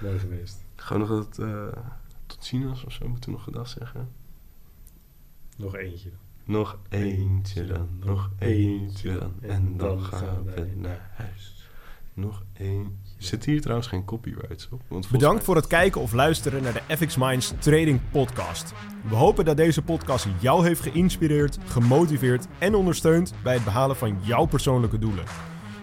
Mooi 0.00 0.18
geweest. 0.18 0.64
Gaan 0.76 1.00
we 1.00 1.06
nog 1.06 1.26
het, 1.26 1.38
uh, 1.38 1.66
tot 2.26 2.44
ziens 2.44 2.84
of 2.84 2.92
zo 2.92 3.08
moeten 3.08 3.30
we 3.30 3.36
nog 3.36 3.44
gedag 3.44 3.68
zeggen? 3.68 4.08
Nog 5.56 5.76
eentje 5.76 6.10
dan. 6.10 6.31
Nog 6.44 6.78
eentje 6.88 7.66
dan, 7.66 7.88
nog 8.04 8.30
eentje 8.38 9.18
dan. 9.18 9.32
En 9.40 9.76
dan 9.76 10.00
gaan 10.00 10.44
we 10.44 10.72
naar 10.76 11.10
huis. 11.14 11.66
Nog 12.14 12.42
één. 12.52 12.98
Zit 13.18 13.44
hier 13.44 13.60
trouwens 13.60 13.88
geen 13.88 14.04
copyrights 14.04 14.68
op? 14.70 14.82
Want 14.88 15.10
Bedankt 15.10 15.44
voor 15.44 15.56
het 15.56 15.66
kijken 15.66 16.00
of 16.00 16.12
luisteren 16.12 16.62
naar 16.62 16.72
de 16.72 16.96
FX 16.96 17.16
Minds 17.16 17.52
Trading 17.58 18.00
Podcast. 18.10 18.72
We 19.08 19.14
hopen 19.14 19.44
dat 19.44 19.56
deze 19.56 19.82
podcast 19.82 20.26
jou 20.40 20.66
heeft 20.66 20.80
geïnspireerd, 20.80 21.58
gemotiveerd 21.66 22.46
en 22.58 22.74
ondersteund 22.74 23.34
bij 23.42 23.54
het 23.54 23.64
behalen 23.64 23.96
van 23.96 24.18
jouw 24.22 24.44
persoonlijke 24.44 24.98
doelen. 24.98 25.51